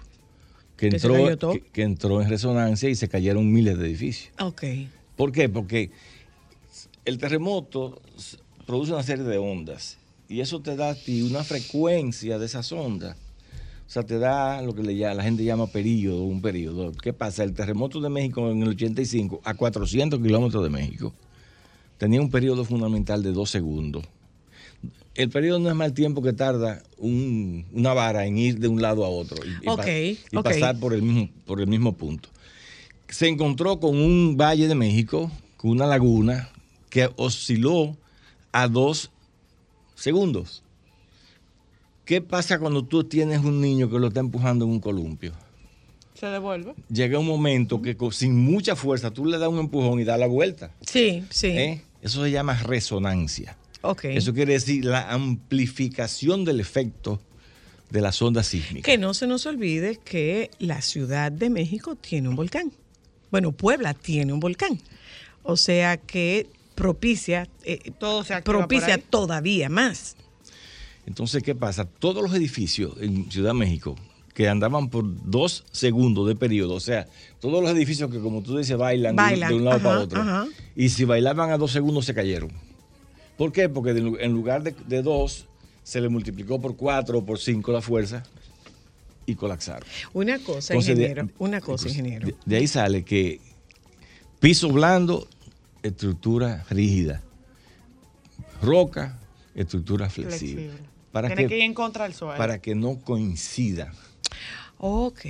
Que 0.78 0.88
entró, 0.88 1.54
que, 1.72 1.84
entró 1.84 2.22
en 2.22 2.30
resonancia 2.30 2.90
y 2.90 2.96
se 2.96 3.08
cayeron 3.08 3.52
miles 3.52 3.78
de 3.78 3.86
edificios. 3.86 4.34
Ok. 4.40 4.64
¿Por 5.16 5.32
qué? 5.32 5.48
Porque 5.48 5.92
el 7.06 7.18
terremoto 7.20 8.02
produce 8.66 8.94
una 8.94 9.04
serie 9.04 9.24
de 9.24 9.38
ondas 9.38 9.98
y 10.28 10.42
eso 10.42 10.62
te 10.62 10.76
da 10.76 10.92
a 10.92 10.96
ti 10.96 11.22
una 11.22 11.44
frecuencia 11.44 12.40
de 12.40 12.46
esas 12.46 12.72
ondas. 12.72 13.18
O 13.86 13.90
sea, 13.94 14.04
te 14.04 14.18
da 14.18 14.62
lo 14.62 14.74
que 14.74 14.82
le 14.82 14.96
llama, 14.96 15.16
la 15.16 15.24
gente 15.24 15.44
llama 15.44 15.68
periodo, 15.68 16.24
un 16.24 16.42
periodo. 16.42 16.92
¿Qué 16.94 17.14
pasa? 17.14 17.44
El 17.44 17.54
terremoto 17.54 18.02
de 18.02 18.10
México 18.10 18.50
en 18.50 18.64
el 18.64 18.70
85, 18.70 19.42
a 19.44 19.54
400 19.54 20.20
kilómetros 20.20 20.64
de 20.64 20.70
México, 20.70 21.14
tenía 21.98 22.22
un 22.22 22.32
periodo 22.32 22.66
fundamental 22.66 23.22
de 23.22 23.32
dos 23.34 23.52
segundos 23.52 24.04
el 25.16 25.30
periodo 25.30 25.60
no 25.60 25.70
es 25.70 25.76
más 25.76 25.88
el 25.88 25.94
tiempo 25.94 26.22
que 26.22 26.34
tarda 26.34 26.82
una 26.98 27.94
vara 27.94 28.26
en 28.26 28.38
ir 28.38 28.60
de 28.60 28.68
un 28.68 28.82
lado 28.82 29.06
a 29.06 29.10
otro 29.10 29.38
y, 29.46 30.42
pasar 30.42 30.80
por 30.80 30.94
el, 30.94 31.04
mismo, 31.04 31.30
por 31.46 31.62
el 31.62 31.68
mismo 31.68 31.94
punto. 31.94 32.30
Se 33.10 33.28
encontró 33.28 33.80
con 33.80 33.96
un 33.96 34.38
valle 34.38 34.68
de 34.68 34.76
México, 34.76 35.32
con 35.58 35.72
una 35.72 35.86
laguna 35.86 36.50
que 36.90 37.10
osciló 37.16 37.96
a 38.54 38.70
dos 38.70 39.12
segundos. 39.96 40.64
¿Qué 42.06 42.22
pasa 42.22 42.60
cuando 42.60 42.86
tú 42.86 43.04
tienes 43.04 43.40
un 43.44 43.60
niño 43.60 43.90
que 43.90 44.00
lo 44.00 44.08
está 44.08 44.22
empujando 44.22 44.66
en 44.66 44.72
un 44.72 44.80
columpio? 44.80 45.34
Se 46.14 46.28
devuelve. 46.28 46.74
Llega 46.90 47.20
un 47.20 47.26
momento 47.26 47.82
que 47.82 47.98
sin 48.12 48.38
mucha 48.38 48.76
fuerza 48.76 49.12
tú 49.12 49.26
le 49.26 49.38
das 49.38 49.50
un 49.50 49.60
empujón 49.60 50.00
y 50.00 50.04
da 50.04 50.18
la 50.18 50.28
vuelta. 50.28 50.72
Sí, 50.82 51.24
sí. 51.30 51.48
¿Eh? 51.48 51.82
Eso 52.02 52.24
se 52.24 52.32
llama 52.32 52.54
resonancia. 52.56 53.58
Okay. 53.82 54.16
Eso 54.16 54.34
quiere 54.34 54.54
decir 54.54 54.86
la 54.86 55.12
amplificación 55.12 56.46
del 56.46 56.60
efecto 56.60 57.20
de 57.90 58.02
las 58.02 58.22
ondas 58.22 58.48
sísmicas. 58.48 58.86
Que 58.86 58.98
no 58.98 59.14
se 59.14 59.28
nos 59.28 59.46
olvide 59.46 59.98
que 60.04 60.52
la 60.60 60.82
Ciudad 60.82 61.32
de 61.32 61.50
México 61.50 61.96
tiene 61.96 62.30
un 62.30 62.36
volcán. 62.36 62.72
Bueno, 63.32 63.52
Puebla 63.52 63.94
tiene 63.94 64.32
un 64.34 64.40
volcán. 64.40 64.80
O 65.44 65.58
sea 65.58 65.98
que 65.98 66.48
propicia, 66.76 67.48
eh, 67.64 67.92
Todo 68.00 68.24
se 68.24 68.42
propicia 68.42 68.98
todavía 68.98 69.70
más. 69.70 70.16
Entonces, 71.06 71.44
¿qué 71.44 71.56
pasa? 71.56 71.86
Todos 71.86 72.24
los 72.24 72.34
edificios 72.34 72.96
en 73.02 73.30
Ciudad 73.32 73.50
de 73.50 73.60
México 73.60 73.96
que 74.34 74.50
andaban 74.50 74.90
por 74.90 75.06
dos 75.30 75.64
segundos 75.72 76.28
de 76.28 76.36
periodo, 76.36 76.74
o 76.74 76.80
sea, 76.80 77.08
todos 77.40 77.62
los 77.62 77.72
edificios 77.72 78.10
que, 78.12 78.20
como 78.20 78.42
tú 78.42 78.58
dices, 78.58 78.76
bailan, 78.76 79.16
de, 79.16 79.54
un 79.54 79.64
lado 79.64 79.80
para 79.80 80.00
otro, 80.00 80.24
y 80.76 80.90
si 80.90 81.06
bailaban 81.06 81.52
a 81.52 81.58
dos 81.58 81.72
segundos 81.72 82.06
se 82.06 82.14
cayeron. 82.14 82.52
¿Por 83.38 83.52
qué? 83.52 83.70
Porque 83.70 83.92
en 83.92 84.32
lugar 84.32 84.64
de, 84.64 85.02
dos, 85.02 85.48
se 85.84 86.02
le 86.02 86.10
multiplicó 86.10 86.60
por 86.60 86.76
cuatro 86.76 87.20
o 87.20 87.26
por 87.26 87.40
cinco 87.40 87.72
la 87.72 87.82
fuerza 87.82 88.24
y 89.26 89.36
colapsaron. 89.36 89.88
Una 90.14 90.40
cosa, 90.40 90.76
ingeniero, 90.76 91.30
una 91.38 91.62
cosa, 91.62 91.88
ingeniero. 91.88 92.28
De, 92.46 92.58
ahí 92.58 92.68
sale 92.68 93.04
que 93.04 93.40
piso 94.40 94.70
blando, 94.70 95.28
estructura 95.84 96.66
rígida. 96.70 97.22
Roca, 98.62 99.18
estructura 99.54 100.10
flexible. 100.10 100.72
Para 101.12 101.28
Tiene 101.28 101.48
que, 101.48 101.58
ir 101.58 101.64
en 101.64 101.74
contra 101.74 102.06
del 102.06 102.14
suelo. 102.14 102.38
Para 102.38 102.60
que 102.60 102.74
no 102.74 103.00
coincida. 103.00 103.94
Ok. 104.80 105.22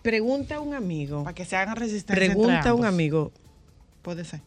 Pregunta 0.00 0.60
un 0.60 0.74
amigo. 0.74 1.24
Para 1.24 1.34
que 1.34 1.44
se 1.44 1.56
hagan 1.56 1.76
resistencia. 1.76 2.14
Pregunta 2.14 2.72
un 2.72 2.86
amigo. 2.86 3.30
Puede 4.00 4.24
ser. 4.24 4.40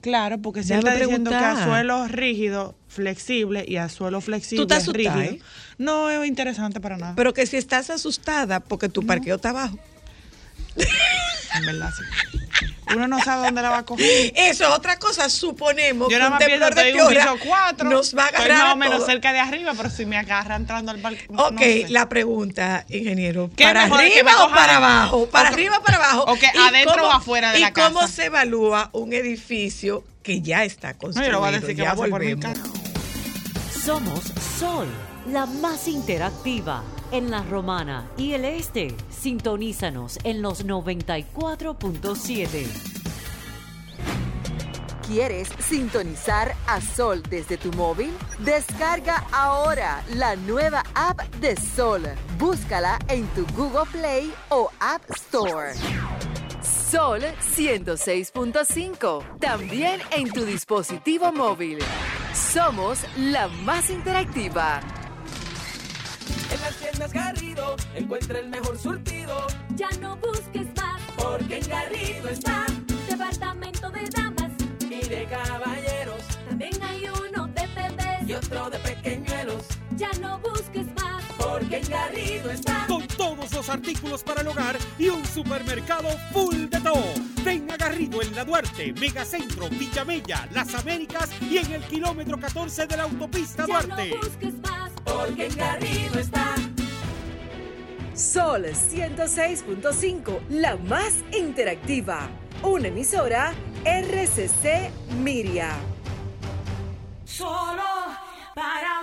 Claro, 0.00 0.38
porque 0.38 0.64
si 0.64 0.72
él 0.72 0.80
está 0.80 0.96
diciendo 0.96 1.30
que 1.30 1.36
a 1.36 1.64
suelo 1.64 2.08
rígido, 2.08 2.74
flexible 2.88 3.64
y 3.66 3.76
a 3.76 3.88
suelo 3.88 4.20
flexible, 4.20 4.66
¿Tú 4.66 4.92
rígido. 4.92 5.20
Eh? 5.20 5.38
No 5.78 6.10
es 6.10 6.26
interesante 6.26 6.80
para 6.80 6.96
nada. 6.96 7.14
Pero 7.14 7.32
que 7.32 7.46
si 7.46 7.56
estás 7.56 7.88
asustada 7.88 8.58
porque 8.58 8.88
tu 8.88 9.06
parqueo 9.06 9.36
está 9.36 9.50
abajo. 9.50 9.78
En 11.54 11.66
verdad, 11.66 11.90
sí. 11.94 12.38
Uno 12.94 13.08
no 13.08 13.18
sabe 13.22 13.46
dónde 13.46 13.62
la 13.62 13.70
va 13.70 13.78
a 13.78 13.84
coger. 13.84 14.32
Eso 14.34 14.64
es 14.64 14.70
otra 14.70 14.98
cosa. 14.98 15.28
Suponemos 15.28 16.10
Yo 16.10 16.18
que 16.18 16.26
un 16.26 16.38
temblor 16.38 16.74
de 16.74 16.92
piso 16.92 17.36
4, 17.44 17.88
nos 17.88 18.16
va 18.16 18.24
a 18.24 18.26
agarrar. 18.28 18.50
Estoy 18.50 18.64
más 18.64 18.72
o 18.72 18.76
menos 18.76 19.06
cerca 19.06 19.32
de 19.32 19.40
arriba, 19.40 19.72
pero 19.76 19.90
si 19.90 20.06
me 20.06 20.16
agarra 20.16 20.56
entrando 20.56 20.90
al 20.90 21.00
balcón. 21.00 21.38
Ok, 21.38 21.60
la 21.88 22.08
pregunta, 22.08 22.84
ingeniero. 22.88 23.50
¿Para 23.56 23.84
arriba 23.84 24.44
o 24.44 24.50
para 24.50 24.76
abajo? 24.76 25.26
¿Para 25.26 25.48
arriba 25.48 25.78
o 25.78 25.82
para 25.82 25.96
abajo? 25.96 26.24
Ok, 26.32 26.44
adentro 26.68 27.06
o 27.06 27.10
afuera 27.10 27.52
de 27.52 27.60
la 27.60 27.72
casa. 27.72 27.90
¿Y 27.90 27.92
cómo 27.92 28.08
se 28.08 28.26
evalúa 28.26 28.90
un 28.92 29.12
edificio 29.12 30.04
que 30.22 30.40
ya 30.40 30.64
está 30.64 30.94
construido? 30.94 31.32
No, 31.32 31.38
yo 31.38 31.40
voy 31.40 31.48
a 31.48 31.52
decir 31.52 31.76
que 31.76 31.82
ya 31.82 31.94
volvemos. 31.94 32.46
Somos 33.84 34.20
Sol, 34.58 34.86
la 35.26 35.44
más 35.46 35.88
interactiva 35.88 36.84
en 37.12 37.30
la 37.30 37.42
Romana 37.44 38.10
y 38.16 38.32
el 38.32 38.44
Este. 38.44 38.96
Sintonízanos 39.10 40.18
en 40.24 40.42
los 40.42 40.66
94.7. 40.66 42.66
¿Quieres 45.06 45.48
sintonizar 45.58 46.54
a 46.66 46.80
Sol 46.80 47.22
desde 47.28 47.58
tu 47.58 47.70
móvil? 47.72 48.12
Descarga 48.38 49.24
ahora 49.32 50.02
la 50.14 50.36
nueva 50.36 50.84
app 50.94 51.20
de 51.36 51.56
Sol. 51.56 52.02
Búscala 52.38 52.98
en 53.08 53.26
tu 53.28 53.46
Google 53.54 53.90
Play 53.92 54.32
o 54.48 54.70
App 54.80 55.02
Store. 55.10 55.72
Sol 56.62 57.20
106.5. 57.56 59.38
También 59.38 60.00
en 60.12 60.30
tu 60.30 60.44
dispositivo 60.44 61.32
móvil. 61.32 61.78
Somos 62.32 63.00
la 63.16 63.48
más 63.48 63.90
interactiva. 63.90 64.80
En 66.52 66.60
las 66.60 66.76
tiendas 66.76 67.12
Garrido 67.12 67.76
encuentra 67.94 68.38
el 68.38 68.48
mejor 68.48 68.78
surtido. 68.78 69.46
Ya 69.74 69.88
no 70.00 70.16
busques 70.16 70.66
más, 70.76 71.00
porque 71.16 71.58
en 71.58 71.68
Garrido 71.68 72.28
está. 72.28 72.66
Departamento 73.08 73.90
de 73.90 74.02
damas 74.14 74.52
y 74.82 75.08
de 75.08 75.26
caballeros. 75.30 76.22
También 76.48 76.82
hay 76.82 77.04
uno 77.08 77.46
de 77.48 77.66
bebés 77.68 78.28
y 78.28 78.34
otro 78.34 78.68
de 78.68 78.78
pequeñuelos. 78.80 79.64
Ya 79.96 80.10
no 80.20 80.38
busques 80.40 80.86
más, 80.94 81.24
porque 81.38 81.78
en 81.78 81.88
Garrido 81.88 82.50
está. 82.50 82.84
Con 82.86 83.06
todos 83.06 83.50
los 83.52 83.68
artículos 83.70 84.22
para 84.22 84.42
el 84.42 84.48
hogar 84.48 84.76
y 84.98 85.08
un 85.08 85.24
supermercado 85.24 86.08
full 86.32 86.68
de 86.68 86.80
todo. 86.80 87.14
Ven 87.44 87.70
a 87.70 87.76
Garrido 87.76 88.20
en 88.20 88.34
La 88.36 88.44
Duarte, 88.44 88.92
Megacentro, 88.92 89.68
Villamella, 89.70 90.46
Las 90.52 90.74
Américas 90.74 91.30
y 91.40 91.58
en 91.58 91.72
el 91.72 91.82
kilómetro 91.84 92.38
14 92.38 92.86
de 92.86 92.96
la 92.96 93.04
autopista 93.04 93.66
ya 93.66 93.82
Duarte. 93.82 94.10
no 94.10 94.16
busques 94.16 94.54
más, 94.60 94.81
porque 95.14 95.46
en 95.46 95.56
Garrido 95.56 96.18
está. 96.18 96.54
Sol 98.14 98.64
106.5, 98.64 100.40
la 100.50 100.76
más 100.76 101.14
interactiva. 101.32 102.28
Una 102.62 102.88
emisora 102.88 103.52
RCC 103.84 104.90
Miria. 105.16 105.70
Solo 107.24 107.82
para 108.54 109.01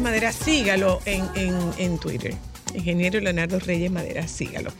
Reyes 0.00 0.12
Madera, 0.12 0.32
sígalo 0.32 1.02
en, 1.04 1.28
en, 1.34 1.54
en 1.76 1.98
Twitter. 1.98 2.34
Ingeniero 2.74 3.20
Leonardo 3.20 3.58
Reyes 3.58 3.90
Madera, 3.90 4.26
sígalo. 4.26 4.72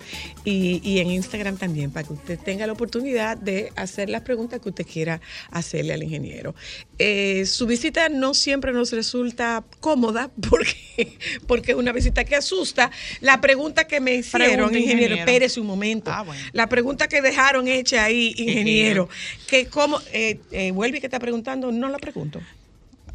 Y, 0.47 0.81
y 0.83 1.01
en 1.01 1.11
Instagram 1.11 1.59
también, 1.59 1.91
para 1.91 2.07
que 2.07 2.15
usted 2.15 2.39
tenga 2.39 2.67
la 2.67 2.73
oportunidad 2.73 3.37
de 3.37 3.71
hacer 3.77 4.09
las 4.09 4.23
preguntas 4.23 4.61
que 4.61 4.71
usted 4.71 4.87
quiera 4.87 5.21
hacerle 5.51 5.93
al 5.93 6.03
ingeniero. 6.03 6.55
Eh, 6.99 7.45
su 7.45 7.67
visita 7.67 8.09
no 8.09 8.33
siempre 8.33 8.73
nos 8.73 8.93
resulta 8.93 9.63
cómoda 9.81 10.31
porque, 10.49 11.19
porque 11.47 11.73
es 11.73 11.77
una 11.77 11.93
visita 11.93 12.25
que 12.25 12.37
asusta. 12.37 12.91
La 13.21 13.43
pregunta 13.43 13.87
que 13.87 14.01
me 14.01 14.15
hicieron, 14.15 14.71
Pregunta, 14.71 14.79
ingeniero, 14.79 15.17
espérese 15.17 15.61
un 15.61 15.67
momento. 15.67 16.11
Ah, 16.11 16.23
bueno. 16.23 16.43
La 16.53 16.67
pregunta 16.67 17.09
que 17.09 17.21
dejaron 17.21 17.69
hecha 17.69 18.05
ahí, 18.05 18.33
ingeniero, 18.39 19.11
que 19.47 19.67
cómo, 19.67 20.01
eh, 20.15 20.41
eh, 20.51 20.71
vuelve 20.71 20.99
que 20.99 21.09
está 21.09 21.19
preguntando, 21.19 21.71
no 21.73 21.91
la 21.91 21.99
pregunto. 21.99 22.41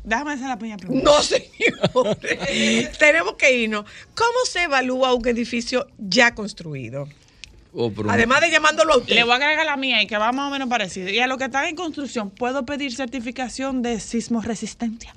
Déjame 0.05 0.33
hacer 0.33 0.47
la 0.47 0.57
pequeña 0.57 0.77
pregunta. 0.77 1.03
No, 1.03 1.21
señor. 1.21 2.17
Tenemos 2.99 3.35
que 3.35 3.57
irnos. 3.57 3.85
¿Cómo 4.13 4.45
se 4.49 4.63
evalúa 4.63 5.13
un 5.13 5.27
edificio 5.27 5.87
ya 5.97 6.35
construido? 6.35 7.07
Oh, 7.73 7.91
Además 8.07 8.41
de 8.41 8.51
llamándolo 8.51 8.93
a 8.93 8.97
usted. 8.97 9.15
Le 9.15 9.23
voy 9.23 9.33
a 9.33 9.35
agregar 9.35 9.65
la 9.65 9.75
mía 9.75 10.01
y 10.01 10.07
que 10.07 10.17
va 10.17 10.31
más 10.31 10.47
o 10.47 10.51
menos 10.51 10.69
parecido. 10.69 11.09
Y 11.09 11.19
a 11.19 11.27
lo 11.27 11.37
que 11.37 11.45
están 11.45 11.65
en 11.65 11.75
construcción, 11.75 12.29
¿puedo 12.29 12.65
pedir 12.65 12.95
certificación 12.95 13.81
de 13.81 13.99
sismo 13.99 14.41
resistencia? 14.41 15.13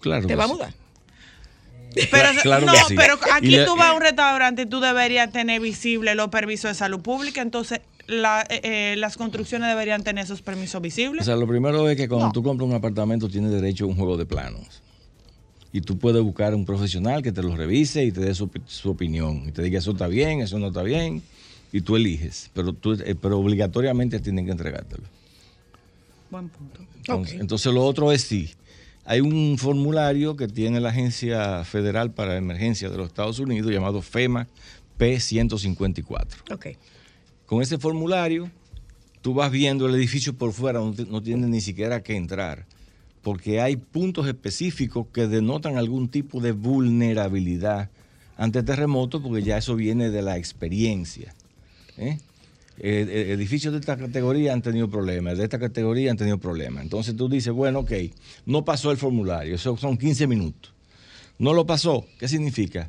claro 0.00 0.22
¿Te 0.22 0.28
que 0.28 0.34
va 0.34 0.44
a 0.44 0.48
mudar? 0.48 0.74
Pero, 2.10 2.28
Claro 2.42 2.66
no, 2.66 2.74
sí. 2.86 2.94
pero 2.96 3.18
aquí 3.32 3.56
tú 3.66 3.76
vas 3.76 3.88
a 3.88 3.92
un 3.94 4.00
restaurante 4.00 4.62
y 4.62 4.66
tú 4.66 4.80
deberías 4.80 5.30
tener 5.32 5.60
visible 5.60 6.14
los 6.14 6.28
permisos 6.28 6.70
de 6.70 6.74
salud 6.76 7.00
pública, 7.00 7.42
entonces 7.42 7.80
la- 8.10 8.42
eh, 8.50 8.60
eh, 8.62 8.94
las 8.98 9.16
construcciones 9.16 9.68
deberían 9.68 10.02
tener 10.02 10.24
esos 10.24 10.42
permisos 10.42 10.76
O 10.76 10.80
visibles. 10.80 11.24
sea, 11.26 11.36
lo 11.36 11.46
primero 11.46 11.88
es 11.88 11.96
que 11.96 12.08
cuando 12.08 12.26
No. 12.26 12.32
tú 12.32 12.42
compras 12.42 12.68
un 12.68 12.74
apartamento 12.74 13.28
tienes 13.28 13.50
derecho 13.50 13.84
a 13.84 13.88
un 13.88 13.96
juego 13.96 14.16
de 14.16 14.26
planos. 14.26 14.82
Y 15.72 15.80
tú 15.82 15.98
puedes 15.98 16.20
buscar 16.22 16.54
un 16.54 16.64
profesional 16.64 17.22
que 17.22 17.30
te 17.32 17.42
lo 17.42 17.54
revise 17.56 18.04
y 18.04 18.10
te 18.12 18.20
dé 18.20 18.34
su, 18.34 18.50
su 18.66 18.90
opinión. 18.90 19.44
Y 19.48 19.52
te 19.52 19.62
diga, 19.62 19.78
eso 19.78 19.92
está 19.92 20.08
bien, 20.08 20.40
eso 20.40 20.58
no 20.58 20.68
está 20.68 20.82
bien. 20.82 21.22
Y 21.72 21.82
tú 21.82 21.94
eliges. 21.94 22.50
Pero, 22.54 22.72
tú, 22.72 22.94
eh, 22.94 23.14
pero 23.20 23.38
obligatoriamente 23.38 24.18
tienen 24.18 24.44
que 24.46 24.50
entregártelo. 24.50 25.04
Buen 26.30 26.48
punto. 26.48 26.80
Entonces, 26.98 27.40
entonces 27.40 27.72
lo 27.72 27.84
otro 27.84 28.10
es 28.10 28.22
sí. 28.22 28.50
Hay 29.04 29.20
un 29.20 29.56
formulario 29.58 30.36
que 30.36 30.46
tiene 30.48 30.80
la 30.80 30.88
Agencia 30.90 31.64
Federal 31.64 32.10
para 32.12 32.36
Emergencias 32.36 32.90
de 32.90 32.98
los 32.98 33.06
Estados 33.08 33.38
Unidos 33.38 33.70
llamado 33.72 34.02
FEMA 34.02 34.46
P154. 34.98 36.26
Ok. 36.52 36.66
Con 37.50 37.62
ese 37.62 37.78
formulario, 37.78 38.48
tú 39.22 39.34
vas 39.34 39.50
viendo 39.50 39.88
el 39.88 39.96
edificio 39.96 40.34
por 40.34 40.52
fuera, 40.52 40.78
no, 40.78 40.94
no 41.08 41.20
tienes 41.20 41.50
ni 41.50 41.60
siquiera 41.60 42.00
que 42.00 42.14
entrar, 42.14 42.64
porque 43.22 43.60
hay 43.60 43.74
puntos 43.74 44.28
específicos 44.28 45.08
que 45.12 45.26
denotan 45.26 45.76
algún 45.76 46.08
tipo 46.08 46.40
de 46.40 46.52
vulnerabilidad 46.52 47.90
ante 48.36 48.62
terremotos, 48.62 49.20
porque 49.20 49.42
ya 49.42 49.58
eso 49.58 49.74
viene 49.74 50.10
de 50.10 50.22
la 50.22 50.36
experiencia. 50.38 51.34
¿eh? 51.98 52.18
Eh, 52.78 53.06
eh, 53.10 53.32
edificios 53.32 53.72
de 53.72 53.80
esta 53.80 53.96
categoría 53.96 54.52
han 54.52 54.62
tenido 54.62 54.88
problemas, 54.88 55.36
de 55.36 55.42
esta 55.42 55.58
categoría 55.58 56.12
han 56.12 56.16
tenido 56.16 56.38
problemas. 56.38 56.84
Entonces 56.84 57.16
tú 57.16 57.28
dices, 57.28 57.52
bueno, 57.52 57.80
ok, 57.80 57.92
no 58.46 58.64
pasó 58.64 58.92
el 58.92 58.96
formulario, 58.96 59.56
eso 59.56 59.76
son 59.76 59.98
15 59.98 60.28
minutos. 60.28 60.72
No 61.36 61.52
lo 61.52 61.66
pasó, 61.66 62.06
¿qué 62.20 62.28
significa? 62.28 62.86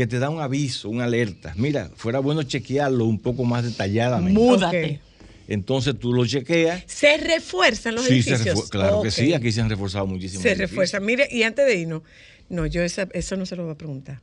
Que 0.00 0.06
te 0.06 0.18
da 0.18 0.30
un 0.30 0.40
aviso, 0.40 0.88
una 0.88 1.04
alerta. 1.04 1.52
Mira, 1.58 1.90
fuera 1.94 2.20
bueno 2.20 2.42
chequearlo 2.42 3.04
un 3.04 3.18
poco 3.20 3.44
más 3.44 3.64
detalladamente. 3.64 4.32
Múdate. 4.40 4.98
Entonces 5.46 5.98
tú 5.98 6.14
lo 6.14 6.24
chequeas. 6.24 6.84
¿Se 6.86 7.18
refuerzan 7.18 7.96
los 7.96 8.06
Sí, 8.06 8.22
se 8.22 8.30
edificios? 8.30 8.56
refu- 8.56 8.70
claro 8.70 9.02
que 9.02 9.10
sí, 9.10 9.34
aquí 9.34 9.52
se 9.52 9.60
han 9.60 9.68
reforzado 9.68 10.06
muchísimo. 10.06 10.42
Se 10.42 10.54
refuerzan. 10.54 11.04
Mire, 11.04 11.28
y 11.30 11.42
antes 11.42 11.66
de 11.66 11.76
irnos, 11.76 12.00
no, 12.48 12.64
yo 12.64 12.80
esa, 12.82 13.08
eso 13.12 13.36
no 13.36 13.44
se 13.44 13.56
lo 13.56 13.64
voy 13.64 13.72
a 13.72 13.74
preguntar. 13.76 14.22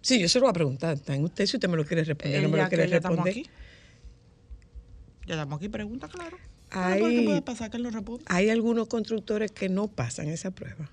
Sí, 0.00 0.18
yo 0.18 0.26
se 0.26 0.38
lo 0.38 0.44
voy 0.46 0.50
a 0.52 0.54
preguntar. 0.54 0.94
Está 0.94 1.14
en 1.14 1.24
usted 1.24 1.44
si 1.44 1.58
usted 1.58 1.68
me 1.68 1.76
lo 1.76 1.84
quiere 1.84 2.02
responder. 2.04 2.42
no 2.42 2.48
me 2.48 2.56
ya 2.56 2.62
lo 2.64 2.70
que 2.70 2.76
quiere 2.76 2.90
ya 2.92 2.96
estamos 2.96 3.18
responder. 3.26 3.44
aquí. 3.46 3.50
Ya 5.26 5.34
estamos 5.34 5.56
aquí, 5.58 5.68
pregunta, 5.68 6.08
claro. 6.08 6.38
Hay- 6.70 7.02
¿Qué 7.02 7.22
puede 7.26 7.42
pasar 7.42 7.70
que 7.70 7.76
él 7.76 7.82
lo 7.82 7.90
responda? 7.90 8.24
Hay 8.28 8.48
algunos 8.48 8.88
constructores 8.88 9.50
que 9.52 9.68
no 9.68 9.88
pasan 9.88 10.28
esa 10.28 10.50
prueba. 10.50 10.90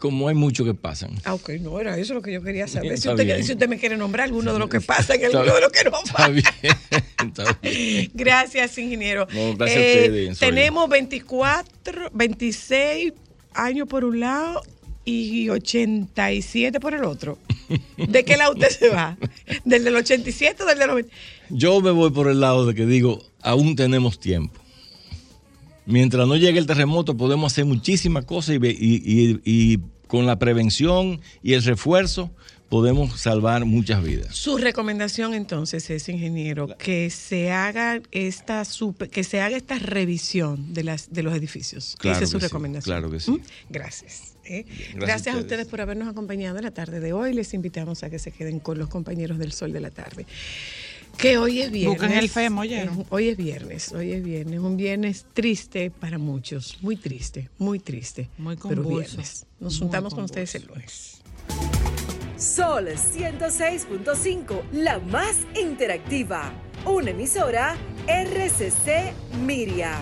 Como 0.00 0.28
hay 0.28 0.34
muchos 0.34 0.66
que 0.66 0.74
pasan. 0.74 1.10
Ah, 1.24 1.34
ok, 1.34 1.50
no, 1.60 1.78
era 1.78 1.96
eso 1.98 2.14
lo 2.14 2.22
que 2.22 2.32
yo 2.32 2.42
quería 2.42 2.66
saber. 2.66 2.88
Si 2.92 2.94
Está 3.08 3.10
usted, 3.12 3.42
si 3.44 3.52
usted 3.52 3.68
me 3.68 3.78
quiere 3.78 3.96
nombrar 3.96 4.24
alguno 4.24 4.52
de 4.52 4.58
los 4.58 4.68
que 4.70 4.80
pasan 4.80 5.20
y 5.20 5.24
Está 5.24 5.38
alguno 5.40 5.54
de 5.54 5.60
los 5.60 5.70
que 5.70 5.84
no 5.84 5.90
Está 6.02 6.12
pasan. 6.14 6.32
bien. 6.34 6.76
Está 7.28 7.58
bien. 7.62 8.10
Gracias, 8.14 8.78
ingeniero. 8.78 9.26
No, 9.32 9.54
gracias 9.56 9.78
a 9.78 9.82
Eh, 9.82 10.02
ustedes, 10.06 10.38
Sonia. 10.38 10.54
Tenemos 10.54 10.88
24, 10.88 12.10
26 12.14 13.12
años 13.54 13.86
por 13.88 14.04
un 14.04 14.20
lado 14.20 14.62
y 15.04 15.48
87 15.50 16.80
por 16.80 16.94
el 16.94 17.04
otro. 17.04 17.38
¿De 17.96 18.24
qué 18.24 18.36
lado 18.36 18.52
usted 18.54 18.70
se 18.70 18.88
va? 18.88 19.16
¿Del 19.64 19.84
del 19.84 19.96
87 19.96 20.62
o 20.62 20.66
del 20.66 20.78
del 20.78 20.88
90? 20.88 21.12
Yo 21.50 21.80
me 21.80 21.90
voy 21.90 22.10
por 22.10 22.28
el 22.28 22.40
lado 22.40 22.64
de 22.66 22.74
que 22.74 22.86
digo, 22.86 23.22
aún 23.42 23.76
tenemos 23.76 24.18
tiempo. 24.18 24.60
Mientras 25.90 26.26
no 26.26 26.36
llegue 26.36 26.58
el 26.58 26.66
terremoto, 26.66 27.16
podemos 27.16 27.52
hacer 27.52 27.64
muchísimas 27.64 28.24
cosas 28.24 28.56
y, 28.56 28.66
y- 28.66 29.02
y- 29.04 29.40
y 29.44 29.78
con 30.06 30.26
la 30.26 30.38
prevención 30.38 31.20
y 31.42 31.52
el 31.52 31.62
refuerzo 31.62 32.30
podemos 32.68 33.20
salvar 33.20 33.64
muchas 33.64 34.02
vidas. 34.02 34.34
Su 34.36 34.56
recomendación 34.56 35.34
entonces 35.34 35.90
es, 35.90 36.08
ingeniero, 36.08 36.68
que 36.78 37.10
se 37.10 37.50
haga 37.50 38.00
esta 38.12 38.64
super- 38.64 39.10
que 39.10 39.24
se 39.24 39.40
haga 39.40 39.56
esta 39.56 39.78
revisión 39.78 40.72
de 40.72 40.84
las 40.84 41.12
de 41.12 41.22
los 41.24 41.34
edificios. 41.34 41.96
Claro 41.98 42.16
Esa 42.16 42.24
es 42.24 42.30
su 42.30 42.38
que 42.38 42.42
sí, 42.42 42.46
recomendación. 42.48 42.92
claro 42.96 43.10
que 43.10 43.18
sí. 43.20 43.30
¿Mm? 43.32 43.40
Gracias. 43.70 44.34
¿eh? 44.44 44.64
gracias 44.66 44.94
Gracias, 44.96 45.26
a 45.26 45.30
a 45.30 45.40
ustedes. 45.40 45.42
ustedes 45.42 45.66
por 45.68 45.80
habernos 45.80 46.08
acompañado 46.08 46.58
en 46.58 46.64
la 46.64 46.70
tarde 46.72 47.00
de 47.00 47.12
hoy. 47.12 47.34
Les 47.34 47.54
invitamos 47.54 48.02
a 48.04 48.10
que 48.10 48.18
se 48.20 48.30
queden 48.32 48.60
con 48.60 48.78
los 48.78 48.88
compañeros 48.88 49.38
del 49.38 49.52
Sol 49.52 49.72
de 49.72 49.80
la 49.80 49.90
tarde. 49.90 50.26
Que 51.20 51.36
hoy 51.36 51.60
es 51.60 51.70
viernes. 51.70 52.00
Buscan 52.00 52.16
el 52.16 52.30
FEMO, 52.30 52.62
oye. 52.62 52.88
Hoy 53.10 53.28
es 53.28 53.36
viernes, 53.36 53.92
hoy 53.92 54.12
es 54.12 54.22
viernes. 54.24 54.58
Un 54.58 54.78
viernes 54.78 55.26
triste 55.34 55.90
para 55.90 56.16
muchos. 56.16 56.78
Muy 56.80 56.96
triste, 56.96 57.50
muy 57.58 57.78
triste. 57.78 58.30
Muy 58.38 58.56
Pero 58.56 58.82
convulso. 58.82 59.16
viernes. 59.16 59.46
Nos 59.58 59.74
Muy 59.74 59.80
juntamos 59.80 60.14
con 60.14 60.24
ustedes 60.24 60.54
el 60.54 60.66
lunes. 60.66 61.20
Sol 62.38 62.86
106.5, 62.88 64.62
la 64.72 64.98
más 64.98 65.36
interactiva. 65.60 66.52
Una 66.86 67.10
emisora 67.10 67.76
RCC 68.06 69.12
Miria. 69.44 69.98